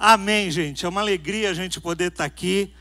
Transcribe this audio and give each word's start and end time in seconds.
Amém, 0.00 0.48
gente. 0.48 0.86
É 0.86 0.88
uma 0.88 1.00
alegria 1.00 1.50
a 1.50 1.54
gente 1.54 1.80
poder 1.80 2.12
estar 2.12 2.24
aqui. 2.24 2.72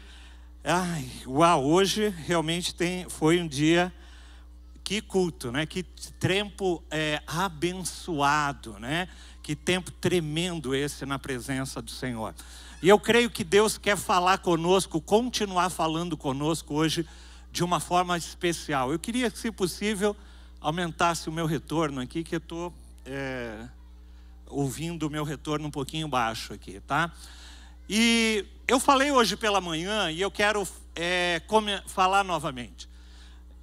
Ai, 0.63 1.09
uau, 1.25 1.65
hoje 1.65 2.09
realmente 2.09 2.75
tem, 2.75 3.09
foi 3.09 3.41
um 3.41 3.47
dia 3.47 3.91
que 4.83 5.01
culto, 5.01 5.51
né? 5.51 5.65
Que 5.65 5.81
tempo 5.81 6.83
é, 6.91 7.19
abençoado, 7.25 8.77
né? 8.77 9.09
Que 9.41 9.55
tempo 9.55 9.89
tremendo 9.89 10.75
esse 10.75 11.07
na 11.07 11.17
presença 11.17 11.81
do 11.81 11.89
Senhor. 11.89 12.35
E 12.83 12.87
eu 12.87 12.99
creio 12.99 13.31
que 13.31 13.43
Deus 13.43 13.79
quer 13.79 13.97
falar 13.97 14.37
conosco, 14.37 15.01
continuar 15.01 15.71
falando 15.71 16.15
conosco 16.15 16.75
hoje 16.75 17.03
de 17.51 17.63
uma 17.63 17.79
forma 17.79 18.15
especial. 18.15 18.91
Eu 18.91 18.99
queria, 18.99 19.31
se 19.31 19.51
possível, 19.51 20.15
aumentasse 20.61 21.27
o 21.27 21.31
meu 21.31 21.47
retorno 21.47 21.99
aqui, 21.99 22.23
que 22.23 22.35
eu 22.35 22.37
estou 22.37 22.71
ouvindo 24.49 25.07
o 25.07 25.09
meu 25.09 25.23
retorno 25.23 25.67
um 25.67 25.71
pouquinho 25.71 26.07
baixo 26.07 26.53
aqui, 26.53 26.79
tá? 26.81 27.11
E 27.89 28.45
eu 28.67 28.79
falei 28.79 29.11
hoje 29.11 29.37
pela 29.37 29.61
manhã 29.61 30.11
e 30.11 30.19
eu 30.19 30.29
quero 30.29 30.67
é, 30.95 31.41
falar 31.87 32.23
novamente. 32.23 32.89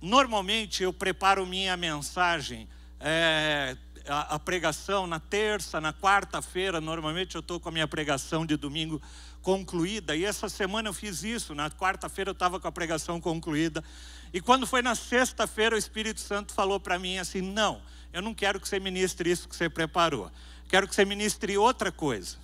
Normalmente 0.01 0.83
eu 0.83 0.93
preparo 0.93 1.47
minha 1.47 1.77
mensagem, 1.77 2.69
é, 3.01 3.77
a, 4.09 4.35
a, 4.35 4.39
pregação 4.39 5.07
na 5.07 5.21
terça, 5.21 5.81
na 5.81 5.93
quarta-feira. 5.93 6.81
Normalmente 6.81 7.35
eu 7.35 7.41
estou 7.41 7.59
com 7.61 7.69
a 7.69 7.73
minha 7.73 7.89
pregação 7.89 8.47
de 8.47 8.57
domingo 8.57 9.01
concluída. 9.43 10.17
E 10.17 10.25
essa 10.25 10.49
semana 10.49 10.89
eu 10.89 10.95
fiz 10.95 11.23
isso. 11.23 11.55
Na 11.55 11.71
quarta-feira 11.71 12.31
eu 12.31 12.35
estava 12.35 12.59
com 12.59 12.69
a 12.69 12.73
pregação 12.73 13.21
concluída. 13.21 13.85
E 14.33 14.41
quando 14.41 14.67
foi 14.67 14.83
na 14.83 14.95
sexta-feira, 14.95 15.77
o 15.77 15.79
Espírito 15.79 16.21
Santo 16.21 16.53
falou 16.53 16.81
para 16.81 16.99
mim 16.99 17.19
assim: 17.19 17.41
Não, 17.41 17.81
eu 18.13 18.23
não 18.23 18.35
quero 18.35 18.59
que 18.59 18.69
você 18.69 18.81
ministre 18.81 19.31
isso 19.31 19.49
que 19.49 19.55
você 19.55 19.69
preparou. 19.69 20.31
Quero 20.69 20.89
que 20.89 20.95
você 20.95 21.05
ministre 21.05 21.57
outra 21.57 21.93
coisa. 21.93 22.37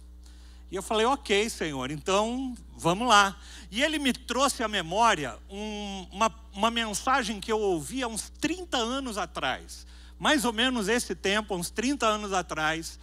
E 0.71 0.77
eu 0.77 0.83
falei: 0.83 1.07
Ok, 1.07 1.51
Senhor, 1.51 1.91
então 1.91 2.55
vamos 2.77 3.09
lá. 3.09 3.37
E 3.71 3.83
ele 3.83 3.99
me 3.99 4.13
trouxe 4.13 4.63
à 4.63 4.69
memória 4.69 5.37
um, 5.49 6.07
uma, 6.13 6.35
uma 6.53 6.71
mensagem 6.71 7.41
que 7.41 7.51
eu 7.51 7.59
ouvi 7.59 8.03
há 8.03 8.09
uns 8.09 8.31
30 8.41 8.77
anos 8.77 9.19
atrás. 9.19 9.87
Mais 10.19 10.45
ou 10.45 10.53
menos 10.53 10.89
esse 10.89 11.15
tempo, 11.15 11.57
uns 11.57 11.71
30 11.71 12.07
anos 12.07 12.33
atrás, 12.33 12.99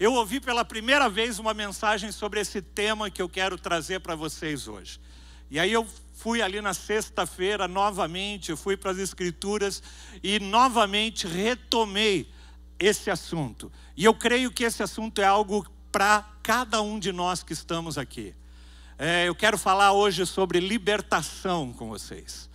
eu 0.00 0.14
ouvi 0.14 0.40
pela 0.40 0.64
primeira 0.64 1.08
vez 1.08 1.38
uma 1.38 1.54
mensagem 1.54 2.10
sobre 2.10 2.40
esse 2.40 2.60
tema 2.60 3.10
que 3.10 3.20
eu 3.20 3.28
quero 3.28 3.58
trazer 3.58 4.00
para 4.00 4.14
vocês 4.14 4.66
hoje. 4.66 4.98
E 5.50 5.60
aí 5.60 5.70
eu 5.70 5.86
fui 6.14 6.40
ali 6.40 6.60
na 6.60 6.72
sexta-feira 6.72 7.68
novamente, 7.68 8.50
eu 8.50 8.56
fui 8.56 8.76
para 8.76 8.90
as 8.90 8.98
escrituras 8.98 9.82
e 10.22 10.40
novamente 10.40 11.26
retomei 11.26 12.32
esse 12.84 13.10
assunto. 13.10 13.70
E 13.96 14.04
eu 14.04 14.14
creio 14.14 14.50
que 14.50 14.64
esse 14.64 14.82
assunto 14.82 15.20
é 15.20 15.24
algo 15.24 15.66
para 15.90 16.26
cada 16.42 16.80
um 16.80 16.98
de 16.98 17.12
nós 17.12 17.42
que 17.42 17.52
estamos 17.52 17.98
aqui. 17.98 18.34
É, 18.98 19.28
eu 19.28 19.34
quero 19.34 19.58
falar 19.58 19.92
hoje 19.92 20.24
sobre 20.26 20.60
libertação 20.60 21.72
com 21.72 21.88
vocês. 21.88 22.50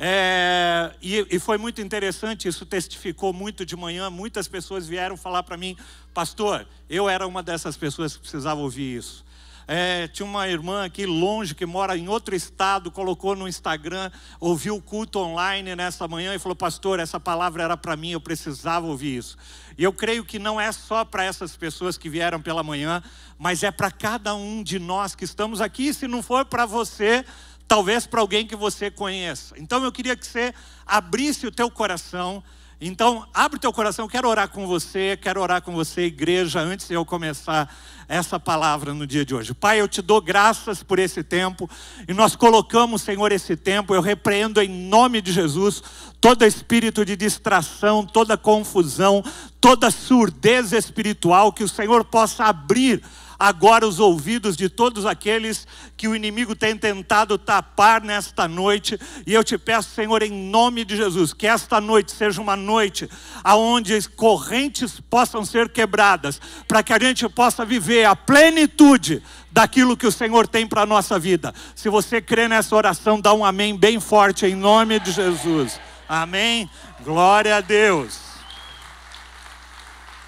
É, 0.00 0.94
e, 1.02 1.26
e, 1.28 1.38
foi 1.40 1.58
muito 1.58 1.80
interessante, 1.80 2.46
isso 2.46 2.64
testificou 2.64 3.32
muito 3.32 3.66
de 3.66 3.74
manhã. 3.74 4.08
Muitas 4.08 4.46
pessoas 4.46 4.86
vieram 4.86 5.16
falar 5.16 5.42
para 5.42 5.56
mim, 5.56 5.76
pastor, 6.14 6.68
eu 6.88 7.08
era 7.08 7.26
uma 7.26 7.42
dessas 7.42 7.76
pessoas 7.76 8.14
que 8.14 8.20
precisava 8.20 8.60
ouvir 8.60 8.96
isso. 8.96 9.24
É, 9.70 10.08
tinha 10.08 10.24
uma 10.24 10.48
irmã 10.48 10.86
aqui 10.86 11.04
longe 11.04 11.54
que 11.54 11.66
mora 11.66 11.94
em 11.94 12.08
outro 12.08 12.34
estado, 12.34 12.90
colocou 12.90 13.36
no 13.36 13.46
Instagram, 13.46 14.10
ouviu 14.40 14.76
o 14.76 14.80
culto 14.80 15.18
online 15.18 15.76
nessa 15.76 16.08
manhã 16.08 16.34
e 16.34 16.38
falou: 16.38 16.56
Pastor, 16.56 16.98
essa 16.98 17.20
palavra 17.20 17.64
era 17.64 17.76
para 17.76 17.94
mim, 17.94 18.12
eu 18.12 18.20
precisava 18.20 18.86
ouvir 18.86 19.18
isso. 19.18 19.36
E 19.76 19.84
eu 19.84 19.92
creio 19.92 20.24
que 20.24 20.38
não 20.38 20.58
é 20.58 20.72
só 20.72 21.04
para 21.04 21.22
essas 21.22 21.54
pessoas 21.54 21.98
que 21.98 22.08
vieram 22.08 22.40
pela 22.40 22.62
manhã, 22.62 23.02
mas 23.38 23.62
é 23.62 23.70
para 23.70 23.90
cada 23.90 24.34
um 24.34 24.62
de 24.62 24.78
nós 24.78 25.14
que 25.14 25.24
estamos 25.24 25.60
aqui. 25.60 25.92
Se 25.92 26.08
não 26.08 26.22
for 26.22 26.46
para 26.46 26.64
você, 26.64 27.22
talvez 27.68 28.06
para 28.06 28.22
alguém 28.22 28.46
que 28.46 28.56
você 28.56 28.90
conheça. 28.90 29.54
Então 29.58 29.84
eu 29.84 29.92
queria 29.92 30.16
que 30.16 30.26
você 30.26 30.54
abrisse 30.86 31.46
o 31.46 31.52
teu 31.52 31.70
coração 31.70 32.42
então, 32.80 33.26
abre 33.34 33.58
teu 33.58 33.72
coração, 33.72 34.04
eu 34.04 34.08
quero 34.08 34.28
orar 34.28 34.48
com 34.48 34.64
você, 34.64 35.18
quero 35.20 35.40
orar 35.40 35.60
com 35.60 35.72
você, 35.72 36.02
igreja, 36.02 36.60
antes 36.60 36.86
de 36.86 36.94
eu 36.94 37.04
começar 37.04 37.74
essa 38.06 38.38
palavra 38.38 38.94
no 38.94 39.04
dia 39.04 39.24
de 39.24 39.34
hoje. 39.34 39.52
Pai, 39.52 39.80
eu 39.80 39.88
te 39.88 40.00
dou 40.00 40.20
graças 40.20 40.80
por 40.80 41.00
esse 41.00 41.24
tempo, 41.24 41.68
e 42.06 42.14
nós 42.14 42.36
colocamos, 42.36 43.02
Senhor, 43.02 43.32
esse 43.32 43.56
tempo, 43.56 43.96
eu 43.96 44.00
repreendo 44.00 44.62
em 44.62 44.68
nome 44.68 45.20
de 45.20 45.32
Jesus 45.32 45.82
todo 46.20 46.44
espírito 46.44 47.04
de 47.04 47.16
distração, 47.16 48.06
toda 48.06 48.36
confusão, 48.36 49.24
toda 49.60 49.90
surdez 49.90 50.72
espiritual, 50.72 51.52
que 51.52 51.64
o 51.64 51.68
Senhor 51.68 52.04
possa 52.04 52.44
abrir 52.44 53.02
agora 53.38 53.86
os 53.86 54.00
ouvidos 54.00 54.56
de 54.56 54.68
todos 54.68 55.06
aqueles 55.06 55.66
que 55.96 56.08
o 56.08 56.16
inimigo 56.16 56.56
tem 56.56 56.76
tentado 56.76 57.38
tapar 57.38 58.02
nesta 58.02 58.48
noite. 58.48 58.98
E 59.26 59.32
eu 59.32 59.44
te 59.44 59.56
peço, 59.56 59.90
Senhor, 59.90 60.22
em 60.22 60.30
nome 60.30 60.84
de 60.84 60.96
Jesus, 60.96 61.32
que 61.32 61.46
esta 61.46 61.80
noite 61.80 62.10
seja 62.10 62.40
uma 62.40 62.56
noite 62.56 63.08
aonde 63.44 64.08
correntes 64.10 65.00
possam 65.08 65.44
ser 65.44 65.68
quebradas, 65.68 66.40
para 66.66 66.82
que 66.82 66.92
a 66.92 66.98
gente 66.98 67.28
possa 67.28 67.64
viver 67.64 68.04
a 68.04 68.16
plenitude 68.16 69.22
daquilo 69.50 69.96
que 69.96 70.06
o 70.06 70.12
Senhor 70.12 70.48
tem 70.48 70.66
para 70.66 70.82
a 70.82 70.86
nossa 70.86 71.18
vida. 71.18 71.54
Se 71.74 71.88
você 71.88 72.20
crê 72.20 72.48
nessa 72.48 72.74
oração, 72.74 73.20
dá 73.20 73.32
um 73.32 73.44
amém 73.44 73.76
bem 73.76 74.00
forte 74.00 74.46
em 74.46 74.54
nome 74.54 74.98
de 74.98 75.12
Jesus. 75.12 75.80
Amém. 76.08 76.68
Glória 77.04 77.56
a 77.56 77.60
Deus. 77.60 78.18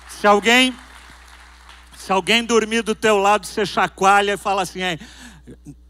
Se 0.09 0.27
alguém 0.27 0.75
se 2.00 2.11
alguém 2.11 2.43
dormir 2.43 2.83
do 2.83 2.94
teu 2.94 3.19
lado, 3.19 3.47
você 3.47 3.66
chacoalha 3.66 4.33
e 4.33 4.37
fala 4.38 4.62
assim: 4.62 4.81
é, 4.81 4.99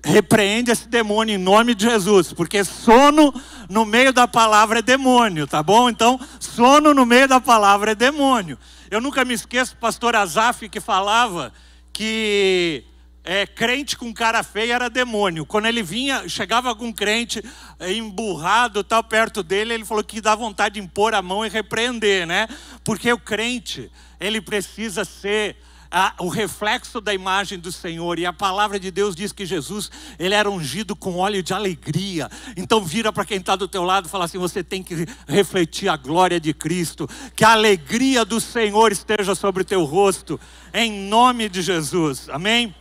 repreende 0.03 0.73
esse 0.73 0.89
demônio 0.89 1.37
em 1.37 1.39
nome 1.39 1.73
de 1.73 1.85
Jesus, 1.85 2.33
porque 2.33 2.65
sono 2.65 3.33
no 3.69 3.85
meio 3.85 4.13
da 4.13 4.27
palavra 4.27 4.81
é 4.81 4.83
demônio, 4.83 5.47
tá 5.47 5.63
bom? 5.63 5.89
Então, 5.89 6.19
sono 6.41 6.93
no 6.93 7.07
meio 7.07 7.29
da 7.29 7.41
palavra 7.41 7.93
é 7.93 7.95
demônio. 7.95 8.59
Eu 8.91 9.01
nunca 9.01 9.25
me 9.25 9.35
esqueço 9.35 9.77
do 9.77 9.79
pastor 9.79 10.17
Azaf 10.17 10.69
que 10.69 10.81
falava 10.81 11.53
que 11.93 12.85
é, 13.23 13.47
crente 13.47 13.97
com 13.97 14.13
cara 14.13 14.43
feia 14.43 14.75
era 14.75 14.91
demônio. 14.91 15.47
Quando 15.47 15.67
ele 15.67 15.83
vinha, 15.83 16.29
chegava 16.29 16.69
algum 16.69 16.93
crente 16.93 17.41
é, 17.79 17.93
emburrado, 17.93 18.83
tal, 18.83 19.05
perto 19.05 19.45
dele, 19.45 19.75
ele 19.75 19.85
falou 19.85 20.03
que 20.03 20.21
dá 20.21 20.35
vontade 20.35 20.75
de 20.75 20.81
impor 20.81 21.15
a 21.15 21.23
mão 21.23 21.47
e 21.47 21.49
repreender, 21.49 22.27
né? 22.27 22.49
Porque 22.83 23.13
o 23.13 23.19
crente, 23.19 23.93
ele 24.19 24.41
precisa 24.41 25.05
ser 25.05 25.57
a, 25.91 26.15
o 26.21 26.29
reflexo 26.29 27.01
da 27.01 27.13
imagem 27.13 27.59
do 27.59 27.73
Senhor. 27.73 28.19
E 28.19 28.25
a 28.25 28.33
palavra 28.33 28.79
de 28.79 28.91
Deus 28.91 29.17
diz 29.17 29.33
que 29.33 29.45
Jesus, 29.45 29.91
ele 30.19 30.35
era 30.35 30.49
ungido 30.49 30.95
com 30.95 31.17
óleo 31.17 31.43
de 31.43 31.53
alegria. 31.53 32.31
Então 32.57 32.85
vira 32.85 33.13
para 33.13 33.25
quem 33.25 33.39
está 33.39 33.57
do 33.57 33.67
teu 33.67 33.83
lado 33.83 34.07
e 34.07 34.11
fala 34.11 34.27
assim: 34.27 34.39
você 34.39 34.63
tem 34.63 34.83
que 34.83 35.07
refletir 35.27 35.89
a 35.89 35.97
glória 35.97 36.39
de 36.39 36.55
Cristo. 36.55 37.09
Que 37.35 37.45
a 37.45 37.53
alegria 37.53 38.25
do 38.25 38.41
Senhor 38.41 38.93
esteja 38.93 39.35
sobre 39.35 39.63
o 39.63 39.65
teu 39.65 39.85
rosto. 39.85 40.39
Em 40.73 40.93
nome 41.09 41.49
de 41.49 41.63
Jesus. 41.63 42.29
Amém? 42.29 42.75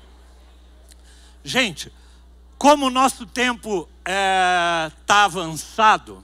Gente, 1.43 1.91
como 2.57 2.87
o 2.87 2.89
nosso 2.91 3.25
tempo 3.25 3.89
está 3.99 4.11
é, 4.11 4.91
tá 5.05 5.23
avançado, 5.23 6.23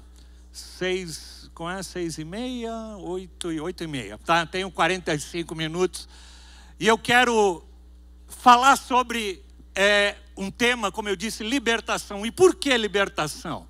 seis, 0.51 1.49
com 1.53 1.69
é? 1.69 1.81
Seis 1.81 2.17
e 2.17 2.25
meia, 2.25 2.73
oito 2.97 3.51
e 3.51 3.59
oito 3.59 3.83
e 3.83 3.87
meia. 3.87 4.17
Tá? 4.17 4.45
Tenho 4.45 4.69
45 4.69 5.55
minutos. 5.55 6.07
E 6.77 6.87
eu 6.87 6.97
quero 6.97 7.63
falar 8.27 8.75
sobre 8.75 9.41
é, 9.73 10.15
um 10.35 10.51
tema, 10.51 10.91
como 10.91 11.07
eu 11.07 11.15
disse, 11.15 11.43
libertação. 11.43 12.25
E 12.25 12.31
por 12.31 12.55
que 12.55 12.75
libertação? 12.77 13.67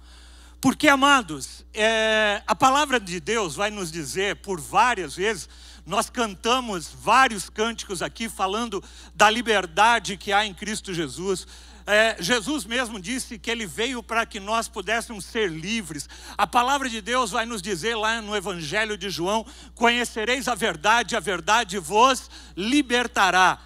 Porque, 0.59 0.87
amados, 0.87 1.63
é, 1.71 2.41
a 2.47 2.55
palavra 2.55 2.99
de 2.99 3.19
Deus 3.19 3.55
vai 3.55 3.69
nos 3.69 3.91
dizer 3.91 4.37
por 4.37 4.59
várias 4.59 5.15
vezes, 5.15 5.47
nós 5.85 6.09
cantamos 6.09 6.89
vários 6.91 7.47
cânticos 7.47 8.01
aqui 8.01 8.27
falando 8.27 8.83
da 9.13 9.29
liberdade 9.29 10.17
que 10.17 10.33
há 10.33 10.43
em 10.43 10.53
Cristo 10.55 10.91
Jesus. 10.91 11.45
É, 11.87 12.15
Jesus 12.19 12.65
mesmo 12.65 12.99
disse 12.99 13.37
que 13.37 13.51
ele 13.51 13.67
veio 13.67 14.01
para 14.01 14.25
que 14.25 14.39
nós 14.39 14.67
pudéssemos 14.67 15.23
ser 15.25 15.51
livres. 15.51 16.09
A 16.35 16.47
palavra 16.47 16.89
de 16.89 16.99
Deus 16.99 17.29
vai 17.29 17.45
nos 17.45 17.61
dizer 17.61 17.95
lá 17.95 18.21
no 18.21 18.35
Evangelho 18.35 18.97
de 18.97 19.09
João: 19.09 19.45
Conhecereis 19.75 20.47
a 20.47 20.55
verdade, 20.55 21.15
a 21.15 21.19
verdade 21.19 21.77
vos 21.77 22.29
libertará. 22.57 23.59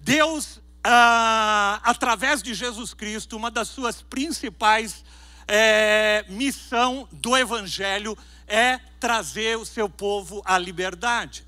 Deus, 0.00 0.60
ah, 0.82 1.80
através 1.84 2.42
de 2.42 2.54
Jesus 2.54 2.92
Cristo, 2.92 3.36
uma 3.36 3.50
das 3.50 3.68
suas 3.68 4.02
principais 4.02 5.04
é, 5.46 6.24
missão 6.28 7.08
do 7.12 7.36
Evangelho 7.36 8.18
é 8.48 8.80
trazer 8.98 9.56
o 9.56 9.64
seu 9.64 9.88
povo 9.88 10.42
à 10.44 10.58
liberdade. 10.58 11.46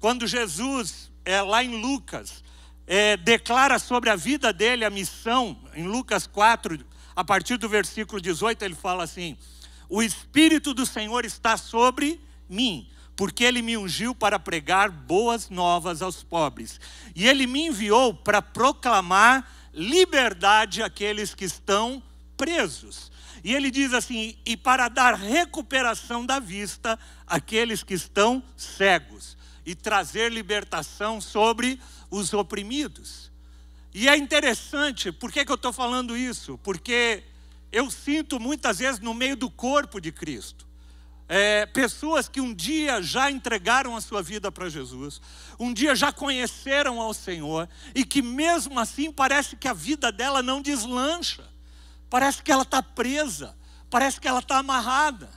Quando 0.00 0.26
Jesus, 0.26 1.10
é, 1.24 1.40
lá 1.40 1.64
em 1.64 1.80
Lucas, 1.80 2.42
é, 2.86 3.16
declara 3.16 3.78
sobre 3.78 4.10
a 4.10 4.16
vida 4.16 4.52
dele, 4.52 4.84
a 4.84 4.90
missão, 4.90 5.58
em 5.74 5.86
Lucas 5.86 6.26
4, 6.26 6.78
a 7.14 7.24
partir 7.24 7.56
do 7.56 7.68
versículo 7.68 8.20
18, 8.20 8.64
ele 8.64 8.74
fala 8.74 9.04
assim: 9.04 9.36
O 9.88 10.02
Espírito 10.02 10.74
do 10.74 10.86
Senhor 10.86 11.24
está 11.24 11.56
sobre 11.56 12.20
mim, 12.48 12.88
porque 13.16 13.44
ele 13.44 13.62
me 13.62 13.76
ungiu 13.76 14.14
para 14.14 14.38
pregar 14.38 14.90
boas 14.90 15.50
novas 15.50 16.02
aos 16.02 16.22
pobres. 16.22 16.80
E 17.14 17.26
ele 17.26 17.46
me 17.46 17.66
enviou 17.66 18.14
para 18.14 18.42
proclamar 18.42 19.50
liberdade 19.72 20.82
àqueles 20.82 21.34
que 21.34 21.44
estão 21.44 22.02
presos. 22.36 23.12
E 23.44 23.54
ele 23.54 23.70
diz 23.70 23.92
assim: 23.92 24.36
e 24.46 24.56
para 24.56 24.88
dar 24.88 25.14
recuperação 25.14 26.24
da 26.24 26.38
vista 26.38 26.98
àqueles 27.26 27.82
que 27.82 27.94
estão 27.94 28.42
cegos, 28.56 29.36
e 29.64 29.74
trazer 29.74 30.32
libertação 30.32 31.20
sobre 31.20 31.80
os 32.10 32.32
oprimidos. 32.32 33.30
E 33.94 34.08
é 34.08 34.16
interessante, 34.16 35.12
por 35.12 35.30
que, 35.30 35.44
que 35.44 35.52
eu 35.52 35.56
estou 35.56 35.72
falando 35.72 36.16
isso? 36.16 36.58
Porque 36.58 37.22
eu 37.70 37.90
sinto 37.90 38.40
muitas 38.40 38.78
vezes 38.78 39.00
no 39.00 39.14
meio 39.14 39.36
do 39.36 39.50
corpo 39.50 40.00
de 40.00 40.10
Cristo 40.10 40.66
é, 41.34 41.64
pessoas 41.64 42.28
que 42.28 42.42
um 42.42 42.52
dia 42.52 43.00
já 43.00 43.30
entregaram 43.30 43.96
a 43.96 44.02
sua 44.02 44.22
vida 44.22 44.52
para 44.52 44.68
Jesus, 44.68 45.18
um 45.58 45.72
dia 45.72 45.96
já 45.96 46.12
conheceram 46.12 47.00
ao 47.00 47.14
Senhor, 47.14 47.66
e 47.94 48.04
que 48.04 48.20
mesmo 48.20 48.78
assim 48.78 49.10
parece 49.10 49.56
que 49.56 49.66
a 49.66 49.72
vida 49.72 50.12
dela 50.12 50.42
não 50.42 50.60
deslancha, 50.60 51.42
parece 52.10 52.42
que 52.42 52.52
ela 52.52 52.64
está 52.64 52.82
presa, 52.82 53.56
parece 53.88 54.20
que 54.20 54.28
ela 54.28 54.40
está 54.40 54.58
amarrada. 54.58 55.30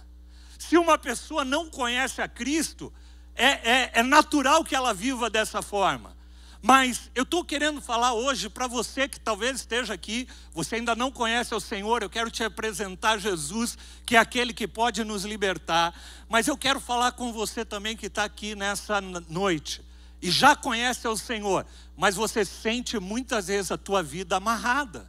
Se 0.59 0.77
uma 0.77 0.97
pessoa 0.97 1.45
não 1.45 1.69
conhece 1.69 2.21
a 2.21 2.27
Cristo, 2.27 2.91
é, 3.35 3.71
é, 3.71 3.91
é 3.95 4.03
natural 4.03 4.63
que 4.63 4.75
ela 4.75 4.93
viva 4.93 5.29
dessa 5.29 5.61
forma. 5.61 6.15
Mas 6.61 7.11
eu 7.13 7.21
estou 7.21 7.45
querendo 7.45 7.79
falar 7.79 8.13
hoje 8.13 8.49
para 8.49 8.65
você 8.65 9.07
que 9.07 9.19
talvez 9.19 9.57
esteja 9.57 9.93
aqui, 9.93 10.27
você 10.51 10.77
ainda 10.77 10.95
não 10.95 11.11
conhece 11.11 11.53
o 11.53 11.59
Senhor, 11.59 12.01
eu 12.01 12.09
quero 12.09 12.31
te 12.31 12.43
apresentar 12.43 13.19
Jesus, 13.19 13.77
que 14.03 14.15
é 14.15 14.19
aquele 14.19 14.51
que 14.51 14.67
pode 14.67 15.03
nos 15.03 15.25
libertar. 15.25 15.93
Mas 16.27 16.47
eu 16.47 16.57
quero 16.57 16.79
falar 16.79 17.11
com 17.11 17.31
você 17.31 17.63
também 17.63 17.95
que 17.95 18.07
está 18.07 18.23
aqui 18.23 18.55
nessa 18.55 18.99
noite 18.99 19.85
e 20.19 20.31
já 20.31 20.55
conhece 20.55 21.07
o 21.07 21.15
Senhor, 21.15 21.67
mas 21.95 22.15
você 22.15 22.43
sente 22.43 22.99
muitas 22.99 23.45
vezes 23.45 23.69
a 23.69 23.77
tua 23.77 24.01
vida 24.01 24.37
amarrada, 24.37 25.07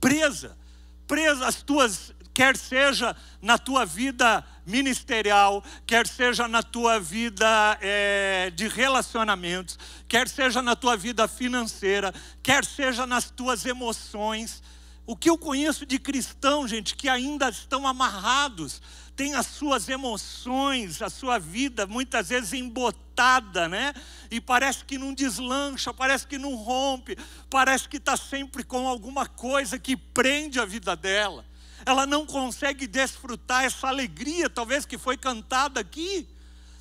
presa, 0.00 0.58
presa 1.06 1.46
as 1.46 1.62
tuas 1.62 2.12
quer 2.36 2.54
seja 2.54 3.16
na 3.40 3.56
tua 3.56 3.86
vida 3.86 4.44
ministerial, 4.66 5.64
quer 5.86 6.06
seja 6.06 6.46
na 6.46 6.62
tua 6.62 7.00
vida 7.00 7.78
é, 7.80 8.52
de 8.54 8.68
relacionamentos, 8.68 9.78
quer 10.06 10.28
seja 10.28 10.60
na 10.60 10.76
tua 10.76 10.98
vida 10.98 11.26
financeira, 11.26 12.12
quer 12.42 12.62
seja 12.62 13.06
nas 13.06 13.30
tuas 13.30 13.64
emoções. 13.64 14.62
O 15.06 15.16
que 15.16 15.30
eu 15.30 15.38
conheço 15.38 15.86
de 15.86 15.98
cristão, 15.98 16.68
gente, 16.68 16.94
que 16.94 17.08
ainda 17.08 17.48
estão 17.48 17.86
amarrados, 17.86 18.82
tem 19.16 19.34
as 19.34 19.46
suas 19.46 19.88
emoções, 19.88 21.00
a 21.00 21.08
sua 21.08 21.38
vida 21.38 21.86
muitas 21.86 22.28
vezes 22.28 22.52
embotada, 22.52 23.66
né? 23.66 23.94
E 24.30 24.42
parece 24.42 24.84
que 24.84 24.98
não 24.98 25.14
deslancha, 25.14 25.94
parece 25.94 26.26
que 26.26 26.36
não 26.36 26.54
rompe, 26.54 27.16
parece 27.48 27.88
que 27.88 27.96
está 27.96 28.14
sempre 28.14 28.62
com 28.62 28.86
alguma 28.86 29.24
coisa 29.24 29.78
que 29.78 29.96
prende 29.96 30.60
a 30.60 30.66
vida 30.66 30.94
dela 30.94 31.46
ela 31.86 32.04
não 32.04 32.26
consegue 32.26 32.84
desfrutar 32.88 33.64
essa 33.64 33.86
alegria, 33.86 34.50
talvez 34.50 34.84
que 34.84 34.98
foi 34.98 35.16
cantada 35.16 35.78
aqui. 35.78 36.28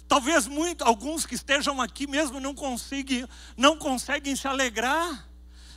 Talvez 0.08 0.48
muito, 0.48 0.84
alguns 0.84 1.28
que 1.28 1.36
estejam 1.36 1.80
aqui 1.80 2.08
mesmo 2.08 2.40
não 2.40 2.56
conseguem, 2.56 3.28
não 3.56 3.78
conseguem 3.78 4.36
se 4.36 4.48
alegrar. 4.48 5.30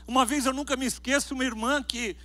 Uma 0.06 0.25
vez 0.25 0.46
eu 0.46 0.54
nunca 0.54 0.76
me 0.76 0.86
esqueço, 0.86 1.34
uma 1.34 1.44
irmã 1.44 1.82
que 1.82 2.16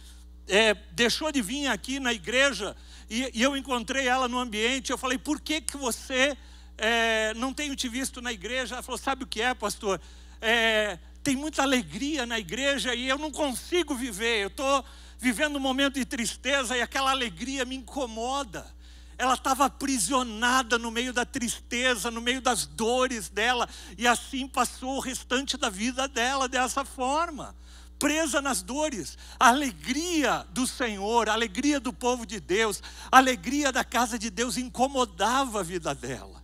é, 0.47 0.73
deixou 0.91 1.29
de 1.29 1.41
vir 1.41 1.67
aqui 1.67 1.99
na 1.99 2.13
igreja 2.13 2.75
e, 3.09 3.31
e, 3.33 3.41
eu 3.41 3.55
encontrei 3.57 4.07
ela 4.07 4.29
no 4.29 4.39
ambiente. 4.39 4.89
Eu 4.89 4.97
falei, 4.97 5.17
por 5.17 5.41
que, 5.41 5.59
que 5.59 5.75
você 5.75 6.37
é, 6.77 7.33
não 7.33 7.53
tem 7.53 7.73
te 7.75 7.89
visto 7.89 8.21
na 8.21 8.31
igreja? 8.31 8.75
Ela 8.75 8.83
falou, 8.83 8.97
sabe 8.97 9.25
o 9.25 9.27
que 9.27 9.41
é, 9.41 9.53
pastor? 9.53 9.99
É, 10.41 10.97
tem 11.21 11.35
muita 11.35 11.63
alegria 11.63 12.25
na 12.25 12.39
igreja 12.39 12.95
e 12.95 13.09
eu 13.09 13.17
não 13.17 13.31
consigo 13.31 13.93
viver. 13.93 14.43
Eu 14.43 14.47
estou 14.47 14.85
vivendo 15.23 15.55
um 15.55 15.59
momento 15.61 15.93
de 15.93 16.03
tristeza 16.03 16.75
e 16.75 16.81
aquela 16.81 17.11
alegria 17.11 17.63
me 17.63 17.75
incomoda. 17.77 18.69
Ela 19.17 19.35
estava 19.35 19.65
aprisionada 19.65 20.77
no 20.77 20.91
meio 20.91 21.13
da 21.13 21.23
tristeza, 21.23 22.11
no 22.11 22.19
meio 22.19 22.41
das 22.41 22.65
dores 22.65 23.29
dela, 23.29 23.69
e 23.97 24.05
assim 24.05 24.49
passou 24.49 24.97
o 24.97 24.99
restante 24.99 25.55
da 25.55 25.69
vida 25.69 26.09
dela 26.09 26.49
dessa 26.49 26.83
forma, 26.83 27.55
presa 27.97 28.41
nas 28.41 28.61
dores. 28.61 29.17
A 29.39 29.47
alegria 29.47 30.45
do 30.49 30.67
Senhor, 30.67 31.29
a 31.29 31.33
alegria 31.33 31.79
do 31.79 31.93
povo 31.93 32.25
de 32.25 32.41
Deus, 32.41 32.83
a 33.09 33.17
alegria 33.17 33.71
da 33.71 33.83
casa 33.85 34.19
de 34.19 34.29
Deus 34.29 34.57
incomodava 34.57 35.61
a 35.61 35.63
vida 35.63 35.95
dela. 35.95 36.43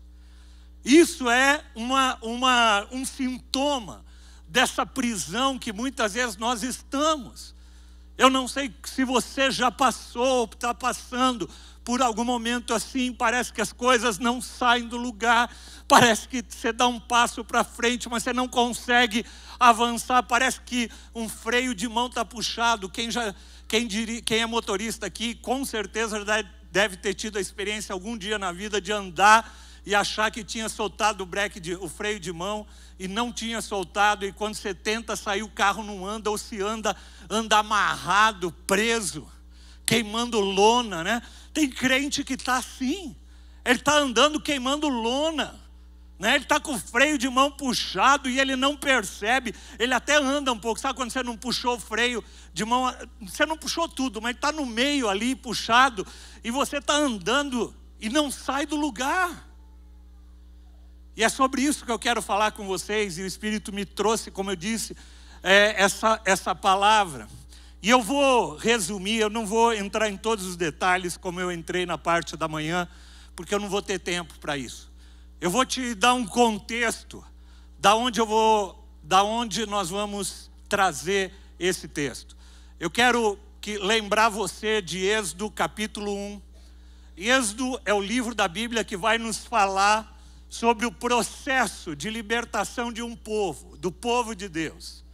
Isso 0.86 1.30
é 1.30 1.62
uma, 1.76 2.18
uma, 2.22 2.88
um 2.92 3.04
sintoma 3.04 4.06
dessa 4.48 4.86
prisão 4.86 5.60
que 5.60 5.74
muitas 5.74 6.14
vezes 6.14 6.38
nós 6.38 6.64
estamos. 6.64 7.59
Eu 8.20 8.30
não 8.30 8.50
sei 8.50 8.70
se 8.84 9.06
você 9.06 9.50
já 9.50 9.72
passou, 9.72 10.44
está 10.44 10.74
passando 10.74 11.50
por 11.86 12.02
algum 12.02 12.26
momento 12.26 12.74
assim, 12.74 13.14
parece 13.14 13.54
que 13.54 13.62
as 13.62 13.72
coisas 13.72 14.20
não 14.20 14.42
saem 14.42 14.90
do 14.90 14.98
lugar, 14.98 15.50
parece 15.88 16.28
que 16.28 16.44
você 16.46 16.74
dá 16.74 16.86
um 16.86 17.00
passo 17.00 17.46
para 17.46 17.64
frente, 17.64 18.10
mas 18.10 18.24
você 18.24 18.34
não 18.34 18.46
consegue 18.46 19.26
avançar, 19.58 20.22
parece 20.24 20.60
que 20.60 20.92
um 21.16 21.30
freio 21.30 21.74
de 21.74 21.88
mão 21.88 22.08
está 22.08 22.26
puxado. 22.26 22.90
Quem, 22.90 23.10
já, 23.10 23.34
quem, 23.70 23.88
diri, 23.88 24.22
quem 24.22 24.42
é 24.42 24.46
motorista 24.46 25.06
aqui, 25.06 25.34
com 25.36 25.64
certeza 25.64 26.22
deve 26.70 26.98
ter 26.98 27.14
tido 27.14 27.38
a 27.38 27.42
experiência 27.42 27.94
algum 27.94 28.18
dia 28.18 28.38
na 28.38 28.52
vida 28.52 28.82
de 28.82 28.92
andar 28.92 29.50
e 29.86 29.96
achar 29.96 30.30
que 30.30 30.44
tinha 30.44 30.70
soltado 30.70 31.24
o, 31.24 31.26
break 31.26 31.60
de, 31.60 31.74
o 31.76 31.88
freio 31.88 32.20
de 32.20 32.32
mão 32.32 32.68
e 33.00 33.08
não 33.08 33.32
tinha 33.32 33.62
soltado, 33.62 34.26
e 34.26 34.32
quando 34.32 34.56
você 34.56 34.74
tenta 34.74 35.16
sair, 35.16 35.42
o 35.42 35.50
carro 35.50 35.84
não 35.84 36.06
anda, 36.06 36.30
ou 36.30 36.38
se 36.38 36.62
anda, 36.62 36.96
anda 37.30 37.60
amarrado, 37.60 38.52
preso, 38.66 39.28
queimando 39.86 40.40
lona, 40.40 41.04
né? 41.04 41.22
Tem 41.54 41.70
crente 41.70 42.24
que 42.24 42.34
está 42.34 42.58
assim, 42.58 43.16
ele 43.64 43.80
está 43.80 43.98
andando 43.98 44.42
queimando 44.42 44.88
lona, 44.88 45.60
né? 46.18 46.36
ele 46.36 46.44
está 46.44 46.60
com 46.60 46.74
o 46.74 46.80
freio 46.80 47.18
de 47.18 47.30
mão 47.30 47.52
puxado 47.52 48.30
e 48.30 48.40
ele 48.40 48.56
não 48.56 48.76
percebe, 48.76 49.54
ele 49.78 49.94
até 49.94 50.18
anda 50.18 50.52
um 50.52 50.60
pouco, 50.60 50.80
sabe 50.80 50.96
quando 50.96 51.12
você 51.12 51.24
não 51.24 51.38
puxou 51.38 51.76
o 51.76 51.80
freio 51.80 52.24
de 52.54 52.66
mão, 52.66 52.94
você 53.22 53.46
não 53.46 53.58
puxou 53.58 53.88
tudo, 53.88 54.22
mas 54.22 54.36
está 54.36 54.52
no 54.52 54.66
meio 54.66 55.08
ali 55.08 55.36
puxado, 55.36 56.06
e 56.44 56.52
você 56.52 56.78
está 56.78 56.94
andando 56.94 57.74
e 58.00 58.10
não 58.10 58.32
sai 58.32 58.66
do 58.66 58.76
lugar. 58.76 59.48
E 61.16 61.24
é 61.24 61.30
sobre 61.30 61.62
isso 61.62 61.86
que 61.86 61.92
eu 61.92 62.00
quero 62.00 62.22
falar 62.22 62.52
com 62.52 62.66
vocês, 62.66 63.18
e 63.18 63.22
o 63.22 63.26
Espírito 63.26 63.74
me 63.74 63.86
trouxe, 63.86 64.32
como 64.32 64.52
eu 64.52 64.56
disse, 64.56 64.96
é, 65.44 65.82
essa, 65.82 66.22
essa 66.26 66.56
palavra. 66.56 67.28
E 67.82 67.90
eu 67.90 68.02
vou 68.02 68.58
resumir, 68.58 69.20
eu 69.20 69.30
não 69.30 69.46
vou 69.46 69.74
entrar 69.74 70.10
em 70.10 70.18
todos 70.18 70.46
os 70.46 70.56
detalhes, 70.56 71.16
como 71.16 71.40
eu 71.40 71.52
entrei 71.52 71.86
na 71.86 71.98
parte 71.98 72.36
da 72.36 72.48
manhã, 72.48 72.88
porque 73.36 73.54
eu 73.54 73.60
não 73.60 73.70
vou 73.70 73.82
ter 73.82 74.00
tempo 74.00 74.38
para 74.40 74.58
isso. 74.58 74.92
Eu 75.40 75.50
vou 75.50 75.66
te 75.66 75.96
dar 75.96 76.14
um 76.14 76.26
contexto 76.26 77.24
da 77.78 77.96
onde 77.96 78.20
eu 78.20 78.26
vou, 78.26 78.86
da 79.02 79.24
onde 79.24 79.66
nós 79.66 79.90
vamos 79.90 80.52
trazer 80.68 81.34
esse 81.58 81.88
texto. 81.88 82.36
Eu 82.78 82.90
quero 82.90 83.40
que 83.62 83.78
lembrar 83.78 84.28
você 84.30 84.82
de 84.82 85.06
Êxodo 85.06 85.50
capítulo 85.50 86.14
1. 86.14 86.42
Êxodo 87.16 87.80
é 87.86 87.94
o 87.94 88.02
livro 88.02 88.36
da 88.36 88.48
Bíblia 88.48 88.84
que 88.84 88.98
vai 88.98 89.18
nos 89.18 89.46
falar 89.46 90.18
sobre 90.50 90.86
o 90.86 90.92
processo 90.92 91.96
de 91.96 92.10
libertação 92.10 92.92
de 92.92 93.02
um 93.02 93.16
povo, 93.16 93.78
do 93.78 93.92
povo 93.92 94.36
de 94.36 94.50
Deus. 94.50 95.06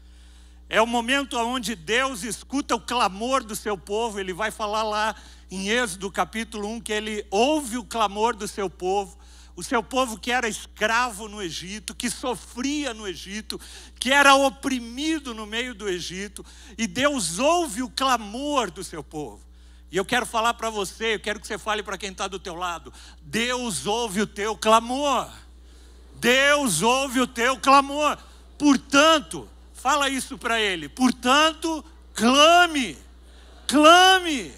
É 0.68 0.82
o 0.82 0.88
momento 0.88 1.38
onde 1.38 1.76
Deus 1.76 2.24
escuta 2.24 2.76
o 2.76 2.82
clamor 2.82 3.44
do 3.44 3.56
seu 3.56 3.78
povo, 3.78 4.20
ele 4.20 4.34
vai 4.34 4.50
falar 4.50 4.82
lá 4.82 5.16
em 5.52 5.70
Êxodo 5.70 6.12
capítulo 6.12 6.68
1 6.70 6.82
que 6.82 6.92
ele 6.92 7.26
ouve 7.30 7.78
o 7.78 7.84
clamor 7.84 8.36
do 8.36 8.48
seu 8.48 8.68
povo, 8.68 9.16
o 9.56 9.64
seu 9.64 9.84
povo 9.84 10.18
que 10.18 10.32
era 10.32 10.50
escravo 10.50 11.28
no 11.28 11.42
Egito, 11.42 11.94
que 11.94 12.10
sofria 12.10 12.96
no 12.96 13.08
Egito, 13.08 13.62
que 14.00 14.12
era 14.12 14.34
oprimido 14.34 15.36
no 15.36 15.46
meio 15.46 15.76
do 15.76 15.88
Egito, 15.88 16.44
e 16.78 16.88
Deus 16.88 17.38
ouve 17.38 17.84
o 17.84 17.90
clamor 17.90 18.72
do 18.72 18.84
seu 18.84 19.04
povo. 19.04 19.46
E 19.92 19.98
eu 19.98 20.04
quero 20.04 20.26
falar 20.26 20.56
para 20.56 20.72
você, 20.72 21.14
eu 21.14 21.20
quero 21.20 21.40
que 21.40 21.46
você 21.46 21.60
fale 21.60 21.84
para 21.84 21.98
quem 21.98 22.10
está 22.10 22.28
do 22.28 22.40
teu 22.40 22.56
lado. 22.56 22.92
Deus 23.22 23.86
ouve 23.86 24.20
o 24.20 24.28
teu 24.28 24.58
clamor. 24.58 25.30
Deus 26.16 26.82
ouve 26.82 27.22
o 27.22 27.28
teu 27.28 27.58
clamor. 27.58 28.18
Portanto, 28.58 29.48
fala 29.86 30.10
isso 30.10 30.36
para 30.36 30.60
ele. 30.60 30.90
Portanto, 30.90 31.86
clame. 32.12 32.98
Clame. 33.68 34.52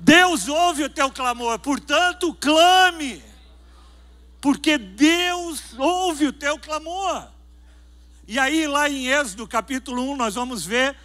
Deus 0.00 0.48
ouve 0.48 0.84
o 0.84 0.88
teu 0.88 1.10
clamor. 1.10 1.58
Portanto, 1.58 2.32
clame. 2.40 3.22
Porque 4.40 4.78
Deus 4.78 5.60
ouve 5.76 6.28
o 6.28 6.32
teu 6.32 6.58
clamor. 6.58 7.28
E 8.26 8.38
aí, 8.38 8.66
lá 8.66 8.88
em 8.88 9.08
Êxodo 9.08 9.46
capítulo 9.46 10.10
1, 10.12 10.16
nós 10.16 10.36
vamos 10.36 10.64
ver 10.64 10.96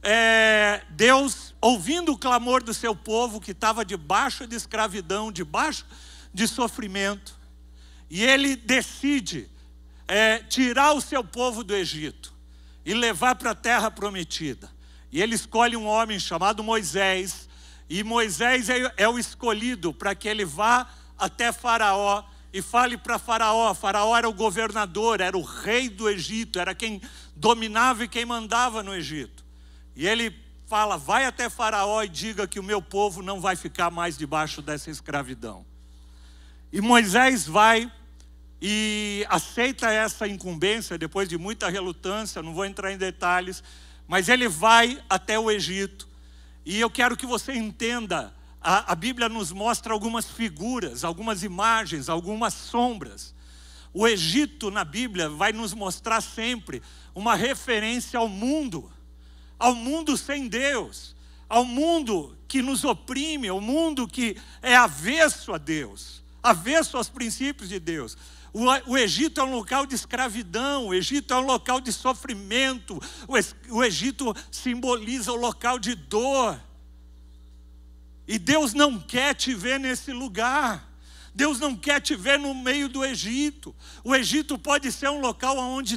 é, 0.00 0.84
Deus, 0.90 1.52
ouvindo 1.60 2.12
o 2.12 2.18
clamor 2.18 2.62
do 2.62 2.72
seu 2.72 2.94
povo 2.94 3.40
que 3.40 3.50
estava 3.50 3.84
debaixo 3.84 4.46
de 4.46 4.54
escravidão, 4.54 5.32
debaixo 5.32 5.84
de 6.32 6.46
sofrimento, 6.46 7.36
e 8.08 8.22
ele 8.22 8.54
decide 8.54 9.50
é, 10.08 10.38
tirar 10.38 10.94
o 10.94 11.00
seu 11.00 11.22
povo 11.22 11.62
do 11.62 11.76
Egito 11.76 12.32
e 12.84 12.94
levar 12.94 13.34
para 13.34 13.50
a 13.50 13.54
terra 13.54 13.90
prometida. 13.90 14.70
E 15.12 15.22
ele 15.22 15.34
escolhe 15.34 15.76
um 15.76 15.86
homem 15.86 16.18
chamado 16.18 16.64
Moisés, 16.64 17.48
e 17.88 18.02
Moisés 18.02 18.68
é, 18.68 18.92
é 18.96 19.08
o 19.08 19.18
escolhido 19.18 19.92
para 19.92 20.14
que 20.14 20.28
ele 20.28 20.44
vá 20.44 20.88
até 21.18 21.52
Faraó 21.52 22.24
e 22.52 22.62
fale 22.62 22.96
para 22.96 23.18
Faraó. 23.18 23.72
Faraó 23.74 24.16
era 24.16 24.28
o 24.28 24.32
governador, 24.32 25.20
era 25.20 25.36
o 25.36 25.42
rei 25.42 25.88
do 25.88 26.08
Egito, 26.08 26.58
era 26.58 26.74
quem 26.74 27.00
dominava 27.36 28.04
e 28.04 28.08
quem 28.08 28.24
mandava 28.24 28.82
no 28.82 28.94
Egito. 28.94 29.44
E 29.94 30.06
ele 30.06 30.34
fala: 30.66 30.96
vai 30.96 31.24
até 31.24 31.48
Faraó 31.48 32.02
e 32.02 32.08
diga 32.08 32.46
que 32.46 32.60
o 32.60 32.62
meu 32.62 32.80
povo 32.80 33.22
não 33.22 33.40
vai 33.40 33.56
ficar 33.56 33.90
mais 33.90 34.16
debaixo 34.16 34.60
dessa 34.60 34.90
escravidão. 34.90 35.64
E 36.70 36.80
Moisés 36.80 37.46
vai 37.46 37.90
e 38.60 39.24
aceita 39.28 39.90
essa 39.90 40.26
incumbência 40.26 40.98
depois 40.98 41.28
de 41.28 41.38
muita 41.38 41.68
relutância, 41.68 42.42
não 42.42 42.54
vou 42.54 42.64
entrar 42.64 42.92
em 42.92 42.98
detalhes, 42.98 43.62
mas 44.06 44.28
ele 44.28 44.48
vai 44.48 45.00
até 45.08 45.38
o 45.38 45.50
Egito. 45.50 46.08
E 46.64 46.80
eu 46.80 46.90
quero 46.90 47.16
que 47.16 47.26
você 47.26 47.52
entenda 47.52 48.34
a, 48.60 48.92
a 48.92 48.94
Bíblia 48.94 49.28
nos 49.28 49.52
mostra 49.52 49.92
algumas 49.92 50.26
figuras, 50.26 51.04
algumas 51.04 51.42
imagens, 51.42 52.08
algumas 52.08 52.54
sombras. 52.54 53.34
O 53.94 54.06
Egito 54.06 54.70
na 54.70 54.84
Bíblia 54.84 55.28
vai 55.28 55.52
nos 55.52 55.72
mostrar 55.72 56.20
sempre 56.20 56.82
uma 57.14 57.34
referência 57.34 58.18
ao 58.18 58.28
mundo, 58.28 58.90
ao 59.58 59.74
mundo 59.74 60.16
sem 60.16 60.48
Deus, 60.48 61.14
ao 61.48 61.64
mundo 61.64 62.36
que 62.46 62.60
nos 62.60 62.84
oprime, 62.84 63.48
ao 63.48 63.60
mundo 63.60 64.06
que 64.06 64.36
é 64.60 64.76
avesso 64.76 65.52
a 65.52 65.58
Deus, 65.58 66.22
avesso 66.42 66.96
aos 66.96 67.08
princípios 67.08 67.68
de 67.68 67.78
Deus. 67.78 68.16
O, 68.58 68.90
o, 68.90 68.98
Egito 68.98 69.40
é 69.40 69.44
um 69.44 69.54
local 69.54 69.86
de 69.86 69.94
escravidão, 69.94 70.88
o 70.88 70.94
Egito 70.94 71.32
é 71.32 71.36
um 71.36 71.46
local 71.46 71.80
de 71.80 71.92
sofrimento, 71.92 73.00
o, 73.28 73.76
o 73.76 73.84
Egito 73.84 74.34
simboliza 74.50 75.30
o 75.30 75.36
local 75.36 75.78
de 75.78 75.94
dor. 75.94 76.60
E 78.26 78.36
Deus 78.36 78.74
não 78.74 78.98
quer 78.98 79.36
te 79.36 79.54
ver 79.54 79.78
nesse 79.78 80.12
lugar. 80.12 80.90
Deus 81.32 81.60
não 81.60 81.76
quer 81.76 82.00
te 82.00 82.16
ver 82.16 82.36
no 82.36 82.52
meio 82.52 82.88
do 82.88 83.04
Egito. 83.04 83.72
O 84.02 84.12
Egito 84.12 84.58
pode 84.58 84.90
ser 84.90 85.08
um 85.08 85.20
local 85.20 85.56
onde, 85.56 85.96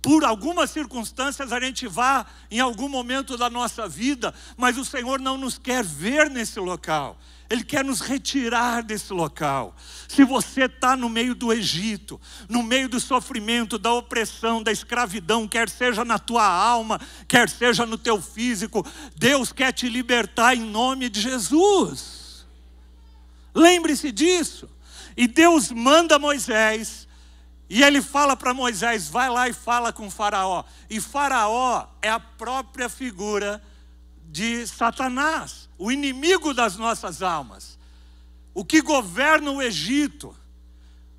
por 0.00 0.24
algumas 0.24 0.70
circunstâncias, 0.70 1.52
a 1.52 1.58
gente 1.58 1.88
vá 1.88 2.24
em 2.48 2.60
algum 2.60 2.88
momento 2.88 3.36
da 3.36 3.50
nossa 3.50 3.88
vida, 3.88 4.32
mas 4.56 4.78
o 4.78 4.84
Senhor 4.84 5.18
não 5.18 5.36
nos 5.36 5.58
quer 5.58 5.82
ver 5.82 6.30
nesse 6.30 6.60
local. 6.60 7.18
Ele 7.48 7.62
quer 7.62 7.84
nos 7.84 8.00
retirar 8.00 8.82
desse 8.82 9.12
local. 9.12 9.74
Se 10.08 10.24
você 10.24 10.64
está 10.64 10.96
no 10.96 11.08
meio 11.08 11.34
do 11.34 11.52
Egito, 11.52 12.20
no 12.48 12.62
meio 12.62 12.88
do 12.88 12.98
sofrimento, 12.98 13.78
da 13.78 13.92
opressão, 13.92 14.62
da 14.62 14.72
escravidão, 14.72 15.46
quer 15.46 15.68
seja 15.68 16.04
na 16.04 16.18
tua 16.18 16.44
alma, 16.44 17.00
quer 17.28 17.48
seja 17.48 17.86
no 17.86 17.96
teu 17.96 18.20
físico, 18.20 18.84
Deus 19.16 19.52
quer 19.52 19.72
te 19.72 19.88
libertar 19.88 20.56
em 20.56 20.60
nome 20.60 21.08
de 21.08 21.20
Jesus. 21.20 22.46
Lembre-se 23.54 24.10
disso. 24.10 24.68
E 25.16 25.26
Deus 25.26 25.70
manda 25.70 26.18
Moisés, 26.18 27.06
e 27.68 27.82
ele 27.82 28.02
fala 28.02 28.36
para 28.36 28.54
Moisés: 28.54 29.08
vai 29.08 29.28
lá 29.28 29.48
e 29.48 29.52
fala 29.52 29.92
com 29.92 30.10
Faraó. 30.10 30.64
E 30.88 31.00
Faraó 31.00 31.86
é 32.02 32.10
a 32.10 32.20
própria 32.20 32.88
figura 32.88 33.62
de 34.24 34.66
Satanás, 34.66 35.65
o 35.78 35.90
inimigo 35.92 36.54
das 36.54 36.76
nossas 36.76 37.22
almas, 37.22 37.78
o 38.54 38.64
que 38.64 38.80
governa 38.80 39.50
o 39.50 39.62
Egito, 39.62 40.34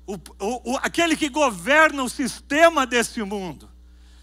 o, 0.06 0.14
o, 0.14 0.72
o, 0.72 0.76
aquele 0.78 1.16
que 1.16 1.28
governa 1.28 2.02
o 2.02 2.08
sistema 2.08 2.86
desse 2.86 3.22
mundo. 3.22 3.68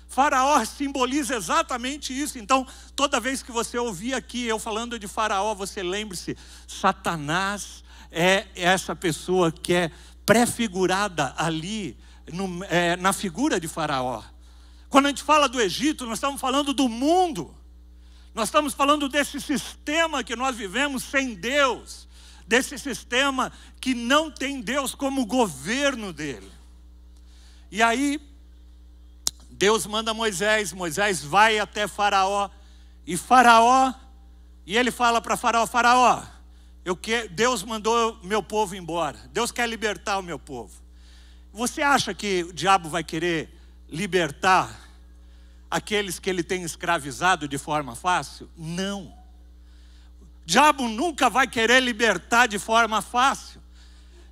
Faraó 0.07 0.63
simboliza 0.63 1.35
exatamente 1.35 2.17
isso. 2.17 2.39
Então, 2.39 2.65
toda 2.95 3.19
vez 3.19 3.43
que 3.43 3.51
você 3.51 3.77
ouvir 3.77 4.13
aqui 4.13 4.45
eu 4.45 4.57
falando 4.57 4.97
de 4.97 5.07
Faraó, 5.07 5.53
você 5.53 5.83
lembre-se: 5.83 6.37
Satanás 6.67 7.83
é 8.11 8.47
essa 8.55 8.95
pessoa 8.95 9.51
que 9.51 9.73
é 9.73 9.91
prefigurada 10.25 11.33
ali 11.37 11.97
no, 12.31 12.63
é, 12.65 12.95
na 12.95 13.13
figura 13.13 13.59
de 13.59 13.67
Faraó. 13.67 14.23
Quando 14.89 15.07
a 15.07 15.09
gente 15.09 15.23
fala 15.23 15.49
do 15.49 15.59
Egito, 15.59 16.05
nós 16.05 16.17
estamos 16.17 16.39
falando 16.39 16.73
do 16.73 16.87
mundo. 16.87 17.53
Nós 18.35 18.49
estamos 18.49 18.73
falando 18.73 19.07
desse 19.07 19.39
sistema 19.39 20.21
que 20.21 20.35
nós 20.35 20.57
vivemos 20.57 21.03
sem 21.03 21.33
Deus, 21.33 22.05
desse 22.45 22.77
sistema 22.77 23.49
que 23.79 23.95
não 23.95 24.29
tem 24.29 24.59
Deus 24.59 24.93
como 24.93 25.25
governo 25.25 26.11
dele. 26.11 26.51
E 27.71 27.81
aí, 27.81 28.19
Deus 29.49 29.85
manda 29.85 30.13
Moisés, 30.13 30.73
Moisés 30.73 31.23
vai 31.23 31.59
até 31.59 31.87
Faraó, 31.87 32.49
e 33.07 33.15
Faraó, 33.15 33.93
e 34.65 34.77
ele 34.77 34.91
fala 34.91 35.21
para 35.21 35.37
Faraó: 35.37 35.65
Faraó, 35.65 36.21
eu 36.83 36.93
que, 36.93 37.29
Deus 37.29 37.63
mandou 37.63 38.19
meu 38.21 38.43
povo 38.43 38.75
embora, 38.75 39.17
Deus 39.31 39.49
quer 39.49 39.69
libertar 39.69 40.17
o 40.17 40.23
meu 40.23 40.37
povo. 40.37 40.73
Você 41.53 41.81
acha 41.81 42.13
que 42.13 42.43
o 42.43 42.51
diabo 42.51 42.89
vai 42.89 43.01
querer 43.01 43.57
libertar 43.87 44.84
aqueles 45.69 46.19
que 46.19 46.29
ele 46.29 46.43
tem 46.43 46.63
escravizado 46.63 47.47
de 47.47 47.57
forma 47.57 47.95
fácil? 47.95 48.49
Não. 48.55 49.13
O 50.21 50.45
diabo 50.45 50.87
nunca 50.87 51.29
vai 51.29 51.47
querer 51.47 51.81
libertar 51.81 52.47
de 52.47 52.59
forma 52.59 53.01
fácil. 53.01 53.61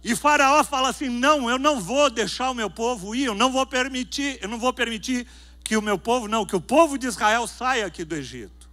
E 0.03 0.15
Faraó 0.15 0.63
fala 0.63 0.89
assim: 0.89 1.09
"Não, 1.09 1.49
eu 1.49 1.57
não 1.57 1.79
vou 1.79 2.09
deixar 2.09 2.51
o 2.51 2.53
meu 2.53 2.69
povo 2.69 3.15
ir, 3.15 3.25
eu 3.25 3.35
não 3.35 3.51
vou 3.51 3.65
permitir, 3.65 4.37
eu 4.41 4.49
não 4.49 4.59
vou 4.59 4.73
permitir 4.73 5.25
que 5.63 5.77
o 5.77 5.81
meu 5.81 5.97
povo, 5.97 6.27
não, 6.27 6.45
que 6.45 6.55
o 6.55 6.61
povo 6.61 6.97
de 6.97 7.07
Israel 7.07 7.47
saia 7.47 7.85
aqui 7.85 8.03
do 8.03 8.15
Egito". 8.15 8.69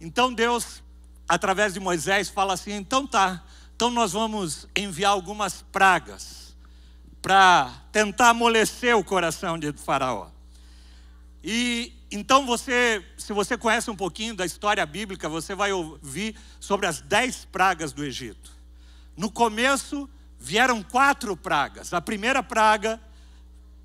Então 0.00 0.32
Deus, 0.32 0.82
através 1.26 1.72
de 1.72 1.80
Moisés, 1.80 2.28
fala 2.28 2.52
assim: 2.52 2.72
"Então 2.72 3.06
tá, 3.06 3.42
então 3.74 3.90
nós 3.90 4.12
vamos 4.12 4.68
enviar 4.76 5.12
algumas 5.12 5.62
pragas 5.62 6.46
para 7.26 7.72
tentar 7.90 8.28
amolecer 8.28 8.96
o 8.96 9.02
coração 9.02 9.58
de 9.58 9.72
Faraó. 9.72 10.28
E 11.48 11.92
então 12.10 12.44
você, 12.44 13.04
se 13.16 13.32
você 13.32 13.56
conhece 13.56 13.88
um 13.88 13.94
pouquinho 13.94 14.34
da 14.34 14.44
história 14.44 14.84
bíblica, 14.84 15.28
você 15.28 15.54
vai 15.54 15.72
ouvir 15.72 16.36
sobre 16.58 16.86
as 16.86 17.00
dez 17.00 17.44
pragas 17.44 17.92
do 17.92 18.04
Egito. 18.04 18.50
No 19.16 19.30
começo 19.30 20.10
vieram 20.40 20.82
quatro 20.82 21.36
pragas. 21.36 21.94
A 21.94 22.00
primeira 22.00 22.42
praga, 22.42 23.00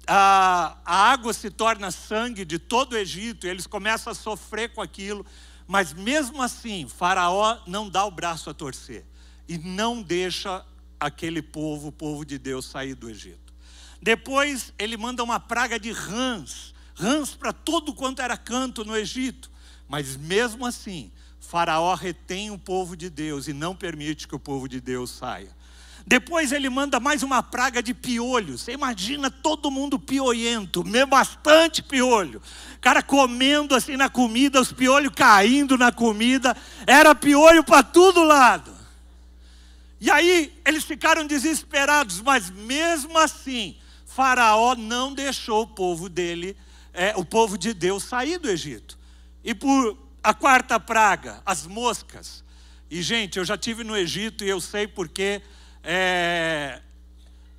a, 0.07 0.75
a 0.83 1.11
água 1.11 1.33
se 1.33 1.51
torna 1.51 1.91
sangue 1.91 2.43
de 2.45 2.57
todo 2.57 2.93
o 2.93 2.97
Egito, 2.97 3.45
e 3.45 3.49
eles 3.51 3.67
começam 3.67 4.09
a 4.09 4.15
sofrer 4.15 4.73
com 4.73 4.81
aquilo, 4.81 5.23
mas 5.67 5.93
mesmo 5.93 6.41
assim, 6.41 6.87
Faraó 6.87 7.59
não 7.67 7.87
dá 7.87 8.03
o 8.05 8.11
braço 8.11 8.49
a 8.49 8.55
torcer 8.55 9.05
e 9.47 9.59
não 9.59 10.01
deixa 10.01 10.65
aquele 10.99 11.43
povo, 11.43 11.89
o 11.89 11.91
povo 11.91 12.25
de 12.25 12.39
Deus, 12.39 12.65
sair 12.65 12.95
do 12.95 13.07
Egito. 13.07 13.53
Depois 14.01 14.73
ele 14.79 14.97
manda 14.97 15.23
uma 15.23 15.39
praga 15.39 15.79
de 15.79 15.91
rãs 15.91 16.73
rãs 17.01 17.33
para 17.33 17.51
todo 17.51 17.93
quanto 17.93 18.21
era 18.21 18.37
canto 18.37 18.85
no 18.85 18.95
Egito. 18.95 19.49
Mas 19.89 20.15
mesmo 20.15 20.65
assim, 20.65 21.11
Faraó 21.39 21.95
retém 21.95 22.51
o 22.51 22.59
povo 22.59 22.95
de 22.95 23.09
Deus 23.09 23.47
e 23.47 23.53
não 23.53 23.75
permite 23.75 24.27
que 24.27 24.35
o 24.35 24.39
povo 24.39 24.69
de 24.69 24.79
Deus 24.79 25.09
saia. 25.09 25.49
Depois 26.05 26.51
ele 26.51 26.69
manda 26.69 26.99
mais 26.99 27.23
uma 27.23 27.43
praga 27.43 27.81
de 27.81 27.93
piolhos. 27.93 28.61
Você 28.61 28.71
imagina 28.71 29.29
todo 29.29 29.71
mundo 29.71 29.99
pioento, 29.99 30.83
bastante 31.07 31.81
piolho. 31.81 32.41
Cara 32.79 33.03
comendo 33.03 33.75
assim 33.75 33.97
na 33.97 34.09
comida, 34.09 34.61
os 34.61 34.71
piolhos 34.71 35.13
caindo 35.15 35.77
na 35.77 35.91
comida. 35.91 36.55
Era 36.87 37.13
piolho 37.13 37.63
para 37.63 37.83
todo 37.83 38.23
lado. 38.23 38.71
E 39.99 40.09
aí 40.09 40.51
eles 40.65 40.83
ficaram 40.83 41.27
desesperados, 41.27 42.21
mas 42.21 42.49
mesmo 42.49 43.17
assim, 43.19 43.75
Faraó 44.05 44.75
não 44.75 45.13
deixou 45.13 45.63
o 45.63 45.67
povo 45.67 46.09
dele 46.09 46.57
é, 46.93 47.13
o 47.15 47.23
povo 47.23 47.57
de 47.57 47.73
Deus 47.73 48.03
sair 48.03 48.37
do 48.37 48.49
Egito. 48.49 48.97
E 49.43 49.53
por 49.53 49.97
a 50.23 50.33
quarta 50.33 50.79
praga, 50.79 51.41
as 51.45 51.65
moscas. 51.65 52.43
E, 52.89 53.01
gente, 53.01 53.39
eu 53.39 53.45
já 53.45 53.57
tive 53.57 53.83
no 53.83 53.95
Egito 53.97 54.43
e 54.43 54.49
eu 54.49 54.59
sei 54.61 54.87
porque 54.87 55.41
é, 55.83 56.81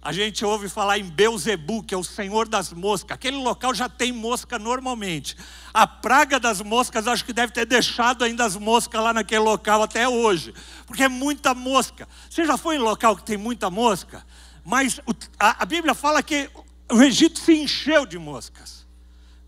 a 0.01 0.13
gente 0.13 0.45
ouve 0.45 0.69
falar 0.69 0.99
em 0.99 1.05
Beuzebu, 1.05 1.83
que 1.83 1.95
é 1.95 1.97
o 1.97 2.05
senhor 2.05 2.49
das 2.49 2.73
moscas. 2.73 3.15
Aquele 3.15 3.37
local 3.37 3.75
já 3.75 3.89
tem 3.89 4.13
mosca 4.13 4.59
normalmente. 4.59 5.37
A 5.73 5.87
praga 5.87 6.39
das 6.39 6.61
moscas, 6.61 7.07
acho 7.07 7.25
que 7.25 7.33
deve 7.33 7.53
ter 7.53 7.65
deixado 7.65 8.25
ainda 8.25 8.45
as 8.45 8.57
moscas 8.57 9.03
lá 9.03 9.13
naquele 9.13 9.41
local 9.41 9.83
até 9.83 10.09
hoje. 10.09 10.53
Porque 10.87 11.05
é 11.05 11.09
muita 11.09 11.55
mosca. 11.55 12.09
Você 12.29 12.45
já 12.45 12.57
foi 12.57 12.77
em 12.77 12.81
local 12.81 13.17
que 13.17 13.25
tem 13.25 13.37
muita 13.37 13.71
mosca? 13.71 14.27
Mas 14.65 15.01
a, 15.39 15.63
a 15.63 15.65
Bíblia 15.65 15.95
fala 15.95 16.23
que 16.23 16.51
o 16.91 17.03
Egito 17.03 17.39
se 17.39 17.55
encheu 17.55 18.05
de 18.05 18.19
moscas. 18.19 18.82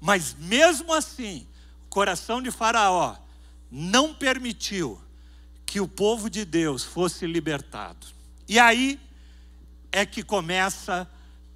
Mas 0.05 0.37
mesmo 0.39 0.93
assim, 0.93 1.49
o 1.87 1.89
coração 1.89 2.43
de 2.43 2.51
Faraó 2.51 3.17
não 3.71 4.13
permitiu 4.13 5.01
que 5.65 5.81
o 5.81 5.89
povo 5.89 6.29
de 6.29 6.45
Deus 6.45 6.85
fosse 6.85 7.27
libertado. 7.27 8.07
E 8.47 8.59
aí 8.59 9.01
é 9.91 10.05
que 10.05 10.23
começa 10.23 11.11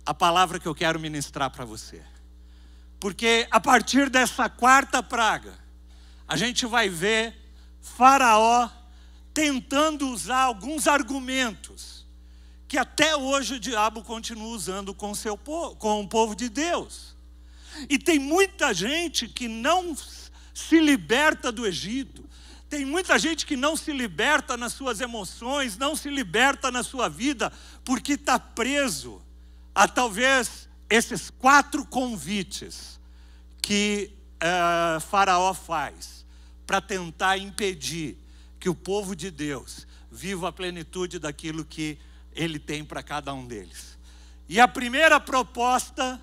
a 0.07 0.15
palavra 0.15 0.59
que 0.59 0.67
eu 0.67 0.75
quero 0.75 0.99
ministrar 0.99 1.51
para 1.51 1.67
você. 1.67 2.03
Porque 2.99 3.47
a 3.51 3.61
partir 3.61 4.09
dessa 4.09 4.49
quarta 4.49 5.03
praga, 5.03 5.53
a 6.27 6.35
gente 6.35 6.65
vai 6.65 6.89
ver 6.89 7.37
Faraó 7.83 8.71
tentando 9.35 10.09
usar 10.09 10.45
alguns 10.45 10.87
argumentos 10.89 12.07
que 12.67 12.79
até 12.79 13.15
hoje 13.15 13.57
o 13.57 13.61
diabo 13.61 14.03
continua 14.03 14.49
usando 14.49 14.95
com, 14.95 15.15
seu, 15.15 15.37
com 15.37 16.01
o 16.01 16.09
povo 16.09 16.35
de 16.35 16.49
Deus. 16.49 17.18
E 17.89 17.99
tem 17.99 18.19
muita 18.19 18.73
gente 18.73 19.29
que 19.29 19.49
não 19.49 19.97
se 20.55 20.81
liberta 20.81 21.53
do 21.53 21.67
Egito, 21.67 22.25
tem 22.69 22.85
muita 22.85 23.19
gente 23.19 23.47
que 23.47 23.57
não 23.57 23.77
se 23.77 23.93
liberta 23.93 24.57
nas 24.57 24.75
suas 24.75 25.01
emoções, 25.01 25.79
não 25.79 25.97
se 25.97 26.11
liberta 26.11 26.71
na 26.71 26.83
sua 26.83 27.09
vida, 27.09 27.53
porque 27.85 28.13
está 28.13 28.39
preso 28.39 29.23
a 29.75 29.89
talvez 29.89 30.69
esses 30.91 31.31
quatro 31.31 31.85
convites 31.85 33.01
que 33.63 34.11
uh, 34.37 35.01
Faraó 35.01 35.55
faz 35.55 36.27
para 36.67 36.81
tentar 36.81 37.39
impedir 37.39 38.19
que 38.61 38.69
o 38.69 38.75
povo 38.75 39.17
de 39.17 39.31
Deus 39.31 39.87
viva 40.11 40.49
a 40.49 40.53
plenitude 40.53 41.19
daquilo 41.19 41.65
que 41.65 41.99
ele 42.33 42.59
tem 42.59 42.85
para 42.85 43.03
cada 43.03 43.33
um 43.33 43.47
deles. 43.47 43.99
E 44.49 44.61
a 44.61 44.69
primeira 44.69 45.19
proposta 45.21 46.21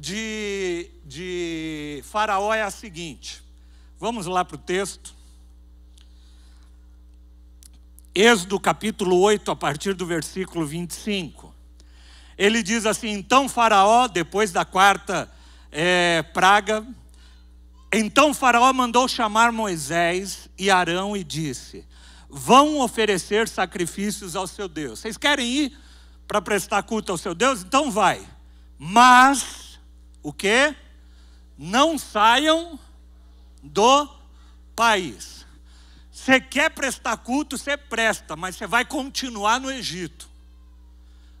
de, 0.00 0.90
de 1.04 2.02
Faraó 2.04 2.54
é 2.54 2.62
a 2.62 2.70
seguinte: 2.70 3.42
vamos 3.98 4.24
lá 4.24 4.42
para 4.44 4.54
o 4.54 4.58
texto. 4.58 5.14
Êxodo 8.14 8.58
capítulo 8.58 9.20
8, 9.20 9.50
a 9.50 9.56
partir 9.56 9.92
do 9.94 10.06
versículo 10.06 10.66
25. 10.66 11.54
Ele 12.38 12.62
diz 12.62 12.86
assim: 12.86 13.10
Então 13.10 13.46
Faraó, 13.46 14.08
depois 14.08 14.50
da 14.50 14.64
quarta 14.64 15.30
é, 15.70 16.22
praga, 16.32 16.84
então 17.92 18.32
Faraó 18.32 18.72
mandou 18.72 19.06
chamar 19.06 19.52
Moisés 19.52 20.48
e 20.58 20.70
Arão 20.70 21.14
e 21.14 21.22
disse: 21.22 21.86
Vão 22.26 22.80
oferecer 22.80 23.46
sacrifícios 23.48 24.34
ao 24.34 24.46
seu 24.46 24.66
Deus. 24.66 25.00
Vocês 25.00 25.18
querem 25.18 25.46
ir 25.46 25.78
para 26.26 26.40
prestar 26.40 26.84
culto 26.84 27.12
ao 27.12 27.18
seu 27.18 27.34
Deus? 27.34 27.62
Então 27.62 27.90
vai. 27.90 28.26
Mas 28.78 29.59
o 30.22 30.32
que? 30.32 30.74
Não 31.56 31.98
saiam 31.98 32.78
do 33.62 34.08
país. 34.74 35.46
Você 36.10 36.40
quer 36.40 36.70
prestar 36.70 37.16
culto, 37.18 37.56
você 37.56 37.76
presta, 37.76 38.36
mas 38.36 38.56
você 38.56 38.66
vai 38.66 38.84
continuar 38.84 39.60
no 39.60 39.70
Egito. 39.70 40.28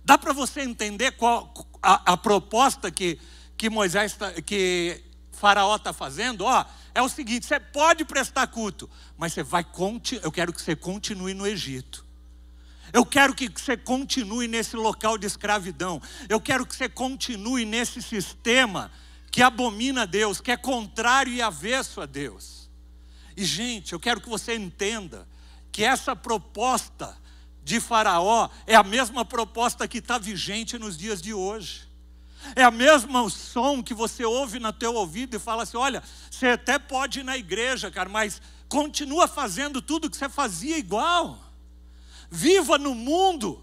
Dá 0.04 0.16
para 0.16 0.32
você 0.32 0.62
entender 0.62 1.12
qual 1.12 1.52
a, 1.82 2.12
a, 2.12 2.16
proposta 2.16 2.90
que, 2.90 3.18
que 3.56 3.68
Moisés, 3.68 4.14
tá, 4.14 4.32
que 4.42 5.02
Faraó 5.32 5.76
está 5.76 5.92
fazendo? 5.92 6.44
Ó, 6.44 6.64
é 6.94 7.02
o 7.02 7.08
seguinte: 7.08 7.46
você 7.46 7.60
pode 7.60 8.04
prestar 8.04 8.46
culto, 8.46 8.88
mas 9.16 9.32
você 9.32 9.42
vai 9.42 9.64
eu 10.22 10.32
quero 10.32 10.52
que 10.52 10.60
você 10.60 10.74
continue 10.74 11.34
no 11.34 11.46
Egito. 11.46 12.04
Eu 12.92 13.04
quero 13.04 13.34
que 13.34 13.48
você 13.48 13.76
continue 13.76 14.48
nesse 14.48 14.76
local 14.76 15.16
de 15.16 15.26
escravidão. 15.26 16.00
Eu 16.28 16.40
quero 16.40 16.66
que 16.66 16.74
você 16.74 16.88
continue 16.88 17.64
nesse 17.64 18.02
sistema 18.02 18.90
que 19.30 19.42
abomina 19.42 20.02
a 20.02 20.06
Deus, 20.06 20.40
que 20.40 20.50
é 20.50 20.56
contrário 20.56 21.32
e 21.32 21.40
avesso 21.40 22.00
a 22.00 22.06
Deus. 22.06 22.68
E, 23.36 23.44
gente, 23.44 23.92
eu 23.92 24.00
quero 24.00 24.20
que 24.20 24.28
você 24.28 24.54
entenda 24.54 25.26
que 25.70 25.84
essa 25.84 26.16
proposta 26.16 27.16
de 27.62 27.78
Faraó 27.78 28.48
é 28.66 28.74
a 28.74 28.82
mesma 28.82 29.24
proposta 29.24 29.86
que 29.86 29.98
está 29.98 30.18
vigente 30.18 30.78
nos 30.78 30.96
dias 30.96 31.22
de 31.22 31.32
hoje. 31.32 31.88
É 32.56 32.62
a 32.62 32.70
mesma 32.70 33.28
som 33.28 33.82
que 33.82 33.94
você 33.94 34.24
ouve 34.24 34.58
no 34.58 34.72
teu 34.72 34.94
ouvido 34.94 35.36
e 35.36 35.38
fala 35.38 35.62
assim: 35.62 35.76
olha, 35.76 36.02
você 36.30 36.48
até 36.48 36.78
pode 36.78 37.20
ir 37.20 37.22
na 37.22 37.36
igreja, 37.36 37.90
cara, 37.90 38.08
mas 38.08 38.40
continua 38.68 39.28
fazendo 39.28 39.82
tudo 39.82 40.10
que 40.10 40.16
você 40.16 40.28
fazia 40.28 40.78
igual. 40.78 41.38
Viva 42.30 42.78
no 42.78 42.94
mundo 42.94 43.62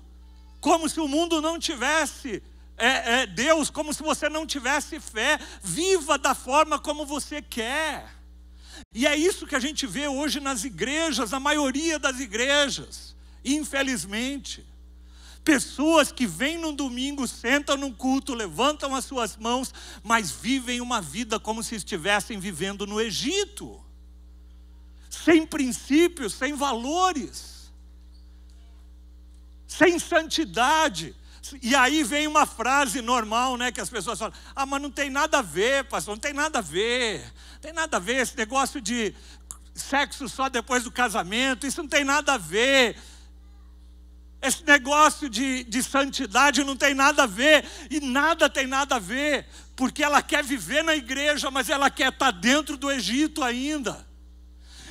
como 0.59 0.89
se 0.89 0.99
o 0.99 1.07
mundo 1.07 1.41
não 1.41 1.57
tivesse 1.57 2.43
é, 2.77 3.21
é, 3.21 3.25
Deus, 3.25 3.69
como 3.69 3.93
se 3.93 4.03
você 4.03 4.29
não 4.29 4.45
tivesse 4.45 4.99
fé. 4.99 5.39
Viva 5.63 6.17
da 6.17 6.35
forma 6.35 6.77
como 6.77 7.05
você 7.05 7.41
quer. 7.41 8.13
E 8.93 9.07
é 9.07 9.15
isso 9.15 9.47
que 9.47 9.55
a 9.55 9.59
gente 9.59 9.87
vê 9.87 10.07
hoje 10.07 10.39
nas 10.39 10.63
igrejas, 10.63 11.33
a 11.33 11.39
maioria 11.39 11.97
das 11.97 12.19
igrejas, 12.19 13.15
infelizmente. 13.43 14.65
Pessoas 15.43 16.11
que 16.11 16.27
vêm 16.27 16.57
no 16.57 16.73
domingo, 16.73 17.27
sentam 17.27 17.77
num 17.77 17.93
culto, 17.93 18.33
levantam 18.33 18.93
as 18.93 19.05
suas 19.05 19.37
mãos, 19.37 19.73
mas 20.03 20.29
vivem 20.29 20.81
uma 20.81 21.01
vida 21.01 21.39
como 21.39 21.63
se 21.63 21.75
estivessem 21.75 22.37
vivendo 22.39 22.85
no 22.85 22.99
Egito, 22.99 23.81
sem 25.09 25.47
princípios, 25.47 26.33
sem 26.33 26.53
valores, 26.53 27.56
sem 29.67 29.99
santidade. 29.99 31.15
E 31.61 31.75
aí 31.75 32.03
vem 32.03 32.27
uma 32.27 32.45
frase 32.45 33.01
normal, 33.01 33.57
né, 33.57 33.71
que 33.71 33.81
as 33.81 33.89
pessoas 33.89 34.19
falam: 34.19 34.33
"Ah, 34.55 34.65
mas 34.65 34.81
não 34.81 34.89
tem 34.89 35.09
nada 35.09 35.39
a 35.39 35.41
ver, 35.41 35.85
pastor, 35.85 36.15
não 36.15 36.19
tem 36.19 36.33
nada 36.33 36.59
a 36.59 36.61
ver. 36.61 37.21
Não 37.53 37.59
tem 37.61 37.73
nada 37.73 37.97
a 37.97 37.99
ver 37.99 38.15
esse 38.15 38.35
negócio 38.37 38.81
de 38.81 39.13
sexo 39.75 40.27
só 40.27 40.49
depois 40.49 40.83
do 40.83 40.91
casamento, 40.91 41.67
isso 41.67 41.81
não 41.81 41.89
tem 41.89 42.03
nada 42.03 42.33
a 42.33 42.37
ver. 42.37 42.97
Esse 44.41 44.63
negócio 44.63 45.29
de, 45.29 45.63
de 45.63 45.83
santidade 45.83 46.63
não 46.63 46.75
tem 46.75 46.93
nada 46.93 47.23
a 47.23 47.27
ver, 47.27 47.65
e 47.89 47.99
nada 47.99 48.49
tem 48.49 48.67
nada 48.67 48.95
a 48.95 48.99
ver, 48.99 49.47
porque 49.75 50.03
ela 50.03 50.21
quer 50.21 50.43
viver 50.43 50.83
na 50.83 50.95
igreja, 50.95 51.49
mas 51.49 51.69
ela 51.69 51.89
quer 51.89 52.09
estar 52.09 52.31
dentro 52.31 52.77
do 52.77 52.91
Egito 52.91 53.43
ainda. 53.43 54.06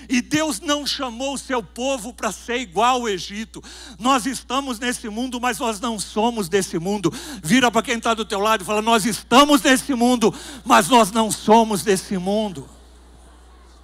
E 0.09 0.21
Deus 0.21 0.61
não 0.61 0.87
chamou 0.87 1.35
o 1.35 1.39
seu 1.39 1.63
povo 1.63 2.13
para 2.13 2.33
ser 2.33 2.59
igual 2.59 3.01
ao 3.01 3.09
Egito. 3.09 3.63
Nós 3.99 4.27
estamos 4.27 4.79
nesse 4.79 5.09
mundo, 5.09 5.41
mas 5.41 5.59
nós 5.59 5.81
não 5.81 5.99
somos 5.99 6.49
desse 6.49 6.79
mundo. 6.79 7.13
Vira 7.43 7.71
para 7.71 7.83
quem 7.83 7.97
está 7.97 8.15
do 8.15 8.25
teu 8.25 8.41
lado 8.41 8.63
e 8.63 8.65
fala: 8.65 8.83
Nós 8.83 9.05
estamos 9.05 9.63
nesse 9.63 9.95
mundo, 9.95 10.35
mas 10.65 10.89
nós 10.89 11.11
não 11.11 11.31
somos 11.31 11.83
desse 11.83 12.17
mundo. 12.19 12.69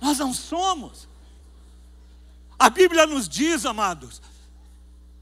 Nós 0.00 0.18
não 0.18 0.34
somos. 0.34 1.08
A 2.58 2.70
Bíblia 2.70 3.06
nos 3.06 3.28
diz, 3.28 3.66
amados, 3.66 4.22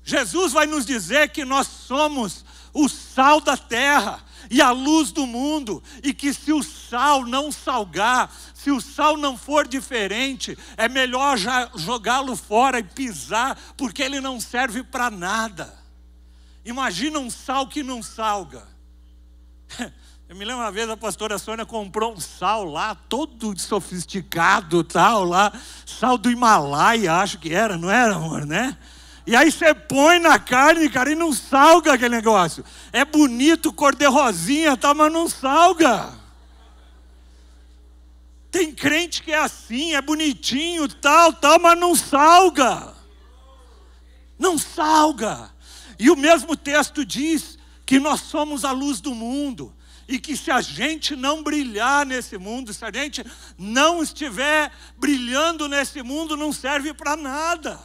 Jesus 0.02 0.52
vai 0.52 0.66
nos 0.66 0.84
dizer 0.84 1.30
que 1.30 1.44
nós 1.44 1.66
somos 1.66 2.44
o 2.72 2.88
sal 2.88 3.40
da 3.40 3.56
terra 3.56 4.22
e 4.50 4.60
a 4.60 4.70
luz 4.70 5.12
do 5.12 5.26
mundo, 5.26 5.82
e 6.02 6.12
que 6.12 6.34
se 6.34 6.52
o 6.52 6.62
sal 6.62 7.24
não 7.24 7.52
salgar, 7.52 8.34
se 8.62 8.70
o 8.70 8.78
sal 8.78 9.16
não 9.16 9.38
for 9.38 9.66
diferente, 9.66 10.56
é 10.76 10.86
melhor 10.86 11.38
jogá-lo 11.76 12.36
fora 12.36 12.78
e 12.78 12.82
pisar, 12.82 13.58
porque 13.74 14.02
ele 14.02 14.20
não 14.20 14.38
serve 14.38 14.82
para 14.82 15.10
nada. 15.10 15.74
Imagina 16.62 17.18
um 17.18 17.30
sal 17.30 17.66
que 17.66 17.82
não 17.82 18.02
salga. 18.02 18.68
Eu 20.28 20.36
me 20.36 20.44
lembro 20.44 20.62
uma 20.62 20.70
vez 20.70 20.90
a 20.90 20.96
pastora 20.96 21.38
Sônia 21.38 21.64
comprou 21.64 22.12
um 22.12 22.20
sal 22.20 22.64
lá, 22.64 22.94
todo 22.94 23.58
sofisticado, 23.58 24.84
tal, 24.84 25.24
lá, 25.24 25.50
sal 25.86 26.18
do 26.18 26.30
Himalaia, 26.30 27.14
acho 27.14 27.38
que 27.38 27.54
era, 27.54 27.78
não 27.78 27.90
era, 27.90 28.16
amor, 28.16 28.44
né? 28.44 28.76
E 29.26 29.34
aí 29.34 29.50
você 29.50 29.72
põe 29.72 30.18
na 30.18 30.38
carne, 30.38 30.90
cara, 30.90 31.10
e 31.10 31.14
não 31.14 31.32
salga 31.32 31.94
aquele 31.94 32.14
negócio. 32.14 32.62
É 32.92 33.06
bonito, 33.06 33.72
cor 33.72 33.94
de 33.94 34.06
rosinha, 34.06 34.76
tá, 34.76 34.92
mas 34.92 35.10
não 35.10 35.30
salga. 35.30 36.19
Tem 38.50 38.72
crente 38.72 39.22
que 39.22 39.32
é 39.32 39.38
assim, 39.38 39.94
é 39.94 40.02
bonitinho, 40.02 40.88
tal, 40.88 41.32
tal, 41.32 41.60
mas 41.60 41.78
não 41.78 41.94
salga. 41.94 42.94
Não 44.38 44.58
salga. 44.58 45.50
E 45.98 46.10
o 46.10 46.16
mesmo 46.16 46.56
texto 46.56 47.04
diz 47.04 47.58
que 47.86 48.00
nós 48.00 48.22
somos 48.22 48.64
a 48.64 48.72
luz 48.72 49.00
do 49.00 49.14
mundo. 49.14 49.74
E 50.08 50.18
que 50.18 50.36
se 50.36 50.50
a 50.50 50.60
gente 50.60 51.14
não 51.14 51.42
brilhar 51.42 52.04
nesse 52.04 52.36
mundo, 52.36 52.74
se 52.74 52.84
a 52.84 52.90
gente 52.90 53.24
não 53.56 54.02
estiver 54.02 54.72
brilhando 54.96 55.68
nesse 55.68 56.02
mundo, 56.02 56.36
não 56.36 56.52
serve 56.52 56.92
para 56.92 57.14
nada. 57.14 57.78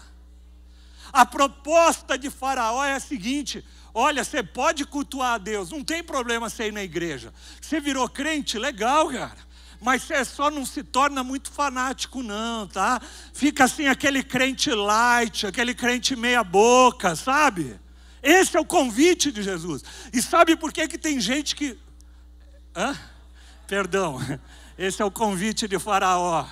A 1.14 1.24
proposta 1.24 2.18
de 2.18 2.32
Faraó 2.32 2.84
é 2.84 2.94
a 2.94 3.00
seguinte: 3.00 3.64
olha, 3.94 4.24
você 4.24 4.42
pode 4.42 4.86
cultuar 4.86 5.36
a 5.36 5.38
Deus, 5.38 5.70
não 5.70 5.84
tem 5.84 6.04
problema 6.04 6.50
você 6.50 6.70
ir 6.70 6.74
na 6.74 6.84
igreja. 6.84 7.32
Você 7.62 7.80
virou 7.80 8.10
crente, 8.10 8.58
legal, 8.58 9.10
cara. 9.10 9.45
Mas 9.86 10.02
você 10.02 10.26
só 10.26 10.50
não 10.50 10.66
se 10.66 10.82
torna 10.82 11.24
muito 11.24 11.52
fanático, 11.52 12.24
não, 12.24 12.68
tá? 12.68 13.00
Fica 13.32 13.66
assim 13.66 13.86
aquele 13.86 14.24
crente 14.24 14.72
light, 14.72 15.46
aquele 15.46 15.76
crente 15.76 16.16
meia-boca, 16.16 17.16
sabe? 17.16 17.80
Esse 18.24 18.58
é 18.58 18.60
o 18.60 18.66
convite 18.66 19.32
de 19.32 19.44
Jesus. 19.44 19.84
E 20.12 20.24
sabe 20.24 20.56
por 20.56 20.74
que, 20.74 20.88
que 20.88 20.98
tem 20.98 21.20
gente 21.20 21.56
que. 21.56 21.78
Hã? 22.76 22.98
Perdão, 23.68 24.20
esse 24.76 25.04
é 25.04 25.06
o 25.06 25.12
convite 25.12 25.68
de 25.68 25.78
Faraó. 25.78 26.48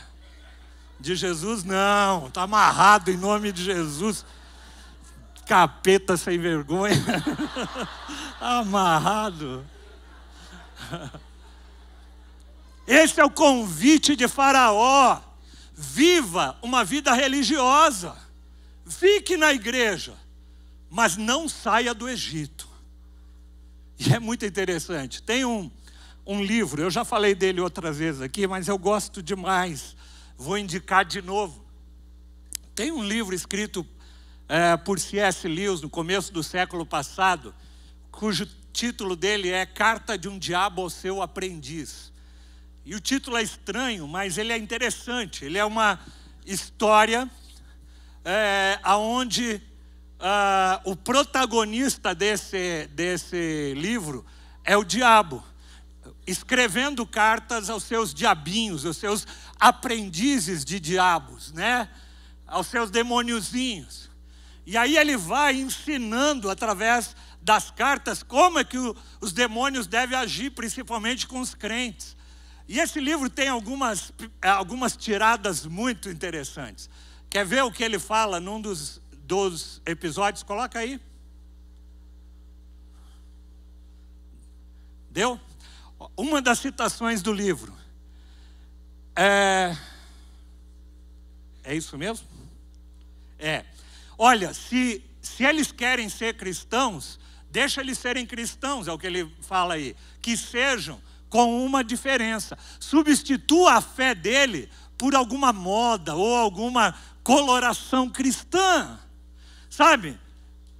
De 0.99 1.15
Jesus, 1.15 1.63
não, 1.63 2.27
está 2.27 2.43
amarrado 2.43 3.09
em 3.09 3.17
nome 3.17 3.51
de 3.51 3.63
Jesus 3.63 4.23
capeta 5.47 6.15
sem 6.15 6.37
vergonha, 6.37 6.95
amarrado. 8.39 9.65
Esse 12.87 13.19
é 13.19 13.25
o 13.25 13.29
convite 13.29 14.15
de 14.15 14.27
Faraó. 14.27 15.21
Viva 15.73 16.57
uma 16.61 16.83
vida 16.83 17.13
religiosa. 17.13 18.15
Fique 18.85 19.37
na 19.37 19.53
igreja, 19.53 20.13
mas 20.89 21.17
não 21.17 21.47
saia 21.47 21.93
do 21.93 22.07
Egito. 22.07 22.67
E 23.97 24.13
é 24.13 24.19
muito 24.19 24.45
interessante. 24.45 25.21
Tem 25.21 25.45
um, 25.45 25.71
um 26.25 26.43
livro, 26.43 26.81
eu 26.81 26.91
já 26.91 27.05
falei 27.05 27.33
dele 27.33 27.61
outras 27.61 27.97
vezes 27.97 28.21
aqui, 28.21 28.45
mas 28.45 28.67
eu 28.67 28.77
gosto 28.77 29.23
demais. 29.23 29.95
Vou 30.37 30.57
indicar 30.57 31.05
de 31.05 31.21
novo. 31.21 31.63
Tem 32.75 32.91
um 32.91 33.03
livro 33.03 33.33
escrito 33.33 33.85
é, 34.49 34.75
por 34.77 34.99
C.S. 34.99 35.47
Lewis 35.47 35.81
no 35.81 35.89
começo 35.89 36.33
do 36.33 36.43
século 36.43 36.85
passado, 36.85 37.53
cujo 38.11 38.47
título 38.71 39.15
dele 39.15 39.49
é 39.49 39.65
Carta 39.65 40.17
de 40.17 40.27
um 40.27 40.37
Diabo 40.37 40.81
ao 40.81 40.89
Seu 40.89 41.21
Aprendiz. 41.21 42.12
E 42.85 42.95
o 42.95 42.99
título 42.99 43.37
é 43.37 43.43
estranho, 43.43 44.07
mas 44.07 44.37
ele 44.37 44.51
é 44.51 44.57
interessante. 44.57 45.45
Ele 45.45 45.57
é 45.57 45.63
uma 45.63 45.99
história 46.45 47.29
é, 48.25 48.79
onde 48.85 49.61
ah, 50.19 50.81
o 50.83 50.95
protagonista 50.95 52.13
desse, 52.13 52.87
desse 52.87 53.73
livro 53.75 54.25
é 54.63 54.75
o 54.75 54.83
diabo, 54.83 55.43
escrevendo 56.27 57.05
cartas 57.05 57.69
aos 57.69 57.83
seus 57.83 58.13
diabinhos, 58.13 58.85
aos 58.85 58.97
seus 58.97 59.27
aprendizes 59.59 60.63
de 60.65 60.79
diabos, 60.79 61.51
né? 61.53 61.89
aos 62.45 62.67
seus 62.67 62.91
demôniozinhos. 62.91 64.09
E 64.65 64.77
aí 64.77 64.97
ele 64.97 65.17
vai 65.17 65.55
ensinando 65.55 66.49
através 66.49 67.15
das 67.41 67.71
cartas 67.71 68.23
como 68.23 68.59
é 68.59 68.63
que 68.63 68.77
o, 68.77 68.95
os 69.19 69.33
demônios 69.33 69.87
devem 69.87 70.17
agir, 70.17 70.51
principalmente 70.51 71.27
com 71.27 71.41
os 71.41 71.53
crentes. 71.53 72.15
E 72.67 72.79
esse 72.79 72.99
livro 72.99 73.29
tem 73.29 73.49
algumas, 73.49 74.11
algumas 74.41 74.95
tiradas 74.95 75.65
muito 75.65 76.09
interessantes. 76.09 76.89
Quer 77.29 77.45
ver 77.45 77.63
o 77.63 77.71
que 77.71 77.83
ele 77.83 77.99
fala 77.99 78.39
num 78.39 78.61
dos, 78.61 79.01
dos 79.19 79.81
episódios? 79.85 80.43
Coloca 80.43 80.79
aí. 80.79 80.99
Deu? 85.09 85.39
Uma 86.17 86.41
das 86.41 86.59
citações 86.59 87.21
do 87.21 87.31
livro. 87.31 87.73
É, 89.15 89.75
é 91.63 91.75
isso 91.75 91.97
mesmo? 91.97 92.27
É. 93.37 93.65
Olha, 94.17 94.53
se, 94.53 95.03
se 95.21 95.43
eles 95.43 95.71
querem 95.71 96.09
ser 96.09 96.35
cristãos, 96.35 97.19
deixa 97.51 97.81
eles 97.81 97.97
serem 97.97 98.25
cristãos, 98.25 98.87
é 98.87 98.91
o 98.91 98.97
que 98.97 99.07
ele 99.07 99.31
fala 99.41 99.75
aí. 99.75 99.95
Que 100.21 100.35
sejam 100.35 100.99
com 101.33 101.65
uma 101.65 101.83
diferença. 101.83 102.55
Substitua 102.79 103.73
a 103.73 103.81
fé 103.81 104.13
dele 104.13 104.69
por 104.95 105.15
alguma 105.15 105.51
moda 105.51 106.13
ou 106.13 106.35
alguma 106.35 106.93
coloração 107.23 108.07
cristã. 108.07 108.99
Sabe? 109.67 110.15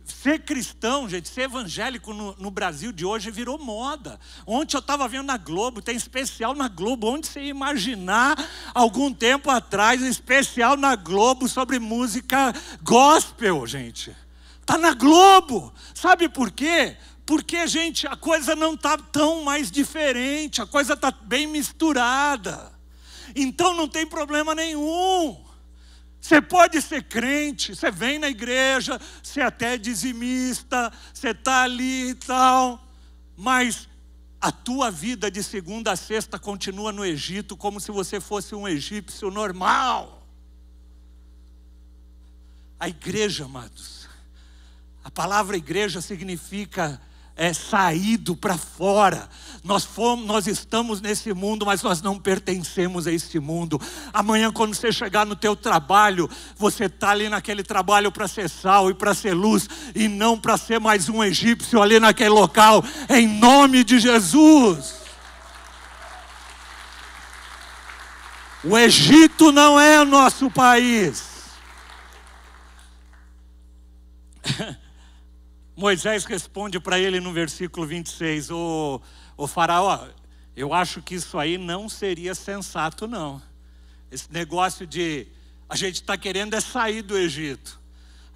Ser 0.05 0.43
cristão, 0.43 1.09
gente, 1.09 1.27
ser 1.27 1.45
evangélico 1.45 2.13
no, 2.13 2.35
no, 2.37 2.51
Brasil 2.51 2.91
de 2.91 3.03
hoje 3.03 3.31
virou 3.31 3.57
moda. 3.57 4.19
Ontem 4.45 4.75
eu 4.75 4.79
estava 4.79 5.07
vendo 5.07 5.25
na 5.25 5.37
Globo, 5.37 5.81
tem 5.81 5.95
especial 5.95 6.53
na 6.53 6.67
Globo. 6.67 7.07
Onde 7.07 7.25
você 7.25 7.45
imaginar, 7.45 8.37
algum 8.75 9.11
tempo 9.11 9.49
atrás, 9.49 10.03
especial 10.03 10.77
na 10.77 10.95
Globo 10.95 11.49
sobre 11.49 11.79
música 11.79 12.53
gospel, 12.83 13.65
gente? 13.65 14.15
Está 14.61 14.77
na 14.77 14.93
Globo. 14.93 15.73
Sabe 15.95 16.29
por 16.29 16.51
quê? 16.51 16.95
Porque, 17.25 17.65
gente, 17.67 18.05
a 18.05 18.15
coisa 18.15 18.55
não 18.55 18.73
está 18.73 18.97
tão 18.97 19.43
mais 19.43 19.71
diferente, 19.71 20.61
a 20.61 20.65
coisa 20.65 20.93
está 20.93 21.09
bem 21.11 21.47
misturada. 21.47 22.71
Então 23.35 23.73
não 23.75 23.87
tem 23.87 24.05
problema 24.05 24.53
nenhum. 24.53 25.43
Você 26.19 26.41
pode 26.41 26.81
ser 26.81 27.03
crente, 27.03 27.75
você 27.75 27.91
vem 27.91 28.17
na 28.17 28.29
igreja, 28.29 28.99
você 29.21 29.41
é 29.41 29.45
até 29.45 29.77
dizimista, 29.77 30.91
você 31.13 31.29
está 31.29 31.63
ali 31.63 32.11
e 32.11 32.15
tal, 32.15 32.81
mas 33.35 33.89
a 34.39 34.51
tua 34.51 34.89
vida 34.89 35.29
de 35.29 35.43
segunda 35.43 35.91
a 35.91 35.95
sexta 35.97 36.39
continua 36.39 36.91
no 36.93 37.05
Egito 37.05 37.57
como 37.57 37.79
se 37.79 37.91
você 37.91 38.21
fosse 38.21 38.55
um 38.55 38.67
egípcio 38.67 39.29
normal. 39.29 40.25
A 42.79 42.87
igreja, 42.87 43.45
amados, 43.45 44.07
a 45.03 45.11
palavra 45.11 45.57
igreja 45.57 45.99
significa 45.99 47.01
é, 47.35 47.53
saído 47.53 48.35
para 48.35 48.57
fora. 48.57 49.27
Nós, 49.63 49.85
fomos, 49.85 50.25
nós 50.25 50.45
estamos 50.45 51.01
nesse 51.01 51.33
mundo, 51.33 51.65
mas 51.65 51.81
nós 51.81 52.01
não 52.01 52.19
pertencemos 52.19 53.07
a 53.07 53.11
esse 53.11 53.39
mundo. 53.39 53.79
Amanhã, 54.13 54.51
quando 54.51 54.75
você 54.75 54.91
chegar 54.91 55.25
no 55.25 55.35
teu 55.35 55.55
trabalho, 55.55 56.29
você 56.57 56.85
está 56.85 57.11
ali 57.11 57.29
naquele 57.29 57.63
trabalho 57.63 58.11
para 58.11 58.27
ser 58.27 58.49
sal 58.49 58.89
e 58.89 58.93
para 58.93 59.13
ser 59.13 59.33
luz, 59.33 59.67
e 59.95 60.07
não 60.07 60.39
para 60.39 60.57
ser 60.57 60.79
mais 60.79 61.09
um 61.09 61.23
egípcio 61.23 61.81
ali 61.81 61.99
naquele 61.99 62.29
local, 62.29 62.83
em 63.09 63.27
nome 63.27 63.83
de 63.83 63.99
Jesus. 63.99 65.01
O 68.63 68.77
Egito 68.77 69.51
não 69.51 69.79
é 69.79 70.01
o 70.01 70.05
nosso 70.05 70.49
país. 70.49 71.33
Moisés 75.75 76.25
responde 76.25 76.79
para 76.79 76.99
ele 76.99 77.19
no 77.19 77.33
versículo 77.33 77.85
26, 77.87 78.51
o, 78.51 79.01
o 79.35 79.47
faraó, 79.47 80.07
eu 80.55 80.73
acho 80.73 81.01
que 81.01 81.15
isso 81.15 81.37
aí 81.37 81.57
não 81.57 81.89
seria 81.89 82.35
sensato 82.35 83.07
não. 83.07 83.41
Esse 84.11 84.31
negócio 84.31 84.85
de 84.85 85.27
a 85.67 85.75
gente 85.75 85.95
está 85.95 86.15
querendo 86.15 86.53
é 86.53 86.61
sair 86.61 87.01
do 87.01 87.17
Egito. 87.17 87.81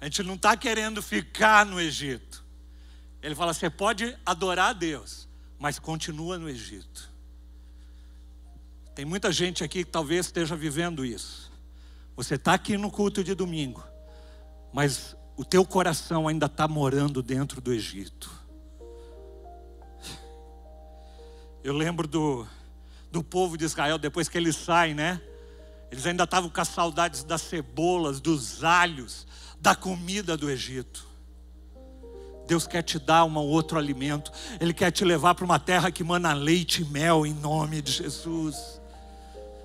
A 0.00 0.04
gente 0.04 0.22
não 0.24 0.34
está 0.34 0.56
querendo 0.56 1.00
ficar 1.00 1.64
no 1.64 1.80
Egito. 1.80 2.44
Ele 3.22 3.34
fala: 3.34 3.54
você 3.54 3.70
pode 3.70 4.16
adorar 4.26 4.70
a 4.70 4.72
Deus, 4.72 5.28
mas 5.58 5.78
continua 5.78 6.38
no 6.38 6.48
Egito. 6.48 7.08
Tem 8.94 9.04
muita 9.04 9.30
gente 9.30 9.62
aqui 9.62 9.84
que 9.84 9.90
talvez 9.90 10.26
esteja 10.26 10.56
vivendo 10.56 11.04
isso. 11.04 11.52
Você 12.16 12.34
está 12.34 12.54
aqui 12.54 12.76
no 12.76 12.90
culto 12.90 13.22
de 13.22 13.32
domingo, 13.32 13.84
mas 14.72 15.16
o 15.38 15.44
teu 15.44 15.64
coração 15.64 16.26
ainda 16.26 16.46
está 16.46 16.66
morando 16.66 17.22
dentro 17.22 17.60
do 17.60 17.72
Egito. 17.72 18.28
Eu 21.62 21.72
lembro 21.72 22.08
do, 22.08 22.44
do 23.12 23.22
povo 23.22 23.56
de 23.56 23.64
Israel, 23.64 23.98
depois 23.98 24.28
que 24.28 24.36
eles 24.36 24.56
saem, 24.56 24.94
né? 24.94 25.20
Eles 25.92 26.04
ainda 26.06 26.24
estavam 26.24 26.50
com 26.50 26.60
as 26.60 26.66
saudades 26.66 27.22
das 27.22 27.40
cebolas, 27.42 28.20
dos 28.20 28.64
alhos, 28.64 29.28
da 29.60 29.76
comida 29.76 30.36
do 30.36 30.50
Egito. 30.50 31.06
Deus 32.48 32.66
quer 32.66 32.82
te 32.82 32.98
dar 32.98 33.24
um 33.24 33.36
outro 33.36 33.78
alimento, 33.78 34.32
Ele 34.60 34.74
quer 34.74 34.90
te 34.90 35.04
levar 35.04 35.36
para 35.36 35.44
uma 35.44 35.60
terra 35.60 35.92
que 35.92 36.02
mana 36.02 36.32
leite 36.32 36.82
e 36.82 36.84
mel, 36.84 37.24
em 37.24 37.32
nome 37.32 37.80
de 37.80 37.92
Jesus. 37.92 38.80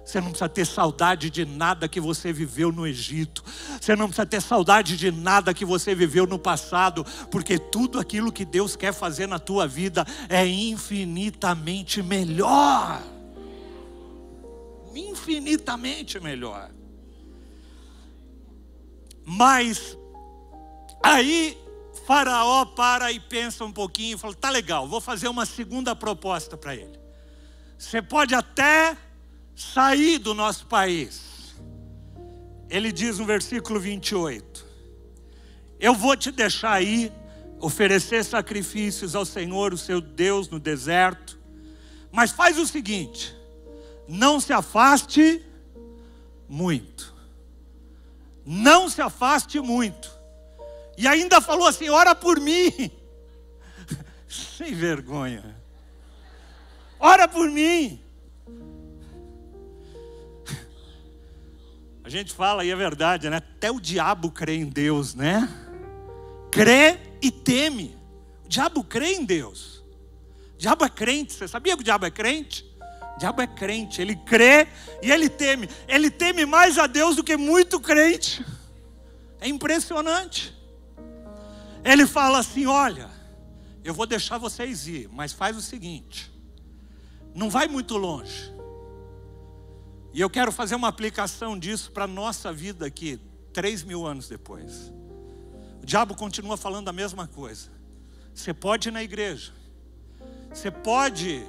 Você 0.06 0.20
não 0.20 0.30
precisa 0.30 0.50
ter 0.50 0.66
saudade 0.66 1.30
de 1.30 1.46
nada 1.46 1.88
que 1.88 2.00
você 2.00 2.34
viveu 2.34 2.72
no 2.72 2.86
Egito. 2.86 3.44
Você 3.80 3.96
não 3.96 4.08
precisa 4.08 4.26
ter 4.26 4.42
saudade 4.42 4.98
de 4.98 5.12
nada 5.12 5.54
que 5.54 5.64
você 5.64 5.96
viveu 5.96 6.28
no 6.28 6.38
passado, 6.38 7.06
porque 7.32 7.58
tudo 7.58 8.00
aquilo 8.00 8.32
que 8.32 8.44
Deus 8.44 8.76
quer 8.76 8.94
fazer 8.94 9.28
na 9.28 9.40
tua 9.40 9.66
vida 9.66 10.06
é 10.28 10.46
infinitamente 10.46 12.04
melhor. 12.04 13.02
Infinitamente 14.94 16.20
melhor. 16.20 16.70
Mas 19.26 19.98
aí 21.02 21.58
Faraó 22.06 22.66
para 22.66 23.12
e 23.12 23.20
pensa 23.20 23.64
um 23.64 23.72
pouquinho 23.72 24.16
e 24.16 24.20
fala: 24.20 24.34
tá 24.34 24.50
legal, 24.50 24.88
vou 24.88 25.00
fazer 25.00 25.30
uma 25.30 25.46
segunda 25.46 25.96
proposta 25.96 26.58
para 26.58 26.76
ele. 26.76 27.00
Você 27.78 28.02
pode 28.02 28.36
até 28.36 28.98
sair 29.56 30.18
do 30.20 30.34
nosso 30.34 30.66
país. 30.66 31.56
Ele 32.70 32.92
diz 32.92 33.20
no 33.20 33.26
versículo 33.26 33.80
28: 33.80 34.66
Eu 35.80 35.94
vou 35.94 36.16
te 36.16 36.32
deixar 36.32 36.74
aí, 36.74 37.12
oferecer 37.60 38.24
sacrifícios 38.26 39.16
ao 39.16 39.26
Senhor, 39.26 39.74
o 39.74 39.78
seu 39.78 40.02
Deus, 40.02 40.50
no 40.50 40.60
deserto, 40.60 41.40
mas 42.12 42.32
faz 42.32 42.58
o 42.58 42.68
seguinte: 42.68 43.36
não 44.08 44.40
se 44.40 44.52
afaste 44.52 45.44
muito. 46.48 47.14
Não 48.46 48.90
se 48.90 49.02
afaste 49.02 49.60
muito. 49.60 50.12
E 50.98 51.08
ainda 51.08 51.40
falou 51.42 51.68
assim: 51.68 51.90
ora 51.90 52.14
por 52.14 52.40
mim. 52.40 52.92
Sem 54.28 54.74
vergonha. 54.74 55.56
Ora 57.00 57.28
por 57.28 57.50
mim. 57.50 58.03
Gente 62.18 62.34
fala, 62.34 62.64
e 62.64 62.70
é 62.70 62.76
verdade, 62.76 63.30
né? 63.30 63.38
Até 63.38 63.72
o 63.72 63.80
diabo 63.80 64.30
crê 64.32 64.56
em 64.56 64.66
Deus, 64.66 65.16
né? 65.16 65.50
Crê 66.52 67.00
e 67.22 67.32
teme. 67.32 67.98
O 68.46 68.50
diabo 68.50 68.84
crê 68.84 69.14
em 69.14 69.26
Deus. 69.26 69.84
O 70.54 70.58
diabo 70.58 70.86
é 70.86 70.90
crente. 70.90 71.34
Você 71.34 71.48
sabia 71.48 71.76
que 71.76 71.82
o 71.82 71.84
diabo 71.84 72.06
é 72.06 72.12
crente? 72.12 72.64
O 73.16 73.20
diabo 73.20 73.42
é 73.42 73.48
crente. 73.48 74.02
Ele 74.02 74.16
crê 74.16 74.68
e 75.02 75.12
ele 75.12 75.30
teme. 75.30 75.68
Ele 75.88 76.12
teme 76.12 76.46
mais 76.46 76.78
a 76.78 76.86
Deus 76.86 77.16
do 77.16 77.24
que 77.24 77.36
muito 77.36 77.80
crente. 77.80 78.46
É 79.42 79.48
impressionante. 79.48 80.54
Ele 81.84 82.06
fala 82.06 82.40
assim: 82.40 82.66
Olha, 82.66 83.10
eu 83.84 83.94
vou 83.94 84.06
deixar 84.06 84.38
vocês 84.38 84.88
ir, 84.88 85.10
mas 85.12 85.34
faz 85.34 85.58
o 85.58 85.62
seguinte: 85.62 86.32
não 87.34 87.50
vai 87.50 87.68
muito 87.68 87.98
longe. 87.98 88.53
E 90.14 90.22
eu 90.22 90.30
quero 90.30 90.52
fazer 90.52 90.76
uma 90.76 90.88
aplicação 90.88 91.58
disso 91.58 91.92
para 91.92 92.04
a 92.04 92.08
nossa 92.08 92.54
vida 92.54 92.86
aqui, 92.86 93.20
três 93.52 93.84
mil 93.84 94.06
anos 94.06 94.28
depois. 94.28 94.94
O 95.82 95.86
diabo 95.86 96.16
continua 96.16 96.56
falando 96.56 96.88
a 96.88 96.94
mesma 96.94 97.28
coisa. 97.28 97.70
Você 98.34 98.54
pode 98.54 98.90
ir 98.90 98.92
na 98.92 99.02
igreja, 99.02 99.52
você 100.54 100.70
pode 100.70 101.44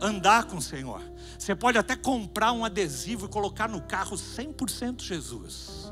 andar 0.00 0.44
com 0.44 0.58
o 0.58 0.62
Senhor, 0.62 1.02
você 1.38 1.54
pode 1.54 1.78
até 1.78 1.96
comprar 1.96 2.52
um 2.52 2.64
adesivo 2.64 3.26
e 3.26 3.28
colocar 3.28 3.68
no 3.68 3.80
carro 3.80 4.16
100% 4.16 5.00
Jesus. 5.00 5.90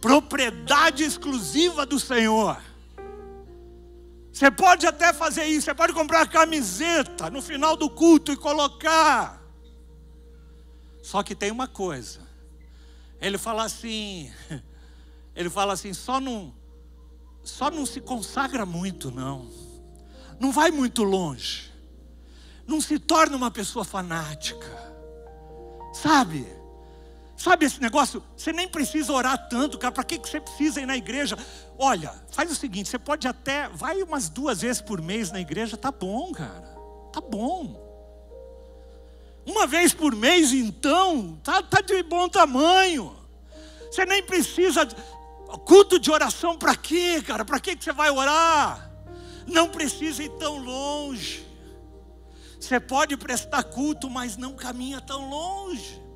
Propriedade 0.00 1.02
exclusiva 1.02 1.84
do 1.84 1.98
Senhor. 1.98 2.67
Você 4.38 4.52
pode 4.52 4.86
até 4.86 5.12
fazer 5.12 5.46
isso, 5.46 5.64
você 5.64 5.74
pode 5.74 5.92
comprar 5.92 6.24
camiseta 6.28 7.28
no 7.28 7.42
final 7.42 7.76
do 7.76 7.90
culto 7.90 8.30
e 8.30 8.36
colocar. 8.36 9.42
Só 11.02 11.24
que 11.24 11.34
tem 11.34 11.50
uma 11.50 11.66
coisa. 11.66 12.20
Ele 13.20 13.36
fala 13.36 13.64
assim, 13.64 14.32
ele 15.34 15.50
fala 15.50 15.72
assim, 15.72 15.92
só 15.92 16.20
não 16.20 16.54
só 17.42 17.68
não 17.68 17.84
se 17.84 18.00
consagra 18.00 18.64
muito 18.64 19.10
não. 19.10 19.50
Não 20.38 20.52
vai 20.52 20.70
muito 20.70 21.02
longe. 21.02 21.72
Não 22.64 22.80
se 22.80 22.96
torna 22.96 23.36
uma 23.36 23.50
pessoa 23.50 23.84
fanática. 23.84 24.68
Sabe? 25.92 26.46
Sabe 27.38 27.66
esse 27.66 27.80
negócio? 27.80 28.20
Você 28.36 28.52
nem 28.52 28.66
precisa 28.66 29.12
orar 29.12 29.48
tanto, 29.48 29.78
cara. 29.78 29.92
Para 29.92 30.02
que 30.02 30.18
você 30.18 30.40
precisa 30.40 30.80
ir 30.80 30.86
na 30.86 30.96
igreja? 30.96 31.38
Olha, 31.78 32.12
faz 32.32 32.50
o 32.50 32.54
seguinte: 32.56 32.88
você 32.88 32.98
pode 32.98 33.28
até, 33.28 33.68
vai 33.68 34.02
umas 34.02 34.28
duas 34.28 34.60
vezes 34.60 34.82
por 34.82 35.00
mês 35.00 35.30
na 35.30 35.40
igreja, 35.40 35.76
tá 35.76 35.92
bom, 35.92 36.32
cara. 36.32 36.76
Tá 37.12 37.20
bom. 37.20 37.86
Uma 39.46 39.68
vez 39.68 39.94
por 39.94 40.16
mês, 40.16 40.52
então, 40.52 41.38
tá, 41.44 41.62
tá 41.62 41.80
de 41.80 42.02
bom 42.02 42.28
tamanho. 42.28 43.16
Você 43.88 44.04
nem 44.04 44.20
precisa. 44.20 44.84
Culto 45.64 45.98
de 45.98 46.10
oração 46.10 46.58
para 46.58 46.74
quê, 46.74 47.22
cara? 47.22 47.44
Para 47.44 47.60
que 47.60 47.74
você 47.80 47.92
vai 47.92 48.10
orar? 48.10 48.90
Não 49.46 49.68
precisa 49.68 50.24
ir 50.24 50.30
tão 50.30 50.58
longe. 50.58 51.46
Você 52.60 52.80
pode 52.80 53.16
prestar 53.16 53.62
culto, 53.62 54.10
mas 54.10 54.36
não 54.36 54.54
caminha 54.54 55.00
tão 55.00 55.30
longe. 55.30 56.07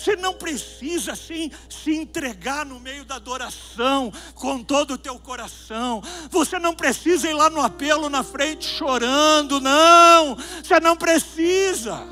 Você 0.00 0.16
não 0.16 0.32
precisa 0.32 1.12
assim 1.12 1.50
se 1.68 1.94
entregar 1.94 2.64
no 2.64 2.80
meio 2.80 3.04
da 3.04 3.16
adoração 3.16 4.10
com 4.34 4.62
todo 4.62 4.94
o 4.94 4.98
teu 4.98 5.18
coração. 5.18 6.02
Você 6.30 6.58
não 6.58 6.74
precisa 6.74 7.28
ir 7.28 7.34
lá 7.34 7.50
no 7.50 7.60
apelo 7.60 8.08
na 8.08 8.22
frente 8.22 8.64
chorando, 8.64 9.60
não. 9.60 10.36
Você 10.62 10.80
não 10.80 10.96
precisa. 10.96 12.02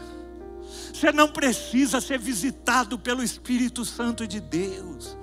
Você 0.92 1.10
não 1.12 1.28
precisa 1.28 1.98
ser 1.98 2.18
visitado 2.18 2.98
pelo 2.98 3.22
Espírito 3.22 3.86
Santo 3.86 4.26
de 4.26 4.38
Deus. 4.38 5.16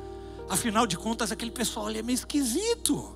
Afinal 0.49 0.88
de 0.88 0.97
contas, 0.97 1.32
aquele 1.32 1.51
pessoal 1.51 1.86
ali 1.86 1.99
é 1.99 2.01
meio 2.01 2.15
esquisito. 2.15 3.15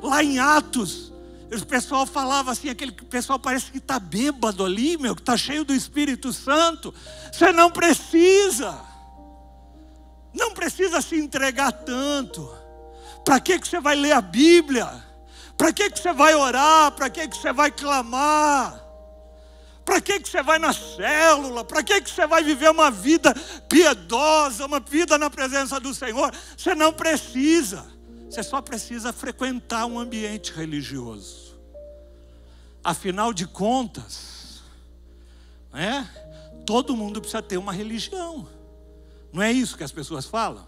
Lá 0.00 0.22
em 0.22 0.38
Atos, 0.38 1.11
o 1.60 1.66
pessoal 1.66 2.06
falava 2.06 2.50
assim, 2.50 2.70
aquele 2.70 2.92
pessoal 2.92 3.38
parece 3.38 3.70
que 3.70 3.78
está 3.78 3.98
bêbado 3.98 4.64
ali, 4.64 4.96
meu, 4.96 5.14
que 5.14 5.20
está 5.20 5.36
cheio 5.36 5.64
do 5.64 5.74
Espírito 5.74 6.32
Santo. 6.32 6.94
Você 7.30 7.52
não 7.52 7.70
precisa. 7.70 8.80
Não 10.32 10.52
precisa 10.52 11.02
se 11.02 11.16
entregar 11.16 11.70
tanto. 11.72 12.48
Para 13.24 13.38
que, 13.38 13.58
que 13.58 13.68
você 13.68 13.80
vai 13.80 13.94
ler 13.94 14.12
a 14.12 14.20
Bíblia? 14.20 14.88
Para 15.56 15.72
que, 15.72 15.90
que 15.90 16.00
você 16.00 16.12
vai 16.12 16.34
orar? 16.34 16.92
Para 16.92 17.10
que, 17.10 17.28
que 17.28 17.36
você 17.36 17.52
vai 17.52 17.70
clamar? 17.70 18.82
Para 19.84 20.00
que, 20.00 20.20
que 20.20 20.28
você 20.28 20.42
vai 20.42 20.58
na 20.58 20.72
célula? 20.72 21.64
Para 21.64 21.82
que, 21.82 22.00
que 22.00 22.10
você 22.10 22.26
vai 22.26 22.42
viver 22.42 22.70
uma 22.70 22.90
vida 22.90 23.34
piedosa, 23.68 24.64
uma 24.64 24.80
vida 24.80 25.18
na 25.18 25.28
presença 25.28 25.78
do 25.78 25.94
Senhor? 25.94 26.32
Você 26.56 26.74
não 26.74 26.92
precisa. 26.92 27.84
Você 28.32 28.42
só 28.42 28.62
precisa 28.62 29.12
frequentar 29.12 29.84
um 29.84 29.98
ambiente 29.98 30.54
religioso. 30.54 31.54
Afinal 32.82 33.30
de 33.30 33.46
contas, 33.46 34.62
né? 35.70 36.10
todo 36.64 36.96
mundo 36.96 37.20
precisa 37.20 37.42
ter 37.42 37.58
uma 37.58 37.74
religião. 37.74 38.48
Não 39.34 39.42
é 39.42 39.52
isso 39.52 39.76
que 39.76 39.84
as 39.84 39.92
pessoas 39.92 40.24
falam? 40.24 40.66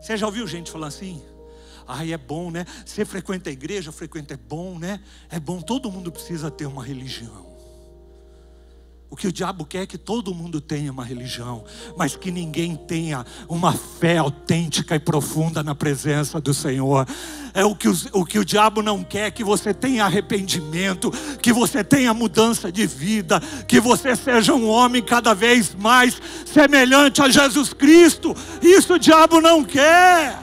Você 0.00 0.16
já 0.16 0.24
ouviu 0.24 0.46
gente 0.46 0.70
falar 0.70 0.86
assim? 0.86 1.22
Ai, 1.86 2.14
é 2.14 2.16
bom, 2.16 2.50
né? 2.50 2.64
Você 2.86 3.04
frequenta 3.04 3.50
a 3.50 3.52
igreja, 3.52 3.92
frequenta, 3.92 4.32
é 4.32 4.38
bom, 4.38 4.78
né? 4.78 4.98
É 5.28 5.38
bom, 5.38 5.60
todo 5.60 5.92
mundo 5.92 6.10
precisa 6.10 6.50
ter 6.50 6.64
uma 6.64 6.82
religião. 6.82 7.53
O 9.10 9.16
que 9.16 9.28
o 9.28 9.32
diabo 9.32 9.64
quer 9.64 9.82
é 9.82 9.86
que 9.86 9.96
todo 9.96 10.34
mundo 10.34 10.60
tenha 10.60 10.90
uma 10.90 11.04
religião, 11.04 11.64
mas 11.96 12.16
que 12.16 12.32
ninguém 12.32 12.74
tenha 12.74 13.24
uma 13.48 13.72
fé 13.72 14.18
autêntica 14.18 14.96
e 14.96 14.98
profunda 14.98 15.62
na 15.62 15.74
presença 15.74 16.40
do 16.40 16.52
Senhor. 16.52 17.06
É 17.52 17.64
o 17.64 17.76
que, 17.76 17.88
o, 17.88 17.94
o 18.12 18.24
que 18.24 18.40
o 18.40 18.44
diabo 18.44 18.82
não 18.82 19.04
quer, 19.04 19.30
que 19.30 19.44
você 19.44 19.72
tenha 19.72 20.04
arrependimento, 20.04 21.12
que 21.40 21.52
você 21.52 21.84
tenha 21.84 22.12
mudança 22.12 22.72
de 22.72 22.86
vida, 22.86 23.40
que 23.68 23.78
você 23.78 24.16
seja 24.16 24.52
um 24.52 24.68
homem 24.68 25.00
cada 25.00 25.32
vez 25.32 25.74
mais 25.74 26.20
semelhante 26.44 27.22
a 27.22 27.28
Jesus 27.28 27.72
Cristo. 27.72 28.34
Isso 28.60 28.94
o 28.94 28.98
diabo 28.98 29.40
não 29.40 29.62
quer. 29.62 30.36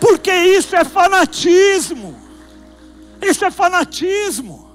Porque 0.00 0.32
isso 0.32 0.74
é 0.74 0.82
fanatismo. 0.82 2.19
Isso 3.22 3.44
é 3.44 3.50
fanatismo. 3.50 4.70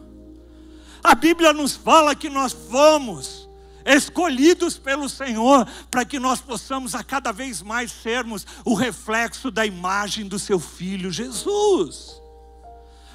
A 1.03 1.13
Bíblia 1.13 1.53
nos 1.53 1.75
fala 1.75 2.15
que 2.15 2.29
nós 2.29 2.51
fomos 2.51 3.45
escolhidos 3.85 4.77
pelo 4.77 5.07
Senhor 5.07 5.67
para 5.91 6.03
que 6.03 6.19
nós 6.19 6.41
possamos 6.41 6.95
a 6.95 7.03
cada 7.03 7.31
vez 7.31 7.61
mais 7.61 7.91
sermos 7.91 8.45
o 8.65 8.73
reflexo 8.73 9.51
da 9.51 9.65
imagem 9.65 10.27
do 10.27 10.39
seu 10.39 10.59
filho 10.59 11.11
Jesus. 11.11 12.19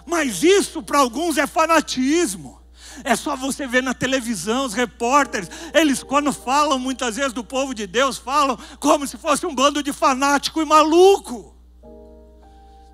Mas 0.06 0.42
isso 0.42 0.82
para 0.82 1.00
alguns 1.00 1.36
é 1.36 1.46
fanatismo. 1.46 2.60
É 3.04 3.14
só 3.16 3.36
você 3.36 3.66
ver 3.66 3.82
na 3.82 3.94
televisão 3.94 4.64
os 4.64 4.74
repórteres, 4.74 5.48
eles 5.72 6.02
quando 6.02 6.32
falam 6.32 6.78
muitas 6.78 7.16
vezes 7.16 7.32
do 7.32 7.44
povo 7.44 7.74
de 7.74 7.86
Deus, 7.86 8.18
falam 8.18 8.58
como 8.78 9.06
se 9.06 9.16
fosse 9.16 9.46
um 9.46 9.54
bando 9.54 9.82
de 9.82 9.92
fanático 9.92 10.60
e 10.60 10.64
maluco. 10.64 11.54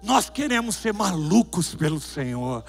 Nós 0.07 0.31
queremos 0.31 0.77
ser 0.77 0.95
malucos 0.95 1.75
pelo 1.75 2.01
Senhor. 2.01 2.65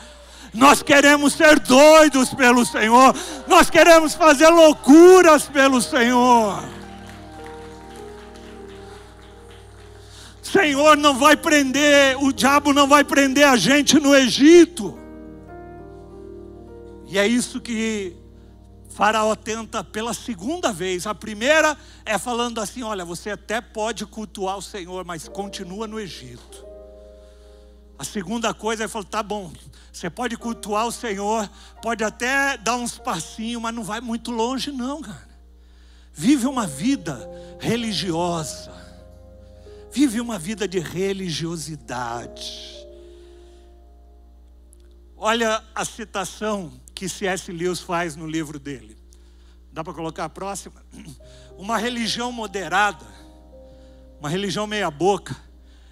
Nós 0.52 0.82
queremos 0.82 1.34
ser 1.34 1.60
doidos 1.60 2.34
pelo 2.34 2.66
Senhor. 2.66 3.16
Nós 3.48 3.70
queremos 3.70 4.16
fazer 4.16 4.50
loucuras 4.50 5.44
pelo 5.44 5.80
Senhor. 5.80 6.64
Senhor 10.42 10.98
não 10.98 11.16
vai 11.20 11.38
prender, 11.38 12.18
o 12.24 12.34
diabo 12.34 12.74
não 12.74 12.88
vai 12.88 13.04
prender 13.04 13.48
a 13.48 13.56
gente 13.56 14.00
no 14.00 14.16
Egito. 14.16 14.98
E 17.06 17.20
é 17.20 17.28
isso 17.28 17.62
que 17.62 18.16
Faraó 18.90 19.36
tenta 19.36 19.84
pela 19.84 20.12
segunda 20.12 20.74
vez. 20.74 21.06
A 21.06 21.14
primeira 21.14 21.78
é 22.04 22.18
falando 22.18 22.60
assim: 22.60 22.82
olha, 22.82 23.06
você 23.06 23.30
até 23.30 23.62
pode 23.62 24.08
cultuar 24.08 24.58
o 24.58 24.62
Senhor, 24.62 25.06
mas 25.06 25.28
continua 25.28 25.86
no 25.86 26.00
Egito. 26.00 26.66
A 27.98 28.04
segunda 28.04 28.54
coisa, 28.54 28.84
ele 28.84 28.90
falou: 28.90 29.06
tá 29.06 29.24
bom, 29.24 29.52
você 29.92 30.10
pode 30.10 30.38
cultuar 30.38 30.86
o 30.86 30.92
Senhor, 30.92 31.50
pode 31.82 32.04
até 32.04 32.58
dar 32.58 32.76
uns 32.76 33.00
passinhos, 33.00 33.62
mas 33.62 33.74
não 33.74 33.84
vai 33.84 34.00
muito 34.00 34.32
longe, 34.32 34.72
não, 34.72 35.02
cara. 35.02 35.28
Vive 36.14 36.46
uma 36.48 36.68
vida 36.68 37.30
religiosa, 37.60 38.72
vive 39.92 40.22
uma 40.22 40.38
vida 40.38 40.68
de 40.68 40.80
religiosidade. 40.80 42.76
Olha 45.16 45.64
a 45.74 45.84
citação 45.84 46.72
que 46.94 47.10
C.S. 47.10 47.52
Lewis 47.52 47.80
faz 47.80 48.16
no 48.16 48.28
livro 48.28 48.60
dele. 48.60 48.96
Dá 49.72 49.84
para 49.84 49.94
colocar 49.94 50.26
a 50.26 50.30
próxima? 50.30 50.84
Uma 51.58 51.78
religião 51.78 52.32
moderada, 52.32 53.06
uma 54.20 54.30
religião 54.30 54.68
meia-boca, 54.68 55.36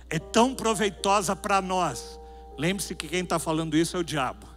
é 0.09 0.19
tão 0.19 0.53
proveitosa 0.53 1.35
para 1.35 1.61
nós. 1.61 2.19
Lembre-se 2.57 2.95
que 2.95 3.07
quem 3.07 3.21
está 3.21 3.37
falando 3.39 3.75
isso 3.75 3.97
é 3.97 3.99
o 3.99 4.03
diabo. 4.03 4.47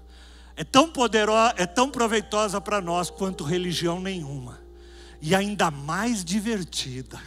É 0.56 0.64
tão 0.64 0.90
poderosa, 0.90 1.54
é 1.56 1.66
tão 1.66 1.90
proveitosa 1.90 2.60
para 2.60 2.80
nós 2.80 3.10
quanto 3.10 3.44
religião 3.44 4.00
nenhuma. 4.00 4.58
E 5.20 5.34
ainda 5.34 5.70
mais 5.70 6.24
divertida. 6.24 7.20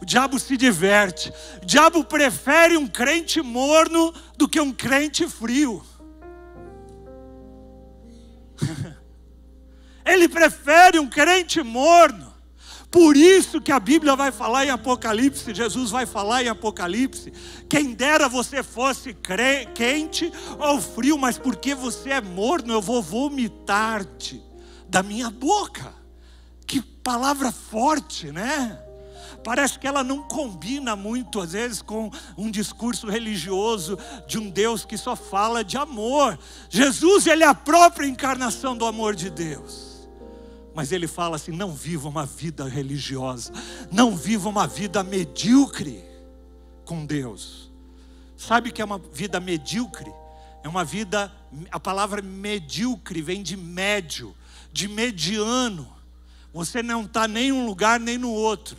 O 0.00 0.04
diabo 0.04 0.38
se 0.38 0.56
diverte. 0.56 1.32
O 1.62 1.66
diabo 1.66 2.04
prefere 2.04 2.76
um 2.76 2.86
crente 2.86 3.40
morno 3.40 4.12
do 4.36 4.48
que 4.48 4.60
um 4.60 4.72
crente 4.72 5.26
frio. 5.28 5.84
Ele 10.04 10.28
prefere 10.28 10.98
um 10.98 11.08
crente 11.08 11.62
morno. 11.62 12.33
Por 12.94 13.16
isso 13.16 13.60
que 13.60 13.72
a 13.72 13.80
Bíblia 13.80 14.14
vai 14.14 14.30
falar 14.30 14.64
em 14.64 14.70
Apocalipse, 14.70 15.52
Jesus 15.52 15.90
vai 15.90 16.06
falar 16.06 16.44
em 16.44 16.48
Apocalipse, 16.48 17.32
quem 17.68 17.92
dera 17.92 18.28
você 18.28 18.62
fosse 18.62 19.12
quente 19.74 20.32
ou 20.60 20.80
frio, 20.80 21.18
mas 21.18 21.36
porque 21.36 21.74
você 21.74 22.10
é 22.10 22.20
morno, 22.20 22.72
eu 22.72 22.80
vou 22.80 23.02
vomitar-te 23.02 24.40
da 24.88 25.02
minha 25.02 25.28
boca. 25.28 25.92
Que 26.64 26.80
palavra 26.80 27.50
forte, 27.50 28.30
né? 28.30 28.80
Parece 29.42 29.76
que 29.76 29.88
ela 29.88 30.04
não 30.04 30.22
combina 30.22 30.94
muito, 30.94 31.40
às 31.40 31.50
vezes, 31.50 31.82
com 31.82 32.12
um 32.38 32.48
discurso 32.48 33.08
religioso 33.08 33.98
de 34.28 34.38
um 34.38 34.48
Deus 34.48 34.84
que 34.84 34.96
só 34.96 35.16
fala 35.16 35.64
de 35.64 35.76
amor. 35.76 36.38
Jesus, 36.70 37.26
ele 37.26 37.42
é 37.42 37.48
a 37.48 37.56
própria 37.56 38.06
encarnação 38.06 38.76
do 38.76 38.86
amor 38.86 39.16
de 39.16 39.30
Deus. 39.30 39.93
Mas 40.74 40.90
ele 40.90 41.06
fala 41.06 41.36
assim: 41.36 41.52
não 41.52 41.72
viva 41.72 42.08
uma 42.08 42.26
vida 42.26 42.68
religiosa, 42.68 43.52
não 43.92 44.16
viva 44.16 44.48
uma 44.48 44.66
vida 44.66 45.02
medíocre 45.04 46.04
com 46.84 47.06
Deus. 47.06 47.72
Sabe 48.36 48.68
o 48.68 48.72
que 48.72 48.82
é 48.82 48.84
uma 48.84 48.98
vida 48.98 49.38
medíocre? 49.38 50.12
É 50.62 50.68
uma 50.68 50.84
vida, 50.84 51.30
a 51.70 51.78
palavra 51.78 52.20
medíocre 52.20 53.22
vem 53.22 53.42
de 53.42 53.56
médio, 53.56 54.34
de 54.72 54.88
mediano. 54.88 55.86
Você 56.52 56.82
não 56.82 57.02
está 57.02 57.28
nem 57.28 57.48
em 57.48 57.52
um 57.52 57.66
lugar 57.66 58.00
nem 58.00 58.18
no 58.18 58.30
outro. 58.30 58.76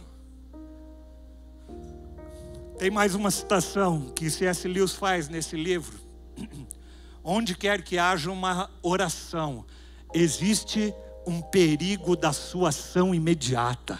Tem 2.77 2.91
mais 2.91 3.15
uma 3.15 3.31
citação 3.31 4.11
que 4.13 4.29
C.S. 4.29 4.67
Lewis 4.67 4.93
faz 4.93 5.29
nesse 5.29 5.55
livro. 5.55 5.97
Onde 7.23 7.55
quer 7.55 7.81
que 7.81 7.97
haja 7.97 8.29
uma 8.29 8.69
oração, 8.81 9.65
existe 10.13 10.93
um 11.25 11.41
perigo 11.41 12.15
da 12.15 12.31
sua 12.31 12.69
ação 12.69 13.13
imediata. 13.13 13.99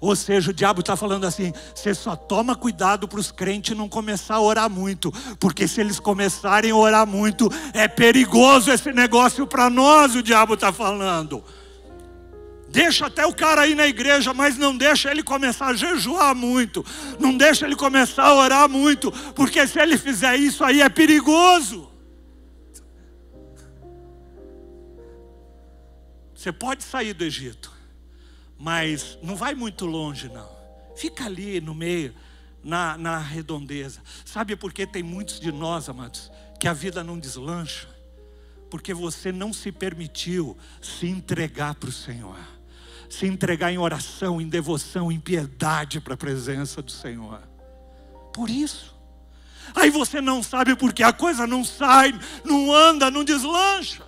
Ou 0.00 0.14
seja, 0.14 0.50
o 0.50 0.54
diabo 0.54 0.80
está 0.80 0.96
falando 0.96 1.24
assim: 1.26 1.52
você 1.74 1.94
só 1.94 2.14
toma 2.14 2.54
cuidado 2.54 3.08
para 3.08 3.20
os 3.20 3.30
crentes 3.30 3.76
não 3.76 3.88
começar 3.88 4.36
a 4.36 4.40
orar 4.40 4.68
muito, 4.68 5.12
porque 5.40 5.66
se 5.66 5.80
eles 5.80 5.98
começarem 5.98 6.70
a 6.70 6.76
orar 6.76 7.06
muito, 7.06 7.50
é 7.72 7.88
perigoso 7.88 8.70
esse 8.70 8.92
negócio 8.92 9.46
para 9.46 9.70
nós, 9.70 10.14
o 10.14 10.22
diabo 10.22 10.54
está 10.54 10.72
falando. 10.72 11.42
Deixa 12.68 13.06
até 13.06 13.24
o 13.24 13.32
cara 13.32 13.66
ir 13.66 13.74
na 13.74 13.86
igreja, 13.86 14.34
mas 14.34 14.58
não 14.58 14.76
deixa 14.76 15.10
ele 15.10 15.22
começar 15.22 15.68
a 15.68 15.74
jejuar 15.74 16.34
muito, 16.34 16.84
não 17.18 17.34
deixa 17.34 17.64
ele 17.64 17.76
começar 17.76 18.24
a 18.24 18.34
orar 18.34 18.68
muito, 18.68 19.10
porque 19.34 19.66
se 19.66 19.80
ele 19.80 19.96
fizer 19.96 20.36
isso 20.36 20.62
aí 20.62 20.82
é 20.82 20.88
perigoso. 20.88 21.95
Você 26.36 26.52
pode 26.52 26.84
sair 26.84 27.14
do 27.14 27.24
Egito, 27.24 27.72
mas 28.58 29.18
não 29.22 29.34
vai 29.34 29.54
muito 29.54 29.86
longe, 29.86 30.28
não. 30.28 30.48
Fica 30.94 31.24
ali 31.24 31.62
no 31.62 31.74
meio, 31.74 32.14
na, 32.62 32.98
na 32.98 33.18
redondeza. 33.18 34.02
Sabe 34.24 34.54
por 34.54 34.72
que 34.72 34.86
tem 34.86 35.02
muitos 35.02 35.40
de 35.40 35.50
nós, 35.50 35.88
amados, 35.88 36.30
que 36.60 36.68
a 36.68 36.74
vida 36.74 37.02
não 37.02 37.18
deslancha? 37.18 37.88
Porque 38.70 38.92
você 38.92 39.32
não 39.32 39.50
se 39.50 39.72
permitiu 39.72 40.56
se 40.82 41.06
entregar 41.06 41.74
para 41.76 41.88
o 41.88 41.92
Senhor, 41.92 42.38
se 43.08 43.26
entregar 43.26 43.72
em 43.72 43.78
oração, 43.78 44.38
em 44.38 44.48
devoção, 44.48 45.10
em 45.10 45.18
piedade 45.18 46.00
para 46.00 46.14
a 46.14 46.18
presença 46.18 46.82
do 46.82 46.90
Senhor. 46.90 47.40
Por 48.34 48.50
isso. 48.50 48.94
Aí 49.74 49.88
você 49.88 50.20
não 50.20 50.42
sabe 50.42 50.76
porque 50.76 51.02
a 51.02 51.14
coisa 51.14 51.46
não 51.46 51.64
sai, 51.64 52.12
não 52.44 52.74
anda, 52.74 53.10
não 53.10 53.24
deslancha. 53.24 54.04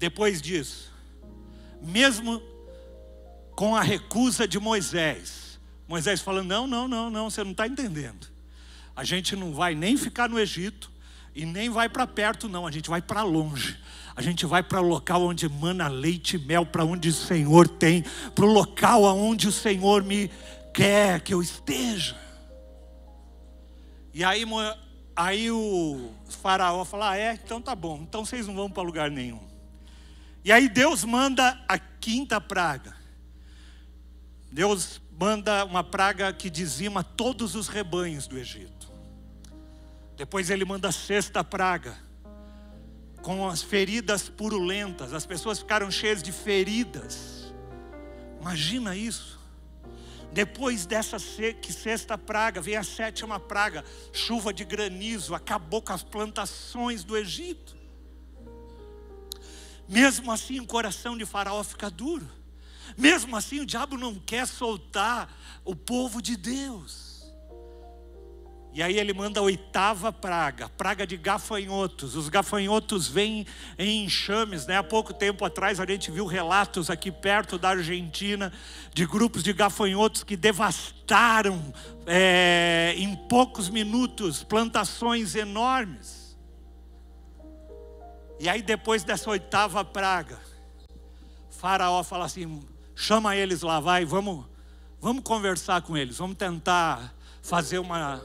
Depois 0.00 0.40
disso, 0.40 0.90
mesmo 1.82 2.42
com 3.54 3.76
a 3.76 3.82
recusa 3.82 4.48
de 4.48 4.58
Moisés, 4.58 5.60
Moisés 5.86 6.22
falando: 6.22 6.48
não, 6.48 6.66
não, 6.66 6.88
não, 6.88 7.10
não, 7.10 7.28
você 7.28 7.44
não 7.44 7.50
está 7.50 7.66
entendendo. 7.66 8.26
A 8.96 9.04
gente 9.04 9.36
não 9.36 9.52
vai 9.52 9.74
nem 9.74 9.98
ficar 9.98 10.26
no 10.26 10.40
Egito 10.40 10.90
e 11.34 11.44
nem 11.44 11.68
vai 11.68 11.86
para 11.86 12.06
perto, 12.06 12.48
não, 12.48 12.66
a 12.66 12.70
gente 12.70 12.88
vai 12.88 13.02
para 13.02 13.22
longe. 13.22 13.78
A 14.16 14.22
gente 14.22 14.46
vai 14.46 14.62
para 14.62 14.80
o 14.80 14.88
local 14.88 15.22
onde 15.22 15.44
emana 15.44 15.86
leite 15.86 16.36
e 16.36 16.38
mel, 16.38 16.64
para 16.64 16.82
onde 16.82 17.10
o 17.10 17.12
Senhor 17.12 17.68
tem, 17.68 18.02
para 18.34 18.46
o 18.46 18.50
local 18.50 19.04
aonde 19.04 19.48
o 19.48 19.52
Senhor 19.52 20.02
me 20.02 20.30
quer 20.72 21.20
que 21.20 21.34
eu 21.34 21.42
esteja. 21.42 22.16
E 24.14 24.24
aí, 24.24 24.46
aí 25.14 25.50
o 25.50 26.10
faraó 26.40 26.86
fala: 26.86 27.10
ah, 27.10 27.18
é, 27.18 27.34
então 27.34 27.60
tá 27.60 27.74
bom, 27.74 27.98
então 28.00 28.24
vocês 28.24 28.46
não 28.46 28.54
vão 28.54 28.70
para 28.70 28.82
lugar 28.82 29.10
nenhum. 29.10 29.49
E 30.44 30.50
aí 30.50 30.68
Deus 30.68 31.04
manda 31.04 31.62
a 31.68 31.78
quinta 31.78 32.40
praga. 32.40 32.96
Deus 34.50 35.00
manda 35.18 35.64
uma 35.64 35.84
praga 35.84 36.32
que 36.32 36.48
dizima 36.48 37.04
todos 37.04 37.54
os 37.54 37.68
rebanhos 37.68 38.26
do 38.26 38.38
Egito. 38.38 38.90
Depois 40.16 40.50
ele 40.50 40.64
manda 40.64 40.88
a 40.88 40.92
sexta 40.92 41.44
praga, 41.44 41.96
com 43.22 43.46
as 43.46 43.62
feridas 43.62 44.28
purulentas. 44.28 45.12
As 45.12 45.26
pessoas 45.26 45.58
ficaram 45.58 45.90
cheias 45.90 46.22
de 46.22 46.32
feridas. 46.32 47.52
Imagina 48.40 48.96
isso. 48.96 49.38
Depois 50.32 50.86
dessa 50.86 51.18
sexta 51.18 52.16
praga, 52.16 52.60
vem 52.60 52.76
a 52.76 52.84
sétima 52.84 53.40
praga, 53.40 53.84
chuva 54.12 54.52
de 54.52 54.64
granizo, 54.64 55.34
acabou 55.34 55.82
com 55.82 55.92
as 55.92 56.02
plantações 56.02 57.02
do 57.02 57.16
Egito. 57.16 57.79
Mesmo 59.90 60.30
assim, 60.30 60.60
o 60.60 60.66
coração 60.66 61.18
de 61.18 61.26
Faraó 61.26 61.64
fica 61.64 61.90
duro. 61.90 62.30
Mesmo 62.96 63.36
assim, 63.36 63.58
o 63.58 63.66
diabo 63.66 63.98
não 63.98 64.14
quer 64.14 64.46
soltar 64.46 65.28
o 65.64 65.74
povo 65.74 66.22
de 66.22 66.36
Deus. 66.36 67.10
E 68.72 68.84
aí 68.84 69.00
ele 69.00 69.12
manda 69.12 69.40
a 69.40 69.42
oitava 69.42 70.12
praga, 70.12 70.68
praga 70.68 71.04
de 71.04 71.16
gafanhotos. 71.16 72.14
Os 72.14 72.28
gafanhotos 72.28 73.08
vêm 73.08 73.44
em 73.76 74.04
enxames, 74.04 74.64
né? 74.64 74.76
Há 74.76 74.82
pouco 74.84 75.12
tempo 75.12 75.44
atrás 75.44 75.80
a 75.80 75.86
gente 75.86 76.08
viu 76.08 76.24
relatos 76.24 76.88
aqui 76.88 77.10
perto 77.10 77.58
da 77.58 77.70
Argentina 77.70 78.52
de 78.94 79.04
grupos 79.04 79.42
de 79.42 79.52
gafanhotos 79.52 80.22
que 80.22 80.36
devastaram 80.36 81.74
é, 82.06 82.94
em 82.96 83.16
poucos 83.28 83.68
minutos 83.68 84.44
plantações 84.44 85.34
enormes. 85.34 86.19
E 88.40 88.48
aí, 88.48 88.62
depois 88.62 89.04
dessa 89.04 89.28
oitava 89.28 89.84
praga, 89.84 90.38
Faraó 91.50 92.02
fala 92.02 92.24
assim: 92.24 92.62
chama 92.94 93.36
eles 93.36 93.60
lá, 93.60 93.78
vai, 93.80 94.06
vamos, 94.06 94.46
vamos 94.98 95.22
conversar 95.22 95.82
com 95.82 95.94
eles, 95.94 96.16
vamos 96.16 96.38
tentar 96.38 97.14
fazer 97.42 97.78
uma, 97.78 98.22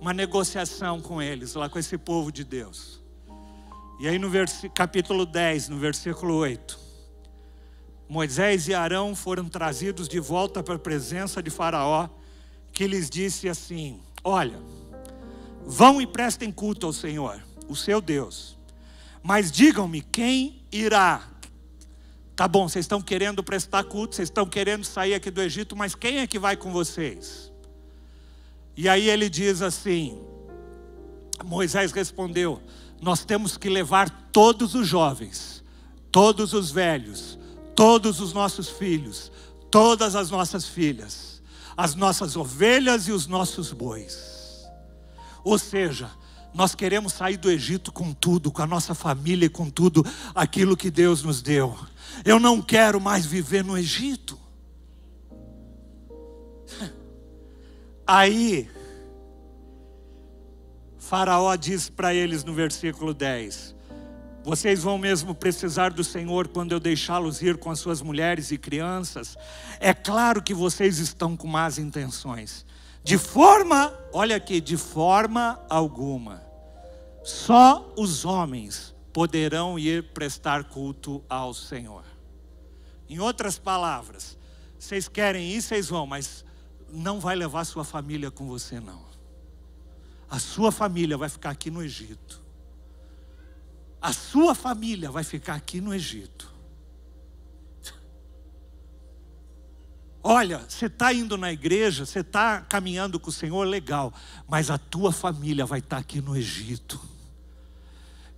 uma 0.00 0.14
negociação 0.14 1.00
com 1.00 1.20
eles, 1.20 1.54
lá 1.54 1.68
com 1.68 1.76
esse 1.76 1.98
povo 1.98 2.30
de 2.30 2.44
Deus. 2.44 3.02
E 3.98 4.06
aí, 4.06 4.16
no 4.16 4.30
capítulo 4.72 5.26
10, 5.26 5.70
no 5.70 5.76
versículo 5.76 6.36
8, 6.36 6.78
Moisés 8.08 8.68
e 8.68 8.74
Arão 8.74 9.12
foram 9.16 9.48
trazidos 9.48 10.08
de 10.08 10.20
volta 10.20 10.62
para 10.62 10.76
a 10.76 10.78
presença 10.78 11.42
de 11.42 11.50
Faraó, 11.50 12.08
que 12.72 12.86
lhes 12.86 13.10
disse 13.10 13.48
assim: 13.48 14.00
Olha, 14.22 14.62
vão 15.66 16.00
e 16.00 16.06
prestem 16.06 16.52
culto 16.52 16.86
ao 16.86 16.92
Senhor, 16.92 17.42
o 17.68 17.74
seu 17.74 18.00
Deus 18.00 18.56
mas 19.28 19.52
digam-me, 19.52 20.00
quem 20.00 20.62
irá? 20.72 21.20
Tá 22.34 22.48
bom, 22.48 22.66
vocês 22.66 22.86
estão 22.86 23.02
querendo 23.02 23.44
prestar 23.44 23.84
culto, 23.84 24.16
vocês 24.16 24.30
estão 24.30 24.46
querendo 24.46 24.84
sair 24.84 25.12
aqui 25.12 25.30
do 25.30 25.42
Egito, 25.42 25.76
mas 25.76 25.94
quem 25.94 26.20
é 26.20 26.26
que 26.26 26.38
vai 26.38 26.56
com 26.56 26.72
vocês? 26.72 27.52
E 28.74 28.88
aí 28.88 29.06
ele 29.10 29.28
diz 29.28 29.60
assim: 29.60 30.18
Moisés 31.44 31.92
respondeu: 31.92 32.62
Nós 33.02 33.22
temos 33.22 33.58
que 33.58 33.68
levar 33.68 34.08
todos 34.32 34.74
os 34.74 34.88
jovens, 34.88 35.62
todos 36.10 36.54
os 36.54 36.70
velhos, 36.70 37.38
todos 37.76 38.20
os 38.20 38.32
nossos 38.32 38.70
filhos, 38.70 39.30
todas 39.70 40.16
as 40.16 40.30
nossas 40.30 40.66
filhas, 40.66 41.42
as 41.76 41.94
nossas 41.94 42.34
ovelhas 42.34 43.08
e 43.08 43.12
os 43.12 43.26
nossos 43.26 43.74
bois. 43.74 44.66
Ou 45.44 45.58
seja, 45.58 46.10
nós 46.54 46.74
queremos 46.74 47.12
sair 47.12 47.36
do 47.36 47.50
Egito 47.50 47.92
com 47.92 48.12
tudo, 48.12 48.50
com 48.50 48.62
a 48.62 48.66
nossa 48.66 48.94
família 48.94 49.46
e 49.46 49.50
com 49.50 49.68
tudo 49.70 50.04
aquilo 50.34 50.76
que 50.76 50.90
Deus 50.90 51.22
nos 51.22 51.42
deu. 51.42 51.78
Eu 52.24 52.40
não 52.40 52.60
quero 52.60 53.00
mais 53.00 53.26
viver 53.26 53.62
no 53.62 53.76
Egito. 53.76 54.38
Aí, 58.06 58.68
Faraó 60.98 61.54
diz 61.56 61.88
para 61.88 62.14
eles 62.14 62.44
no 62.44 62.52
versículo 62.52 63.14
10: 63.14 63.74
Vocês 64.42 64.82
vão 64.82 64.98
mesmo 64.98 65.34
precisar 65.34 65.90
do 65.90 66.02
Senhor 66.02 66.48
quando 66.48 66.72
eu 66.72 66.80
deixá-los 66.80 67.40
ir 67.42 67.56
com 67.56 67.70
as 67.70 67.78
suas 67.78 68.02
mulheres 68.02 68.50
e 68.50 68.58
crianças. 68.58 69.36
É 69.80 69.94
claro 69.94 70.42
que 70.42 70.54
vocês 70.54 70.98
estão 70.98 71.36
com 71.36 71.46
más 71.46 71.78
intenções. 71.78 72.66
De 73.02 73.16
forma, 73.16 73.92
olha 74.12 74.36
aqui, 74.36 74.60
de 74.60 74.76
forma 74.76 75.60
alguma. 75.68 76.42
Só 77.24 77.92
os 77.96 78.24
homens 78.24 78.94
poderão 79.12 79.78
ir 79.78 80.12
prestar 80.12 80.64
culto 80.64 81.22
ao 81.28 81.52
Senhor. 81.54 82.04
Em 83.08 83.18
outras 83.18 83.58
palavras, 83.58 84.36
vocês 84.78 85.08
querem 85.08 85.50
ir, 85.50 85.62
vocês 85.62 85.88
vão, 85.88 86.06
mas 86.06 86.44
não 86.92 87.18
vai 87.18 87.34
levar 87.34 87.64
sua 87.64 87.84
família 87.84 88.30
com 88.30 88.46
você, 88.46 88.78
não. 88.80 89.02
A 90.30 90.38
sua 90.38 90.70
família 90.70 91.16
vai 91.16 91.28
ficar 91.28 91.50
aqui 91.50 91.70
no 91.70 91.82
Egito. 91.82 92.42
A 94.00 94.12
sua 94.12 94.54
família 94.54 95.10
vai 95.10 95.24
ficar 95.24 95.54
aqui 95.54 95.80
no 95.80 95.92
Egito. 95.92 96.57
Olha, 100.22 100.60
você 100.68 100.86
está 100.86 101.12
indo 101.12 101.36
na 101.36 101.52
igreja, 101.52 102.04
você 102.04 102.20
está 102.20 102.60
caminhando 102.60 103.20
com 103.20 103.30
o 103.30 103.32
Senhor, 103.32 103.64
legal, 103.64 104.12
mas 104.48 104.70
a 104.70 104.76
tua 104.76 105.12
família 105.12 105.64
vai 105.64 105.78
estar 105.78 105.96
tá 105.96 106.00
aqui 106.00 106.20
no 106.20 106.36
Egito. 106.36 107.00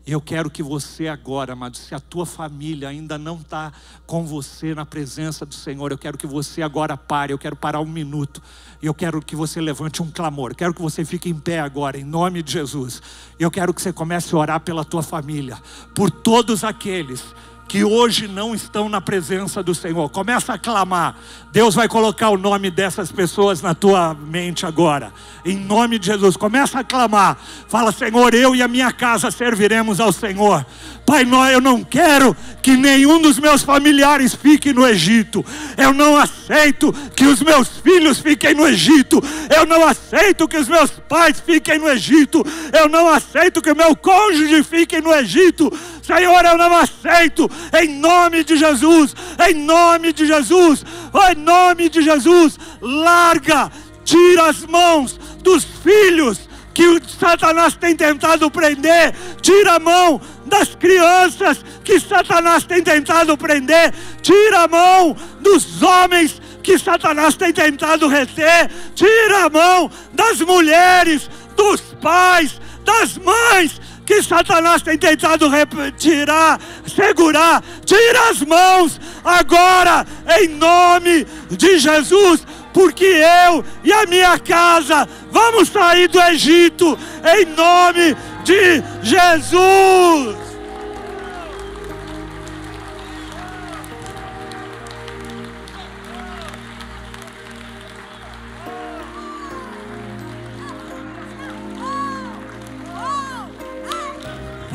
E 0.06 0.12
eu 0.12 0.20
quero 0.20 0.50
que 0.50 0.62
você 0.62 1.08
agora, 1.08 1.52
amado, 1.52 1.76
se 1.76 1.94
a 1.94 2.00
tua 2.00 2.24
família 2.26 2.88
ainda 2.88 3.18
não 3.18 3.36
está 3.36 3.72
com 4.06 4.24
você 4.24 4.74
na 4.74 4.84
presença 4.84 5.46
do 5.46 5.54
Senhor, 5.54 5.92
eu 5.92 5.98
quero 5.98 6.18
que 6.18 6.26
você 6.26 6.62
agora 6.62 6.96
pare, 6.96 7.32
eu 7.32 7.38
quero 7.38 7.54
parar 7.54 7.80
um 7.80 7.86
minuto, 7.86 8.42
e 8.82 8.86
eu 8.86 8.94
quero 8.94 9.20
que 9.22 9.36
você 9.36 9.60
levante 9.60 10.02
um 10.02 10.10
clamor, 10.10 10.50
eu 10.50 10.56
quero 10.56 10.74
que 10.74 10.82
você 10.82 11.04
fique 11.04 11.28
em 11.28 11.38
pé 11.38 11.60
agora, 11.60 11.98
em 11.98 12.04
nome 12.04 12.42
de 12.42 12.52
Jesus. 12.52 13.02
E 13.38 13.42
eu 13.42 13.50
quero 13.50 13.72
que 13.72 13.80
você 13.80 13.92
comece 13.92 14.34
a 14.34 14.38
orar 14.38 14.60
pela 14.60 14.84
tua 14.84 15.02
família, 15.02 15.58
por 15.94 16.10
todos 16.10 16.64
aqueles 16.64 17.22
que 17.70 17.84
hoje 17.84 18.26
não 18.26 18.52
estão 18.52 18.88
na 18.88 19.00
presença 19.00 19.62
do 19.62 19.76
Senhor. 19.76 20.08
Começa 20.08 20.54
a 20.54 20.58
clamar. 20.58 21.14
Deus 21.52 21.72
vai 21.72 21.86
colocar 21.86 22.30
o 22.30 22.36
nome 22.36 22.68
dessas 22.68 23.12
pessoas 23.12 23.62
na 23.62 23.76
tua 23.76 24.12
mente 24.12 24.66
agora. 24.66 25.12
Em 25.44 25.56
nome 25.56 25.96
de 25.96 26.06
Jesus, 26.06 26.36
começa 26.36 26.80
a 26.80 26.84
clamar. 26.84 27.38
Fala, 27.68 27.92
Senhor, 27.92 28.34
eu 28.34 28.56
e 28.56 28.62
a 28.62 28.66
minha 28.66 28.90
casa 28.90 29.30
serviremos 29.30 30.00
ao 30.00 30.12
Senhor. 30.12 30.66
Pai, 31.06 31.24
eu 31.52 31.60
não 31.60 31.82
quero 31.82 32.36
que 32.62 32.76
nenhum 32.76 33.20
dos 33.20 33.38
meus 33.38 33.62
familiares 33.62 34.34
fique 34.34 34.72
no 34.72 34.86
Egito. 34.86 35.44
Eu 35.76 35.92
não 35.92 36.16
aceito 36.16 36.92
que 37.16 37.24
os 37.24 37.40
meus 37.40 37.68
filhos 37.68 38.18
fiquem 38.18 38.54
no 38.54 38.66
Egito. 38.66 39.22
Eu 39.56 39.64
não 39.64 39.86
aceito 39.86 40.46
que 40.46 40.56
os 40.56 40.68
meus 40.68 40.90
pais 41.08 41.40
fiquem 41.40 41.78
no 41.78 41.88
Egito. 41.88 42.44
Eu 42.72 42.88
não 42.88 43.08
aceito 43.08 43.62
que 43.62 43.72
o 43.72 43.76
meu 43.76 43.96
cônjuge 43.96 44.62
fique 44.62 45.00
no 45.00 45.12
Egito. 45.12 45.72
Senhor, 46.10 46.44
eu 46.44 46.58
não 46.58 46.74
aceito, 46.74 47.48
em 47.80 47.88
nome 48.00 48.42
de 48.42 48.56
Jesus, 48.56 49.14
em 49.48 49.54
nome 49.54 50.12
de 50.12 50.26
Jesus, 50.26 50.84
em 51.30 51.36
nome 51.36 51.88
de 51.88 52.02
Jesus, 52.02 52.58
larga, 52.82 53.70
tira 54.04 54.48
as 54.48 54.66
mãos 54.66 55.20
dos 55.40 55.64
filhos 55.64 56.48
que 56.74 56.84
o 56.84 57.00
Satanás 57.08 57.76
tem 57.76 57.94
tentado 57.94 58.50
prender, 58.50 59.14
tira 59.40 59.74
a 59.74 59.78
mão 59.78 60.20
das 60.46 60.74
crianças 60.74 61.64
que 61.84 62.00
Satanás 62.00 62.64
tem 62.64 62.82
tentado 62.82 63.36
prender, 63.36 63.94
tira 64.20 64.64
a 64.64 64.68
mão 64.68 65.16
dos 65.40 65.80
homens 65.80 66.42
que 66.60 66.76
Satanás 66.76 67.36
tem 67.36 67.52
tentado 67.52 68.08
reter, 68.08 68.68
tira 68.96 69.44
a 69.44 69.48
mão 69.48 69.88
das 70.12 70.40
mulheres, 70.40 71.30
dos 71.56 71.80
pais, 72.02 72.60
das 72.84 73.16
mães 73.16 73.80
que 74.10 74.24
Satanás 74.24 74.82
tem 74.82 74.98
tentado 74.98 75.48
retirar, 75.48 76.60
segurar, 76.84 77.62
tira 77.86 78.30
as 78.30 78.42
mãos 78.42 79.00
agora, 79.24 80.04
em 80.40 80.48
nome 80.48 81.24
de 81.48 81.78
Jesus, 81.78 82.44
porque 82.74 83.04
eu 83.04 83.64
e 83.84 83.92
a 83.92 84.06
minha 84.06 84.36
casa 84.36 85.08
vamos 85.30 85.68
sair 85.68 86.08
do 86.08 86.20
Egito, 86.22 86.98
em 87.24 87.44
nome 87.54 88.16
de 88.42 88.82
Jesus. 89.00 90.49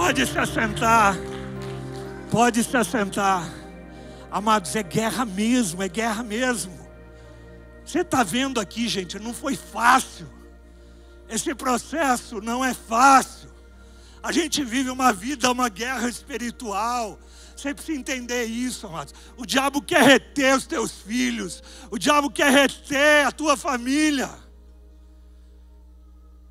Pode 0.06 0.28
se 0.28 0.38
assentar. 0.38 1.18
Pode 2.30 2.64
se 2.64 2.78
assentar. 2.78 3.52
Amados, 4.30 4.76
é 4.76 4.84
guerra 4.84 5.26
mesmo, 5.26 5.82
é 5.82 5.90
guerra 5.90 6.22
mesmo. 6.22 6.78
Você 7.84 8.02
está 8.02 8.22
vendo 8.22 8.60
aqui, 8.60 8.88
gente, 8.88 9.18
não 9.18 9.34
foi 9.34 9.56
fácil. 9.56 10.30
Esse 11.28 11.56
processo 11.56 12.40
não 12.40 12.64
é 12.64 12.72
fácil. 12.72 13.50
A 14.22 14.32
gente 14.32 14.64
vive 14.64 14.92
uma 14.92 15.12
vida, 15.12 15.52
uma 15.52 15.70
guerra 15.70 16.08
espiritual. 16.08 17.20
Você 17.56 17.74
precisa 17.74 17.98
entender 17.98 18.44
isso, 18.44 18.86
amados. 18.86 19.12
O 19.36 19.44
diabo 19.44 19.82
quer 19.82 20.04
reter 20.04 20.56
os 20.56 20.68
teus 20.68 20.92
filhos. 20.92 21.64
O 21.90 21.98
diabo 21.98 22.30
quer 22.30 22.52
reter 22.52 23.26
a 23.26 23.32
tua 23.32 23.58
família. 23.58 24.30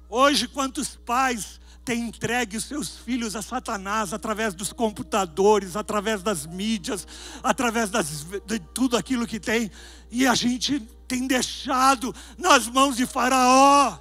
Hoje, 0.09 0.49
quantos 0.49 0.97
pais 0.97 1.61
tem 1.85 2.09
entregue 2.09 2.57
os 2.57 2.65
seus 2.65 2.97
filhos 2.97 3.37
a 3.37 3.43
Satanás 3.43 4.13
através 4.13 4.55
dos 4.55 4.73
computadores, 4.73 5.77
através 5.77 6.23
das 6.23 6.47
mídias, 6.47 7.07
através 7.43 7.91
das, 7.91 8.27
de 8.47 8.59
tudo 8.59 8.97
aquilo 8.97 9.27
que 9.27 9.39
tem, 9.39 9.71
e 10.11 10.27
a 10.27 10.35
gente 10.35 10.81
tem 11.07 11.27
deixado 11.27 12.15
nas 12.39 12.67
mãos 12.67 12.97
de 12.97 13.07
Faraó. 13.07 13.99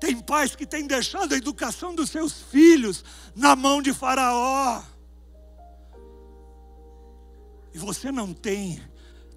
Tem 0.00 0.18
pais 0.18 0.56
que 0.56 0.66
têm 0.66 0.86
deixado 0.86 1.34
a 1.34 1.36
educação 1.36 1.94
dos 1.94 2.10
seus 2.10 2.42
filhos 2.42 3.04
na 3.36 3.54
mão 3.54 3.80
de 3.80 3.92
Faraó. 3.92 4.82
E 7.72 7.78
você 7.78 8.10
não 8.10 8.32
tem 8.32 8.82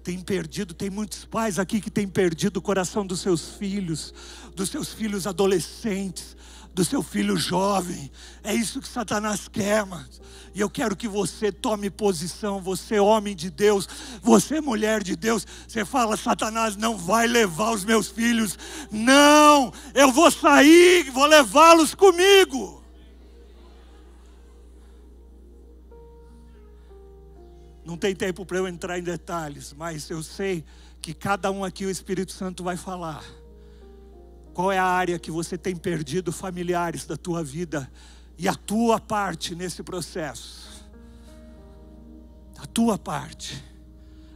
tem 0.04 0.20
perdido, 0.20 0.74
tem 0.74 0.90
muitos 0.90 1.24
pais 1.24 1.58
aqui 1.58 1.80
que 1.80 1.90
têm 1.90 2.06
perdido 2.06 2.58
o 2.58 2.62
coração 2.62 3.06
dos 3.06 3.20
seus 3.20 3.56
filhos, 3.56 4.12
dos 4.54 4.68
seus 4.68 4.92
filhos 4.92 5.26
adolescentes, 5.26 6.36
do 6.74 6.84
seu 6.84 7.02
filho 7.02 7.36
jovem. 7.36 8.10
É 8.42 8.52
isso 8.52 8.80
que 8.80 8.88
Satanás 8.88 9.48
quer, 9.48 9.86
mas. 9.86 10.20
E 10.54 10.60
eu 10.60 10.68
quero 10.68 10.94
que 10.94 11.08
você 11.08 11.50
tome 11.50 11.90
posição, 11.90 12.60
você 12.60 12.98
homem 12.98 13.34
de 13.34 13.50
Deus, 13.50 13.88
você 14.22 14.60
mulher 14.60 15.02
de 15.02 15.16
Deus. 15.16 15.46
Você 15.66 15.84
fala, 15.84 16.16
Satanás 16.16 16.76
não 16.76 16.96
vai 16.96 17.26
levar 17.26 17.72
os 17.72 17.84
meus 17.84 18.08
filhos. 18.08 18.58
Não, 18.90 19.72
eu 19.94 20.12
vou 20.12 20.30
sair, 20.30 21.10
vou 21.10 21.26
levá-los 21.26 21.94
comigo. 21.94 22.82
Não 27.84 27.96
tem 27.96 28.14
tempo 28.14 28.46
para 28.46 28.58
eu 28.58 28.66
entrar 28.66 28.98
em 28.98 29.02
detalhes, 29.02 29.74
mas 29.76 30.08
eu 30.08 30.22
sei 30.22 30.64
que 31.02 31.12
cada 31.12 31.50
um 31.50 31.64
aqui 31.64 31.84
o 31.84 31.90
Espírito 31.90 32.32
Santo 32.32 32.64
vai 32.64 32.76
falar. 32.76 33.22
Qual 34.54 34.70
é 34.70 34.78
a 34.78 34.84
área 34.84 35.18
que 35.18 35.32
você 35.32 35.58
tem 35.58 35.74
perdido 35.74 36.30
familiares 36.30 37.04
da 37.04 37.16
tua 37.16 37.42
vida 37.42 37.90
e 38.38 38.46
a 38.46 38.54
tua 38.54 39.00
parte 39.00 39.52
nesse 39.52 39.82
processo? 39.82 40.86
A 42.56 42.64
tua 42.64 42.96
parte. 42.96 43.62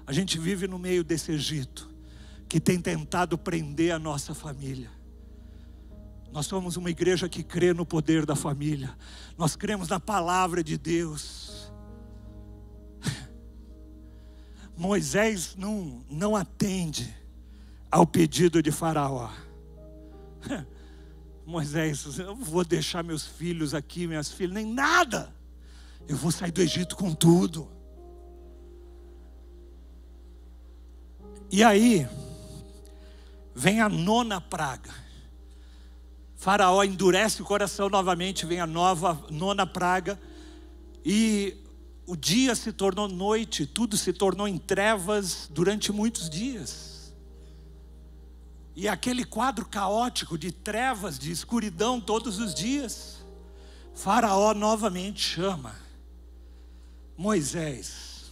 A 0.05 0.13
gente 0.13 0.37
vive 0.37 0.67
no 0.67 0.77
meio 0.77 1.05
desse 1.05 1.31
Egito 1.31 1.89
que 2.49 2.59
tem 2.59 2.81
tentado 2.81 3.39
prender 3.39 3.93
a 3.93 3.99
nossa 3.99 4.35
família. 4.35 4.91
Nós 6.33 6.47
somos 6.47 6.77
uma 6.77 6.91
igreja 6.91 7.29
que 7.29 7.45
crê 7.45 7.73
no 7.73 7.87
poder 7.87 8.27
da 8.27 8.35
família. 8.35 8.97
Nós 9.37 9.55
cremos 9.55 9.89
na 9.89 10.01
palavra 10.01 10.65
de 10.65 10.77
Deus. 10.77 11.73
Moisés 14.77 15.55
não, 15.57 16.05
não 16.11 16.35
atende 16.35 17.15
ao 17.89 18.05
pedido 18.05 18.61
de 18.61 18.73
Faraó. 18.73 19.31
Moisés, 21.47 22.19
eu 22.19 22.35
vou 22.35 22.65
deixar 22.65 23.03
meus 23.03 23.27
filhos 23.27 23.75
aqui, 23.75 24.07
minhas 24.07 24.31
filhas, 24.31 24.55
nem 24.55 24.67
nada. 24.67 25.35
Eu 26.07 26.17
vou 26.17 26.31
sair 26.31 26.51
do 26.51 26.61
Egito 26.61 26.97
com 26.97 27.15
tudo. 27.15 27.69
E 31.51 31.65
aí, 31.65 32.07
vem 33.55 33.81
a 33.81 33.89
nona 33.89 34.41
praga. 34.41 34.93
Faraó 36.37 36.85
endurece 36.85 37.43
o 37.43 37.45
coração 37.45 37.89
novamente, 37.89 38.47
vem 38.47 38.61
a 38.61 38.67
nova 38.67 39.21
nona 39.31 39.67
praga. 39.67 40.21
E 41.05 41.57
o 42.07 42.15
dia 42.15 42.55
se 42.55 42.73
tornou 42.73 43.09
noite, 43.09 43.67
tudo 43.67 43.97
se 43.97 44.13
tornou 44.13 44.47
em 44.47 44.57
trevas 44.57 45.49
durante 45.51 45.91
muitos 45.91 46.31
dias. 46.31 46.98
E 48.81 48.87
aquele 48.87 49.25
quadro 49.25 49.67
caótico 49.67 50.39
de 50.39 50.53
trevas, 50.53 51.19
de 51.19 51.33
escuridão 51.33 52.01
todos 52.01 52.39
os 52.39 52.55
dias. 52.55 53.19
Faraó 53.93 54.55
novamente 54.55 55.21
chama 55.21 55.75
Moisés, 57.17 58.31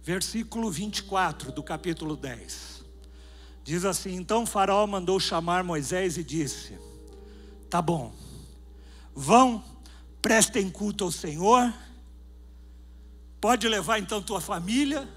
versículo 0.00 0.70
24 0.70 1.50
do 1.50 1.60
capítulo 1.60 2.14
10. 2.16 2.84
Diz 3.64 3.84
assim: 3.84 4.14
Então 4.14 4.46
Faraó 4.46 4.86
mandou 4.86 5.18
chamar 5.18 5.64
Moisés 5.64 6.16
e 6.16 6.22
disse: 6.22 6.78
Tá 7.68 7.82
bom, 7.82 8.14
vão, 9.12 9.64
prestem 10.22 10.70
culto 10.70 11.02
ao 11.02 11.10
Senhor, 11.10 11.74
pode 13.40 13.66
levar 13.66 13.98
então 13.98 14.22
tua 14.22 14.40
família, 14.40 15.08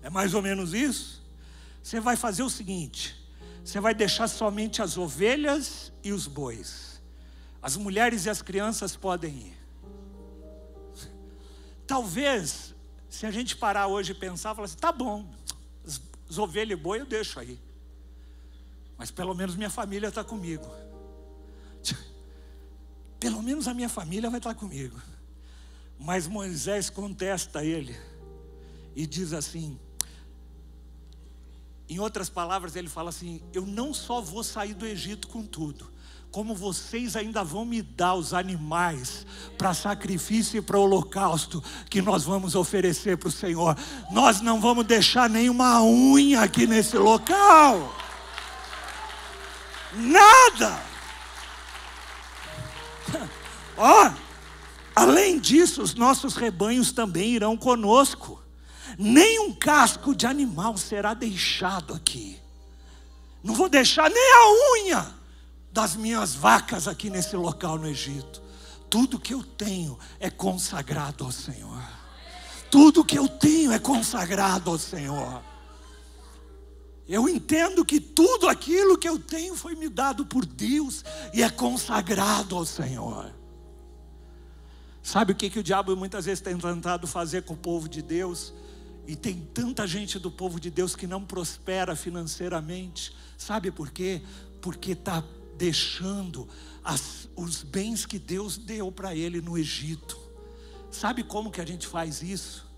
é 0.00 0.08
mais 0.08 0.32
ou 0.32 0.40
menos 0.40 0.72
isso. 0.72 1.19
Você 1.82 2.00
vai 2.00 2.16
fazer 2.16 2.42
o 2.42 2.50
seguinte: 2.50 3.16
você 3.64 3.80
vai 3.80 3.94
deixar 3.94 4.28
somente 4.28 4.82
as 4.82 4.96
ovelhas 4.96 5.92
e 6.02 6.12
os 6.12 6.26
bois, 6.26 7.00
as 7.62 7.76
mulheres 7.76 8.26
e 8.26 8.30
as 8.30 8.42
crianças 8.42 8.96
podem 8.96 9.32
ir. 9.32 9.60
Talvez, 11.86 12.74
se 13.08 13.26
a 13.26 13.30
gente 13.30 13.56
parar 13.56 13.86
hoje 13.88 14.12
e 14.12 14.14
pensar, 14.14 14.54
falar 14.54 14.66
assim: 14.66 14.76
tá 14.76 14.92
bom, 14.92 15.28
as, 15.86 16.00
as 16.28 16.38
ovelhas 16.38 16.78
e 16.78 16.82
boi 16.82 17.00
eu 17.00 17.06
deixo 17.06 17.40
aí, 17.40 17.60
mas 18.96 19.10
pelo 19.10 19.34
menos 19.34 19.56
minha 19.56 19.70
família 19.70 20.08
está 20.08 20.22
comigo. 20.22 20.68
Pelo 23.18 23.42
menos 23.42 23.68
a 23.68 23.74
minha 23.74 23.88
família 23.90 24.30
vai 24.30 24.38
estar 24.38 24.54
comigo. 24.54 24.98
Mas 25.98 26.26
Moisés 26.26 26.88
contesta 26.88 27.62
ele 27.62 27.94
e 28.96 29.06
diz 29.06 29.34
assim: 29.34 29.78
em 31.90 31.98
outras 31.98 32.30
palavras, 32.30 32.76
ele 32.76 32.88
fala 32.88 33.10
assim: 33.10 33.42
Eu 33.52 33.66
não 33.66 33.92
só 33.92 34.20
vou 34.20 34.44
sair 34.44 34.74
do 34.74 34.86
Egito 34.86 35.26
com 35.26 35.42
tudo, 35.44 35.90
como 36.30 36.54
vocês 36.54 37.16
ainda 37.16 37.42
vão 37.42 37.64
me 37.64 37.82
dar 37.82 38.14
os 38.14 38.32
animais 38.32 39.26
para 39.58 39.74
sacrifício 39.74 40.58
e 40.58 40.62
para 40.62 40.78
holocausto 40.78 41.60
que 41.90 42.00
nós 42.00 42.22
vamos 42.22 42.54
oferecer 42.54 43.18
para 43.18 43.28
o 43.28 43.32
Senhor. 43.32 43.76
Nós 44.12 44.40
não 44.40 44.60
vamos 44.60 44.86
deixar 44.86 45.28
nenhuma 45.28 45.82
unha 45.82 46.42
aqui 46.42 46.64
nesse 46.64 46.96
local. 46.96 47.92
Nada. 49.92 50.80
Ó, 53.76 54.06
oh, 54.06 54.12
além 54.94 55.40
disso, 55.40 55.82
os 55.82 55.96
nossos 55.96 56.36
rebanhos 56.36 56.92
também 56.92 57.32
irão 57.32 57.56
conosco. 57.56 58.40
Nem 59.02 59.40
um 59.40 59.54
casco 59.54 60.14
de 60.14 60.26
animal 60.26 60.76
será 60.76 61.14
deixado 61.14 61.94
aqui. 61.94 62.38
Não 63.42 63.54
vou 63.54 63.66
deixar 63.66 64.10
nem 64.10 64.32
a 64.34 64.74
unha 64.74 65.14
das 65.72 65.96
minhas 65.96 66.34
vacas 66.34 66.86
aqui 66.86 67.08
nesse 67.08 67.34
local 67.34 67.78
no 67.78 67.88
Egito. 67.88 68.42
Tudo 68.90 69.18
que 69.18 69.32
eu 69.32 69.42
tenho 69.42 69.98
é 70.18 70.28
consagrado 70.28 71.24
ao 71.24 71.32
Senhor. 71.32 71.82
Tudo 72.70 73.02
que 73.02 73.18
eu 73.18 73.26
tenho 73.26 73.72
é 73.72 73.78
consagrado 73.78 74.68
ao 74.68 74.76
Senhor. 74.76 75.42
Eu 77.08 77.26
entendo 77.26 77.86
que 77.86 78.00
tudo 78.00 78.50
aquilo 78.50 78.98
que 78.98 79.08
eu 79.08 79.18
tenho 79.18 79.56
foi 79.56 79.74
me 79.74 79.88
dado 79.88 80.26
por 80.26 80.44
Deus 80.44 81.06
e 81.32 81.42
é 81.42 81.48
consagrado 81.48 82.54
ao 82.54 82.66
Senhor. 82.66 83.32
Sabe 85.02 85.32
o 85.32 85.34
que, 85.34 85.48
que 85.48 85.60
o 85.60 85.62
diabo 85.62 85.96
muitas 85.96 86.26
vezes 86.26 86.42
tem 86.42 86.58
tentado 86.58 87.06
fazer 87.06 87.44
com 87.44 87.54
o 87.54 87.56
povo 87.56 87.88
de 87.88 88.02
Deus? 88.02 88.52
E 89.06 89.16
tem 89.16 89.40
tanta 89.52 89.86
gente 89.86 90.18
do 90.18 90.30
povo 90.30 90.60
de 90.60 90.70
Deus 90.70 90.94
que 90.94 91.06
não 91.06 91.24
prospera 91.24 91.96
financeiramente. 91.96 93.14
Sabe 93.36 93.70
por 93.70 93.90
quê? 93.90 94.22
Porque 94.60 94.92
está 94.92 95.24
deixando 95.56 96.48
as, 96.84 97.28
os 97.36 97.62
bens 97.62 98.06
que 98.06 98.18
Deus 98.18 98.56
deu 98.56 98.90
para 98.90 99.14
ele 99.14 99.40
no 99.40 99.58
Egito. 99.58 100.18
Sabe 100.90 101.22
como 101.22 101.50
que 101.50 101.60
a 101.60 101.66
gente 101.66 101.86
faz 101.86 102.22
isso? 102.22 102.68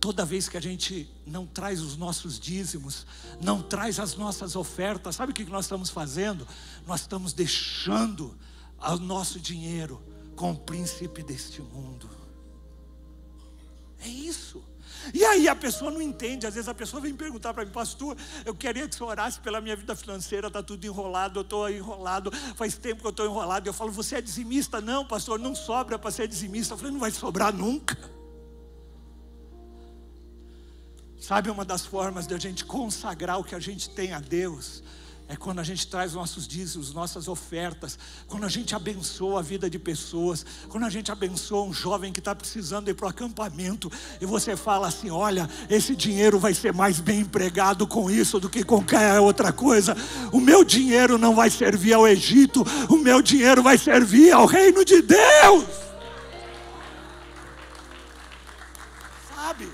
Toda 0.00 0.24
vez 0.24 0.48
que 0.48 0.56
a 0.56 0.60
gente 0.60 1.08
não 1.26 1.46
traz 1.46 1.80
os 1.80 1.96
nossos 1.96 2.38
dízimos, 2.38 3.06
não 3.40 3.62
traz 3.62 3.98
as 3.98 4.16
nossas 4.16 4.54
ofertas, 4.54 5.16
sabe 5.16 5.32
o 5.32 5.34
que 5.34 5.44
nós 5.44 5.64
estamos 5.64 5.88
fazendo? 5.88 6.46
Nós 6.86 7.02
estamos 7.02 7.32
deixando 7.32 8.36
o 8.78 8.96
nosso 8.96 9.40
dinheiro 9.40 10.02
com 10.36 10.52
o 10.52 10.58
príncipe 10.58 11.22
deste 11.22 11.62
mundo. 11.62 12.08
É 14.00 14.08
isso. 14.08 14.62
E 15.12 15.24
aí 15.24 15.48
a 15.48 15.54
pessoa 15.54 15.90
não 15.90 16.00
entende, 16.00 16.46
às 16.46 16.54
vezes 16.54 16.68
a 16.68 16.74
pessoa 16.74 17.00
vem 17.00 17.14
perguntar 17.14 17.52
para 17.52 17.64
mim, 17.64 17.70
pastor, 17.70 18.16
eu 18.44 18.54
queria 18.54 18.88
que 18.88 18.94
você 18.94 19.02
orasse 19.02 19.40
pela 19.40 19.60
minha 19.60 19.76
vida 19.76 19.94
financeira, 19.94 20.48
está 20.48 20.62
tudo 20.62 20.84
enrolado, 20.86 21.40
eu 21.40 21.42
estou 21.42 21.68
enrolado, 21.68 22.30
faz 22.54 22.76
tempo 22.76 23.00
que 23.00 23.06
eu 23.06 23.10
estou 23.10 23.26
enrolado. 23.26 23.68
Eu 23.68 23.72
falo, 23.72 23.90
você 23.90 24.16
é 24.16 24.20
dizimista? 24.20 24.80
Não, 24.80 25.04
pastor, 25.04 25.38
não 25.38 25.54
sobra 25.54 25.98
para 25.98 26.10
ser 26.10 26.28
dizimista. 26.28 26.74
Eu 26.74 26.78
falei, 26.78 26.92
não 26.92 27.00
vai 27.00 27.10
sobrar 27.10 27.52
nunca. 27.52 27.98
Sabe 31.20 31.50
uma 31.50 31.64
das 31.64 31.86
formas 31.86 32.26
de 32.26 32.34
a 32.34 32.38
gente 32.38 32.64
consagrar 32.64 33.38
o 33.38 33.44
que 33.44 33.54
a 33.54 33.60
gente 33.60 33.88
tem 33.90 34.12
a 34.12 34.20
Deus? 34.20 34.82
É 35.26 35.36
quando 35.36 35.58
a 35.58 35.62
gente 35.62 35.86
traz 35.86 36.12
nossos 36.12 36.46
dízimos, 36.46 36.92
nossas 36.92 37.28
ofertas, 37.28 37.98
quando 38.28 38.44
a 38.44 38.48
gente 38.48 38.74
abençoa 38.74 39.40
a 39.40 39.42
vida 39.42 39.70
de 39.70 39.78
pessoas, 39.78 40.44
quando 40.68 40.84
a 40.84 40.90
gente 40.90 41.10
abençoa 41.10 41.64
um 41.64 41.72
jovem 41.72 42.12
que 42.12 42.18
está 42.18 42.34
precisando 42.34 42.90
ir 42.90 42.94
para 42.94 43.06
o 43.06 43.08
acampamento, 43.08 43.90
e 44.20 44.26
você 44.26 44.54
fala 44.54 44.86
assim: 44.86 45.10
olha, 45.10 45.48
esse 45.70 45.96
dinheiro 45.96 46.38
vai 46.38 46.52
ser 46.52 46.74
mais 46.74 47.00
bem 47.00 47.20
empregado 47.20 47.86
com 47.86 48.10
isso 48.10 48.38
do 48.38 48.50
que 48.50 48.62
com 48.62 48.76
qualquer 48.84 49.18
outra 49.18 49.50
coisa. 49.50 49.96
O 50.30 50.40
meu 50.40 50.62
dinheiro 50.62 51.16
não 51.16 51.34
vai 51.34 51.48
servir 51.48 51.94
ao 51.94 52.06
Egito, 52.06 52.62
o 52.90 52.96
meu 52.96 53.22
dinheiro 53.22 53.62
vai 53.62 53.78
servir 53.78 54.30
ao 54.30 54.44
reino 54.44 54.84
de 54.84 55.00
Deus. 55.00 55.64
Sabe? 59.34 59.68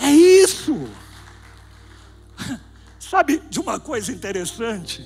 É 0.00 0.10
isso. 0.10 1.03
Sabe 3.24 3.42
de 3.48 3.58
uma 3.58 3.80
coisa 3.80 4.12
interessante? 4.12 5.02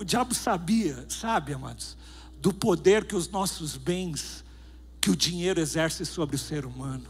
O 0.00 0.04
diabo 0.04 0.32
sabia, 0.32 1.04
sabe, 1.10 1.52
amados, 1.52 1.94
do 2.38 2.54
poder 2.54 3.04
que 3.04 3.14
os 3.14 3.28
nossos 3.28 3.76
bens, 3.76 4.42
que 4.98 5.10
o 5.10 5.16
dinheiro 5.16 5.60
exerce 5.60 6.06
sobre 6.06 6.36
o 6.36 6.38
ser 6.38 6.64
humano. 6.64 7.06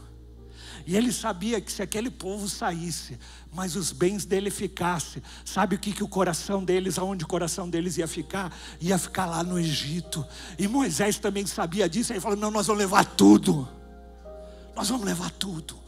E 0.85 0.97
ele 0.97 1.09
sabia 1.13 1.61
que 1.61 1.71
se 1.71 1.81
aquele 1.81 2.11
povo 2.11 2.49
saísse, 2.49 3.17
mas 3.53 3.77
os 3.77 3.93
bens 3.93 4.25
dele 4.25 4.51
ficassem, 4.51 5.23
sabe 5.45 5.77
o 5.77 5.79
que, 5.79 5.93
que 5.93 6.03
o 6.03 6.07
coração 6.09 6.65
deles, 6.65 6.99
aonde 6.99 7.23
o 7.23 7.27
coração 7.27 7.69
deles 7.69 7.97
ia 7.97 8.09
ficar? 8.09 8.53
Ia 8.81 8.97
ficar 8.97 9.25
lá 9.25 9.41
no 9.41 9.57
Egito. 9.57 10.25
E 10.59 10.67
Moisés 10.67 11.17
também 11.17 11.45
sabia 11.45 11.87
disso, 11.87 12.11
ele 12.11 12.19
falou: 12.19 12.37
não, 12.37 12.51
nós 12.51 12.67
vamos 12.67 12.81
levar 12.81 13.05
tudo. 13.05 13.65
Nós 14.75 14.89
vamos 14.89 15.05
levar 15.05 15.31
tudo. 15.31 15.79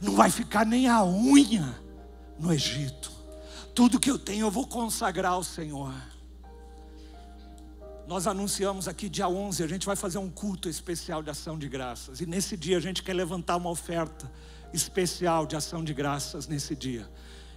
Não 0.00 0.16
vai 0.16 0.30
ficar 0.30 0.66
nem 0.66 0.88
a 0.88 1.04
unha 1.04 1.80
no 2.40 2.52
Egito. 2.52 3.15
Tudo 3.76 4.00
que 4.00 4.10
eu 4.10 4.18
tenho 4.18 4.46
eu 4.46 4.50
vou 4.50 4.66
consagrar 4.66 5.32
ao 5.32 5.44
Senhor. 5.44 5.92
Nós 8.08 8.26
anunciamos 8.26 8.88
aqui 8.88 9.06
dia 9.06 9.28
11, 9.28 9.62
a 9.62 9.66
gente 9.66 9.84
vai 9.84 9.94
fazer 9.94 10.16
um 10.16 10.30
culto 10.30 10.66
especial 10.66 11.22
de 11.22 11.28
ação 11.28 11.58
de 11.58 11.68
graças. 11.68 12.22
E 12.22 12.24
nesse 12.24 12.56
dia 12.56 12.78
a 12.78 12.80
gente 12.80 13.02
quer 13.02 13.12
levantar 13.12 13.54
uma 13.56 13.68
oferta 13.68 14.32
especial 14.72 15.46
de 15.46 15.56
ação 15.56 15.84
de 15.84 15.92
graças 15.92 16.48
nesse 16.48 16.74
dia. 16.74 17.06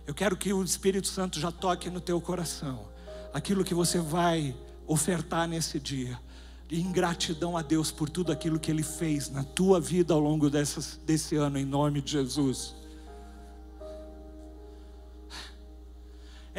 Eu 0.05 0.13
quero 0.13 0.35
que 0.35 0.51
o 0.51 0.61
Espírito 0.61 1.07
Santo 1.07 1.39
já 1.39 1.53
toque 1.53 1.89
no 1.89 2.01
teu 2.01 2.19
coração 2.19 2.89
aquilo 3.33 3.63
que 3.63 3.73
você 3.73 3.99
vai 3.99 4.53
ofertar 4.85 5.47
nesse 5.47 5.79
dia. 5.79 6.19
Em 6.69 6.91
gratidão 6.91 7.55
a 7.55 7.61
Deus 7.61 7.91
por 7.91 8.09
tudo 8.09 8.29
aquilo 8.29 8.59
que 8.59 8.69
Ele 8.69 8.83
fez 8.83 9.29
na 9.29 9.45
tua 9.45 9.79
vida 9.79 10.13
ao 10.13 10.19
longo 10.19 10.49
dessas, 10.49 10.99
desse 11.05 11.37
ano, 11.37 11.57
em 11.57 11.65
nome 11.65 12.01
de 12.01 12.11
Jesus. 12.11 12.75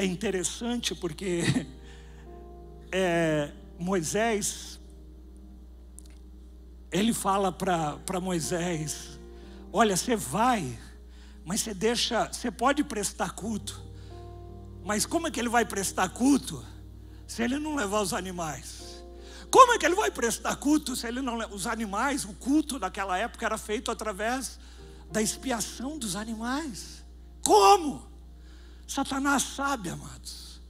É 0.00 0.04
interessante 0.06 0.94
porque 0.94 1.42
é, 2.90 3.52
Moisés, 3.78 4.80
ele 6.90 7.12
fala 7.12 7.52
para 7.52 8.18
Moisés: 8.20 9.20
Olha, 9.70 9.94
você 9.94 10.16
vai, 10.16 10.78
mas 11.44 11.60
você 11.60 11.74
deixa, 11.74 12.32
você 12.32 12.50
pode 12.50 12.82
prestar 12.82 13.32
culto, 13.32 13.78
mas 14.82 15.04
como 15.04 15.28
é 15.28 15.30
que 15.30 15.38
ele 15.38 15.50
vai 15.50 15.66
prestar 15.66 16.08
culto 16.08 16.64
se 17.26 17.42
ele 17.42 17.58
não 17.58 17.76
levar 17.76 18.00
os 18.00 18.14
animais? 18.14 19.04
Como 19.50 19.74
é 19.74 19.78
que 19.78 19.84
ele 19.84 19.96
vai 19.96 20.10
prestar 20.10 20.56
culto 20.56 20.96
se 20.96 21.06
ele 21.06 21.20
não 21.20 21.36
os 21.50 21.66
animais? 21.66 22.24
O 22.24 22.32
culto 22.32 22.78
naquela 22.78 23.18
época 23.18 23.44
era 23.44 23.58
feito 23.58 23.90
através 23.90 24.58
da 25.10 25.20
expiação 25.20 25.98
dos 25.98 26.16
animais. 26.16 27.04
Como? 27.44 28.09
Satanás 28.90 29.44
sabe, 29.44 29.88
amados, 29.88 30.60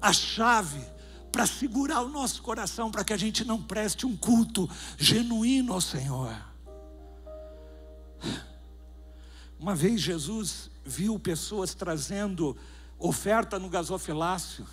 a 0.00 0.14
chave 0.14 0.82
para 1.30 1.44
segurar 1.46 2.00
o 2.00 2.08
nosso 2.08 2.40
coração, 2.40 2.90
para 2.90 3.04
que 3.04 3.12
a 3.12 3.18
gente 3.18 3.44
não 3.44 3.62
preste 3.62 4.06
um 4.06 4.16
culto 4.16 4.66
genuíno 4.96 5.74
ao 5.74 5.80
Senhor. 5.82 6.34
Uma 9.58 9.74
vez 9.74 10.00
Jesus 10.00 10.70
viu 10.86 11.18
pessoas 11.18 11.74
trazendo 11.74 12.56
oferta 12.98 13.58
no 13.58 13.68
gasofilácio, 13.68 14.66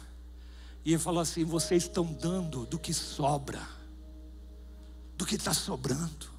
e 0.86 0.94
ele 0.94 1.00
falou 1.00 1.20
assim: 1.20 1.44
vocês 1.44 1.84
estão 1.84 2.06
dando 2.06 2.66
do 2.68 2.80
que 2.80 2.94
sobra. 2.94 3.68
do 5.18 5.26
que 5.26 5.36
está 5.36 5.54
sobrando. 5.54 6.30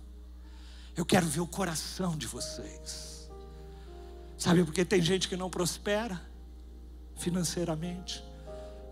Eu 0.96 1.04
quero 1.04 1.26
ver 1.26 1.40
o 1.40 1.46
coração 1.46 2.16
de 2.16 2.26
vocês. 2.26 3.28
Sabe 4.38 4.64
porque 4.64 4.82
tem 4.82 5.02
gente 5.02 5.28
que 5.28 5.36
não 5.36 5.50
prospera 5.50 6.27
financeiramente? 7.18 8.24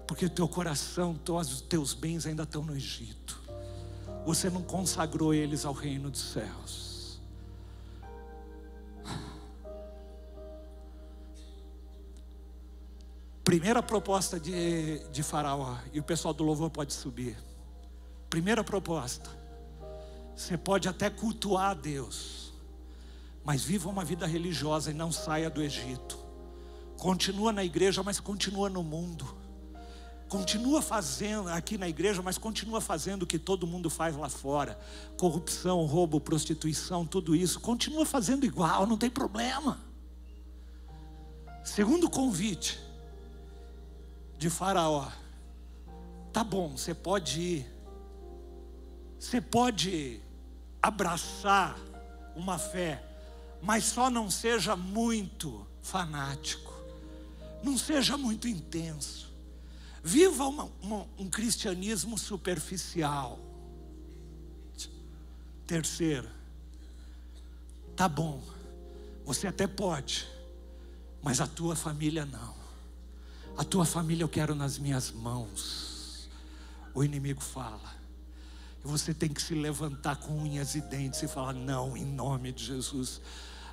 Porque 0.07 0.29
teu 0.29 0.49
coração, 0.49 1.15
todos 1.15 1.53
os 1.53 1.61
teus 1.61 1.95
bens 1.95 2.27
ainda 2.27 2.43
estão 2.43 2.63
no 2.63 2.77
Egito. 2.77 3.41
Você 4.25 4.51
não 4.51 4.63
consagrou 4.63 5.33
eles 5.33 5.65
ao 5.65 5.73
reino 5.73 6.11
dos 6.11 6.21
céus. 6.21 7.21
Primeira 13.43 13.81
proposta 13.81 14.41
de, 14.41 14.99
de 15.11 15.23
Faraó, 15.23 15.77
e 15.93 16.01
o 16.01 16.03
pessoal 16.03 16.35
do 16.35 16.43
louvor 16.43 16.69
pode 16.69 16.93
subir. 16.93 17.37
Primeira 18.29 18.65
proposta: 18.65 19.31
você 20.35 20.59
pode 20.59 20.89
até 20.89 21.09
cultuar 21.09 21.71
a 21.71 21.75
Deus, 21.75 22.53
mas 23.45 23.63
viva 23.63 23.89
uma 23.89 24.05
vida 24.05 24.27
religiosa 24.27 24.91
e 24.91 24.95
não 24.95 25.13
saia 25.13 25.49
do 25.49 25.63
Egito. 25.63 26.26
Continua 26.99 27.53
na 27.53 27.65
igreja, 27.65 28.03
mas 28.03 28.21
continua 28.21 28.69
no 28.69 28.83
mundo. 28.83 29.37
Continua 30.29 30.83
fazendo 30.83 31.49
aqui 31.51 31.79
na 31.79 31.89
igreja, 31.89 32.21
mas 32.21 32.37
continua 32.37 32.81
fazendo 32.81 33.23
o 33.23 33.27
que 33.27 33.39
todo 33.39 33.67
mundo 33.67 33.89
faz 33.89 34.17
lá 34.17 34.29
fora: 34.29 34.79
corrupção, 35.17 35.85
roubo, 35.85 36.21
prostituição, 36.21 37.07
tudo 37.07 37.37
isso. 37.37 37.61
Continua 37.61 38.05
fazendo 38.05 38.45
igual, 38.45 38.87
não 38.87 38.99
tem 38.99 39.09
problema. 39.09 39.79
Segundo 41.65 42.11
convite 42.11 42.79
de 44.37 44.51
Faraó: 44.51 45.09
tá 46.33 46.43
bom, 46.43 46.77
você 46.77 46.93
pode 46.93 47.41
ir, 47.41 47.67
você 49.19 49.41
pode 49.41 50.21
abraçar 50.83 51.79
uma 52.35 52.59
fé, 52.59 53.03
mas 53.63 53.85
só 53.85 54.11
não 54.11 54.31
seja 54.31 54.77
muito 54.77 55.67
fanático, 55.83 56.66
não 57.67 57.77
seja 57.77 58.17
muito 58.17 58.47
intenso, 58.47 59.35
viva 60.03 60.47
uma, 60.47 60.71
uma, 60.81 61.07
um 61.19 61.29
cristianismo 61.29 62.17
superficial. 62.17 63.41
Terceiro, 65.67 66.29
tá 67.97 68.09
bom, 68.09 68.41
você 69.25 69.49
até 69.49 69.67
pode, 69.67 70.29
mas 71.21 71.41
a 71.41 71.47
tua 71.47 71.75
família 71.75 72.25
não. 72.25 72.55
A 73.59 73.65
tua 73.65 73.85
família 73.85 74.23
eu 74.23 74.29
quero 74.29 74.55
nas 74.55 74.79
minhas 74.79 75.11
mãos. 75.11 76.29
O 76.95 77.03
inimigo 77.03 77.41
fala. 77.41 77.97
Você 78.85 79.13
tem 79.13 79.29
que 79.29 79.43
se 79.43 79.55
levantar 79.55 80.17
com 80.17 80.39
unhas 80.39 80.77
e 80.77 80.81
dentes 80.83 81.21
e 81.23 81.27
falar: 81.27 81.53
Não, 81.55 81.97
em 81.97 82.05
nome 82.05 82.53
de 82.53 82.65
Jesus. 82.65 83.21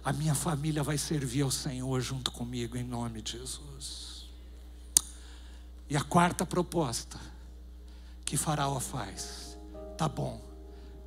A 0.04 0.12
minha 0.12 0.36
família 0.36 0.84
vai 0.84 0.97
servir 0.97 1.43
ao 1.43 1.51
Senhor 1.51 2.01
junto 2.01 2.30
comigo, 2.32 2.76
em 2.76 2.84
nome 2.84 3.22
de 3.22 3.34
Jesus. 3.34 4.30
E 5.89 5.95
a 5.95 6.04
quarta 6.04 6.45
proposta 6.45 7.20
que 8.26 8.36
Faraó 8.36 8.80
faz: 8.80 9.58
Tá 9.97 10.10
bom, 10.10 10.41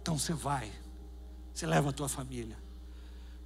então 0.00 0.18
você 0.18 0.32
vai, 0.32 0.72
você 1.52 1.66
leva 1.66 1.90
a 1.90 1.92
tua 1.92 2.08
família, 2.08 2.56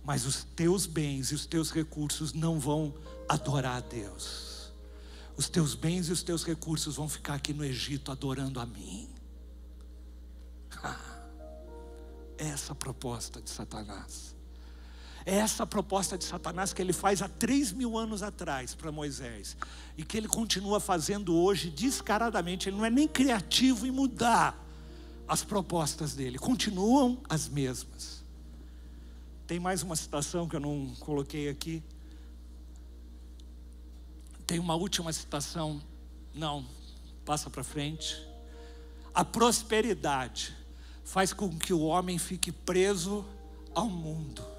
mas 0.04 0.24
os 0.24 0.44
teus 0.44 0.86
bens 0.86 1.32
e 1.32 1.34
os 1.34 1.46
teus 1.46 1.72
recursos 1.72 2.32
não 2.32 2.60
vão 2.60 2.94
adorar 3.28 3.78
a 3.78 3.80
Deus. 3.80 4.72
Os 5.36 5.48
teus 5.48 5.74
bens 5.74 6.08
e 6.08 6.12
os 6.12 6.22
teus 6.22 6.44
recursos 6.44 6.96
vão 6.96 7.08
ficar 7.08 7.34
aqui 7.34 7.52
no 7.52 7.64
Egito 7.64 8.12
adorando 8.12 8.60
a 8.60 8.66
mim. 8.66 9.08
É 12.36 12.48
essa 12.48 12.72
a 12.72 12.74
proposta 12.74 13.40
de 13.40 13.50
Satanás. 13.50 14.34
É 15.26 15.36
essa 15.36 15.64
a 15.64 15.66
proposta 15.66 16.16
de 16.16 16.24
Satanás 16.24 16.72
que 16.72 16.80
ele 16.80 16.92
faz 16.92 17.20
há 17.20 17.28
três 17.28 17.72
mil 17.72 17.98
anos 17.98 18.22
atrás 18.22 18.74
para 18.74 18.90
Moisés. 18.90 19.56
E 19.96 20.04
que 20.04 20.16
ele 20.16 20.28
continua 20.28 20.80
fazendo 20.80 21.34
hoje 21.34 21.70
descaradamente. 21.70 22.68
Ele 22.68 22.76
não 22.76 22.84
é 22.84 22.90
nem 22.90 23.06
criativo 23.06 23.86
em 23.86 23.90
mudar 23.90 24.58
as 25.28 25.44
propostas 25.44 26.14
dele. 26.14 26.38
Continuam 26.38 27.18
as 27.28 27.48
mesmas. 27.48 28.24
Tem 29.46 29.60
mais 29.60 29.82
uma 29.82 29.96
citação 29.96 30.48
que 30.48 30.56
eu 30.56 30.60
não 30.60 30.94
coloquei 31.00 31.48
aqui. 31.48 31.82
Tem 34.46 34.58
uma 34.58 34.74
última 34.74 35.12
citação. 35.12 35.80
Não, 36.34 36.64
passa 37.24 37.50
para 37.50 37.62
frente. 37.62 38.20
A 39.14 39.24
prosperidade 39.24 40.56
faz 41.04 41.32
com 41.32 41.50
que 41.58 41.72
o 41.72 41.80
homem 41.80 42.18
fique 42.18 42.50
preso 42.50 43.24
ao 43.74 43.88
mundo. 43.88 44.49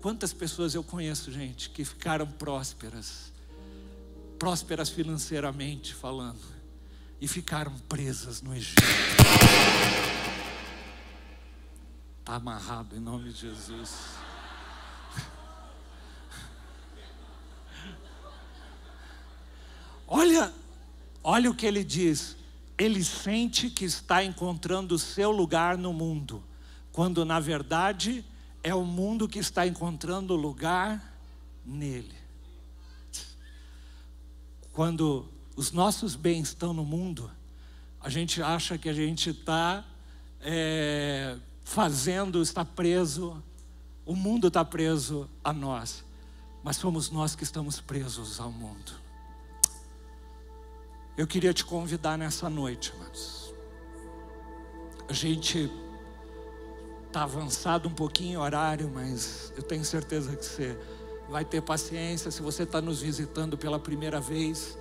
Quantas 0.00 0.32
pessoas 0.32 0.74
eu 0.74 0.82
conheço, 0.82 1.32
gente, 1.32 1.70
que 1.70 1.84
ficaram 1.84 2.26
prósperas, 2.26 3.32
prósperas 4.38 4.88
financeiramente 4.88 5.94
falando, 5.94 6.40
e 7.20 7.26
ficaram 7.26 7.76
presas 7.88 8.40
no 8.42 8.54
Egito. 8.54 8.82
Está 12.20 12.36
amarrado 12.36 12.96
em 12.96 13.00
nome 13.00 13.32
de 13.32 13.40
Jesus. 13.40 13.90
Olha, 20.06 20.52
olha 21.22 21.50
o 21.50 21.54
que 21.54 21.66
ele 21.66 21.82
diz 21.82 22.38
ele 22.78 23.02
sente 23.02 23.68
que 23.68 23.84
está 23.84 24.22
encontrando 24.22 24.94
o 24.94 24.98
seu 24.98 25.32
lugar 25.32 25.76
no 25.76 25.92
mundo, 25.92 26.42
quando 26.92 27.24
na 27.24 27.40
verdade 27.40 28.24
é 28.68 28.74
o 28.74 28.84
mundo 28.84 29.26
que 29.26 29.38
está 29.38 29.66
encontrando 29.66 30.36
lugar 30.36 31.18
nele. 31.64 32.14
Quando 34.72 35.26
os 35.56 35.72
nossos 35.72 36.14
bens 36.14 36.48
estão 36.48 36.74
no 36.74 36.84
mundo, 36.84 37.30
a 37.98 38.10
gente 38.10 38.42
acha 38.42 38.76
que 38.76 38.90
a 38.90 38.92
gente 38.92 39.30
está 39.30 39.84
é, 40.40 41.38
fazendo, 41.64 42.42
está 42.42 42.62
preso, 42.62 43.42
o 44.04 44.14
mundo 44.14 44.48
está 44.48 44.62
preso 44.62 45.28
a 45.42 45.50
nós, 45.50 46.04
mas 46.62 46.76
somos 46.76 47.10
nós 47.10 47.34
que 47.34 47.44
estamos 47.44 47.80
presos 47.80 48.38
ao 48.38 48.52
mundo. 48.52 48.92
Eu 51.16 51.26
queria 51.26 51.54
te 51.54 51.64
convidar 51.64 52.18
nessa 52.18 52.50
noite, 52.50 52.92
irmãos. 52.92 53.54
A 55.08 55.12
gente 55.14 55.70
está 57.08 57.22
avançado 57.22 57.88
um 57.88 57.92
pouquinho 57.92 58.38
o 58.38 58.42
horário, 58.42 58.90
mas 58.92 59.52
eu 59.56 59.62
tenho 59.62 59.84
certeza 59.84 60.36
que 60.36 60.44
você 60.44 60.78
vai 61.28 61.44
ter 61.44 61.60
paciência. 61.60 62.30
Se 62.30 62.40
você 62.40 62.62
está 62.62 62.80
nos 62.80 63.00
visitando 63.02 63.56
pela 63.56 63.78
primeira 63.78 64.20
vez, 64.20 64.78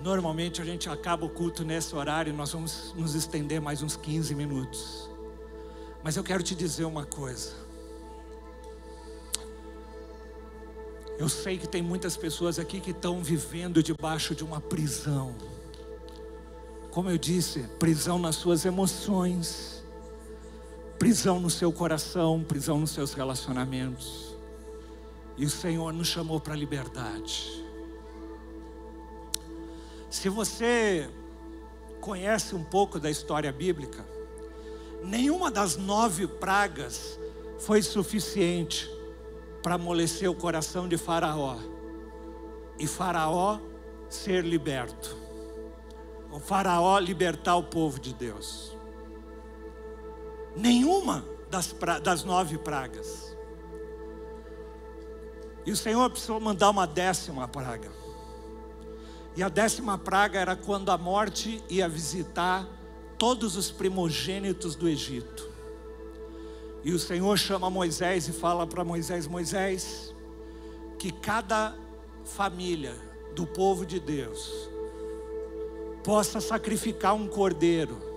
normalmente 0.00 0.62
a 0.62 0.64
gente 0.64 0.88
acaba 0.88 1.26
o 1.26 1.28
culto 1.28 1.64
nesse 1.64 1.94
horário, 1.94 2.32
nós 2.32 2.52
vamos 2.52 2.94
nos 2.96 3.14
estender 3.14 3.60
mais 3.60 3.82
uns 3.82 3.96
15 3.96 4.34
minutos. 4.34 5.10
Mas 6.02 6.16
eu 6.16 6.22
quero 6.22 6.42
te 6.42 6.54
dizer 6.54 6.84
uma 6.84 7.04
coisa. 7.04 7.52
Eu 11.18 11.28
sei 11.28 11.58
que 11.58 11.66
tem 11.66 11.82
muitas 11.82 12.16
pessoas 12.16 12.58
aqui 12.58 12.80
que 12.80 12.90
estão 12.90 13.22
vivendo 13.22 13.82
debaixo 13.82 14.34
de 14.34 14.44
uma 14.44 14.60
prisão. 14.60 15.34
Como 16.90 17.10
eu 17.10 17.18
disse, 17.18 17.60
prisão 17.78 18.18
nas 18.18 18.36
suas 18.36 18.64
emoções, 18.64 19.73
prisão 20.98 21.40
no 21.40 21.50
seu 21.50 21.72
coração, 21.72 22.42
prisão 22.42 22.78
nos 22.78 22.90
seus 22.90 23.12
relacionamentos. 23.14 24.34
E 25.36 25.44
o 25.44 25.50
Senhor 25.50 25.92
nos 25.92 26.08
chamou 26.08 26.38
para 26.40 26.54
a 26.54 26.56
liberdade. 26.56 27.64
Se 30.08 30.28
você 30.28 31.10
conhece 32.00 32.54
um 32.54 32.62
pouco 32.62 33.00
da 33.00 33.10
história 33.10 33.50
bíblica, 33.50 34.04
nenhuma 35.02 35.50
das 35.50 35.76
nove 35.76 36.26
pragas 36.26 37.18
foi 37.58 37.82
suficiente 37.82 38.88
para 39.62 39.74
amolecer 39.74 40.30
o 40.30 40.34
coração 40.34 40.86
de 40.86 40.96
Faraó 40.96 41.56
e 42.78 42.86
Faraó 42.86 43.58
ser 44.08 44.44
liberto. 44.44 45.16
O 46.30 46.38
Faraó 46.38 46.98
libertar 46.98 47.56
o 47.56 47.64
povo 47.64 48.00
de 48.00 48.12
Deus. 48.12 48.73
Nenhuma 50.56 51.24
das, 51.50 51.72
pra, 51.72 51.98
das 51.98 52.24
nove 52.24 52.58
pragas. 52.58 53.36
E 55.66 55.72
o 55.72 55.76
Senhor 55.76 56.08
precisou 56.10 56.38
mandar 56.40 56.70
uma 56.70 56.86
décima 56.86 57.48
praga. 57.48 57.90
E 59.36 59.42
a 59.42 59.48
décima 59.48 59.98
praga 59.98 60.38
era 60.38 60.54
quando 60.54 60.90
a 60.90 60.98
morte 60.98 61.62
ia 61.68 61.88
visitar 61.88 62.68
todos 63.18 63.56
os 63.56 63.70
primogênitos 63.70 64.76
do 64.76 64.88
Egito. 64.88 65.48
E 66.84 66.92
o 66.92 66.98
Senhor 66.98 67.38
chama 67.38 67.70
Moisés 67.70 68.28
e 68.28 68.32
fala 68.32 68.66
para 68.66 68.84
Moisés: 68.84 69.26
Moisés, 69.26 70.14
que 70.98 71.10
cada 71.10 71.74
família 72.24 72.94
do 73.34 73.46
povo 73.46 73.84
de 73.84 73.98
Deus 73.98 74.68
possa 76.04 76.40
sacrificar 76.40 77.14
um 77.14 77.26
cordeiro 77.26 78.13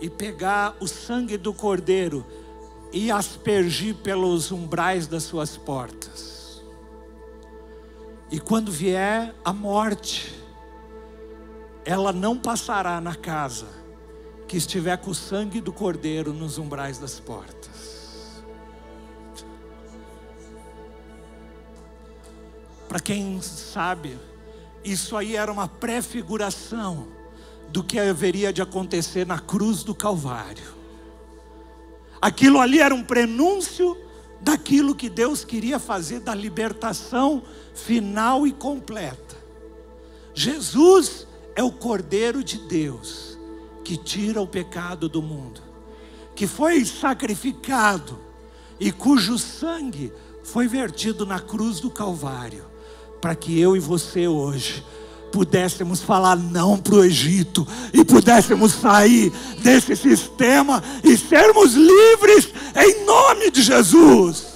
e 0.00 0.08
pegar 0.08 0.76
o 0.80 0.86
sangue 0.86 1.36
do 1.36 1.52
cordeiro 1.52 2.24
e 2.92 3.10
aspergir 3.10 3.94
pelos 3.96 4.50
umbrais 4.50 5.06
das 5.06 5.24
suas 5.24 5.56
portas. 5.56 6.62
E 8.30 8.38
quando 8.38 8.70
vier 8.70 9.34
a 9.44 9.52
morte, 9.52 10.34
ela 11.84 12.12
não 12.12 12.38
passará 12.38 13.00
na 13.00 13.14
casa 13.14 13.66
que 14.46 14.56
estiver 14.56 14.96
com 14.98 15.10
o 15.10 15.14
sangue 15.14 15.60
do 15.60 15.72
cordeiro 15.72 16.32
nos 16.32 16.58
umbrais 16.58 16.98
das 16.98 17.20
portas. 17.20 18.42
Para 22.88 23.00
quem 23.00 23.40
sabe, 23.42 24.18
isso 24.82 25.14
aí 25.14 25.36
era 25.36 25.52
uma 25.52 25.68
prefiguração 25.68 27.17
do 27.70 27.82
que 27.82 27.98
haveria 27.98 28.52
de 28.52 28.62
acontecer 28.62 29.26
na 29.26 29.38
cruz 29.38 29.82
do 29.82 29.94
Calvário. 29.94 30.76
Aquilo 32.20 32.60
ali 32.60 32.80
era 32.80 32.94
um 32.94 33.04
prenúncio 33.04 33.96
daquilo 34.40 34.94
que 34.94 35.08
Deus 35.08 35.44
queria 35.44 35.78
fazer 35.78 36.20
da 36.20 36.34
libertação 36.34 37.42
final 37.74 38.46
e 38.46 38.52
completa. 38.52 39.36
Jesus 40.34 41.26
é 41.54 41.62
o 41.62 41.72
Cordeiro 41.72 42.42
de 42.42 42.58
Deus 42.58 43.36
que 43.84 43.96
tira 43.96 44.40
o 44.40 44.46
pecado 44.46 45.08
do 45.08 45.22
mundo, 45.22 45.60
que 46.34 46.46
foi 46.46 46.84
sacrificado 46.84 48.18
e 48.78 48.92
cujo 48.92 49.38
sangue 49.38 50.12
foi 50.44 50.68
vertido 50.68 51.26
na 51.26 51.40
cruz 51.40 51.80
do 51.80 51.90
Calvário, 51.90 52.64
para 53.20 53.34
que 53.34 53.58
eu 53.58 53.76
e 53.76 53.80
você 53.80 54.28
hoje 54.28 54.84
pudéssemos 55.30 56.00
falar 56.00 56.36
não 56.36 56.76
para 56.76 56.94
o 56.94 57.04
Egito 57.04 57.66
e 57.92 58.04
pudéssemos 58.04 58.72
sair 58.72 59.32
desse 59.62 59.94
sistema 59.96 60.82
e 61.04 61.16
sermos 61.16 61.74
livres 61.74 62.48
em 62.76 63.04
nome 63.04 63.50
de 63.50 63.62
Jesus. 63.62 64.46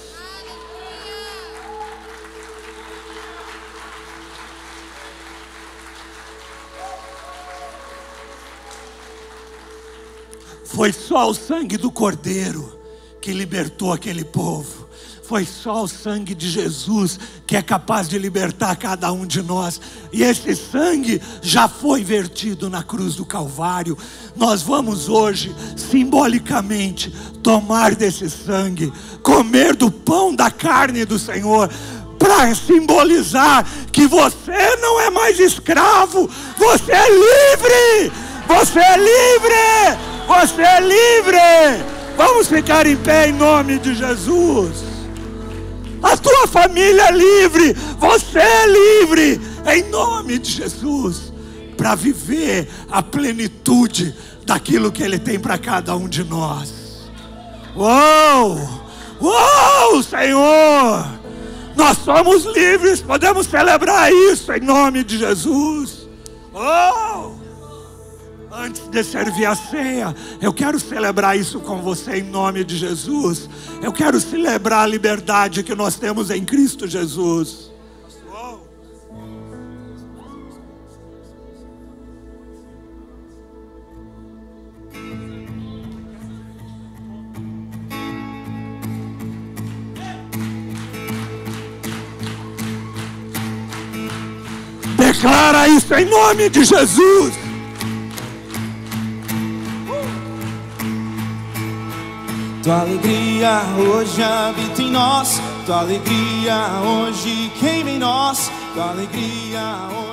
Foi 10.65 10.91
só 10.91 11.29
o 11.29 11.35
sangue 11.35 11.77
do 11.77 11.91
Cordeiro 11.91 12.82
que 13.23 13.31
libertou 13.31 13.93
aquele 13.93 14.25
povo. 14.25 14.85
Foi 15.23 15.45
só 15.45 15.83
o 15.83 15.87
sangue 15.87 16.35
de 16.35 16.49
Jesus 16.49 17.17
que 17.47 17.55
é 17.55 17.61
capaz 17.61 18.09
de 18.09 18.19
libertar 18.19 18.75
cada 18.75 19.13
um 19.13 19.25
de 19.25 19.41
nós. 19.41 19.79
E 20.11 20.21
esse 20.21 20.53
sangue 20.53 21.21
já 21.41 21.69
foi 21.69 22.03
vertido 22.03 22.69
na 22.69 22.83
cruz 22.83 23.15
do 23.15 23.25
Calvário. 23.25 23.97
Nós 24.35 24.61
vamos 24.61 25.07
hoje, 25.07 25.55
simbolicamente, 25.77 27.15
tomar 27.41 27.95
desse 27.95 28.29
sangue, 28.29 28.91
comer 29.21 29.73
do 29.73 29.89
pão 29.89 30.35
da 30.35 30.51
carne 30.51 31.05
do 31.05 31.17
Senhor, 31.17 31.69
para 32.19 32.53
simbolizar 32.53 33.65
que 33.89 34.05
você 34.05 34.75
não 34.81 34.99
é 34.99 35.09
mais 35.09 35.39
escravo, 35.39 36.29
você 36.57 36.91
é 36.91 37.07
livre! 37.09 38.11
Você 38.49 38.79
é 38.79 38.97
livre! 38.97 39.97
Você 40.27 40.61
é 40.61 40.79
livre! 40.81 41.92
Vamos 42.17 42.47
ficar 42.47 42.85
em 42.85 42.95
pé 42.95 43.29
em 43.29 43.33
nome 43.33 43.79
de 43.79 43.93
Jesus 43.93 44.93
a 46.03 46.17
tua 46.17 46.45
família 46.45 47.07
é 47.07 47.11
livre, 47.11 47.73
você 47.97 48.39
é 48.39 48.67
livre, 48.67 49.41
em 49.65 49.89
nome 49.89 50.37
de 50.37 50.51
Jesus, 50.51 51.31
para 51.77 51.95
viver 51.95 52.67
a 52.91 53.01
plenitude 53.01 54.13
daquilo 54.45 54.91
que 54.91 55.01
Ele 55.01 55.17
tem 55.17 55.39
para 55.39 55.57
cada 55.57 55.95
um 55.95 56.09
de 56.09 56.25
nós. 56.25 57.09
Uou! 57.73 58.59
Uou, 59.21 60.03
Senhor! 60.03 61.07
Nós 61.73 61.97
somos 61.99 62.43
livres, 62.45 63.01
podemos 63.01 63.47
celebrar 63.47 64.11
isso 64.11 64.51
em 64.51 64.59
nome 64.59 65.05
de 65.05 65.17
Jesus. 65.17 66.09
Oh! 66.53 67.42
Antes 68.55 68.87
de 68.87 69.03
servir 69.03 69.45
a 69.45 69.55
ceia, 69.55 70.15
eu 70.39 70.53
quero 70.53 70.79
celebrar 70.79 71.35
isso 71.35 71.59
com 71.59 71.81
você 71.81 72.17
em 72.17 72.23
nome 72.23 72.63
de 72.63 72.77
Jesus. 72.77 73.49
Eu 73.81 73.91
quero 73.91 74.19
celebrar 74.19 74.83
a 74.83 74.87
liberdade 74.87 75.63
que 75.63 75.73
nós 75.73 75.95
temos 75.95 76.29
em 76.29 76.45
Cristo 76.45 76.87
Jesus. 76.87 77.71
Declara 94.95 95.67
isso 95.69 95.91
em 95.95 96.05
nome 96.05 96.49
de 96.49 96.63
Jesus. 96.63 97.42
Tua 102.63 102.79
alegria 102.79 103.61
hoje 103.77 104.23
habita 104.23 104.81
em 104.81 104.89
nós, 104.89 105.41
tua 105.65 105.81
alegria 105.81 106.79
hoje 106.81 107.51
queima 107.59 107.89
em 107.89 107.99
nós, 107.99 108.49
tua 108.73 108.91
alegria 108.91 109.79
hoje 109.91 110.12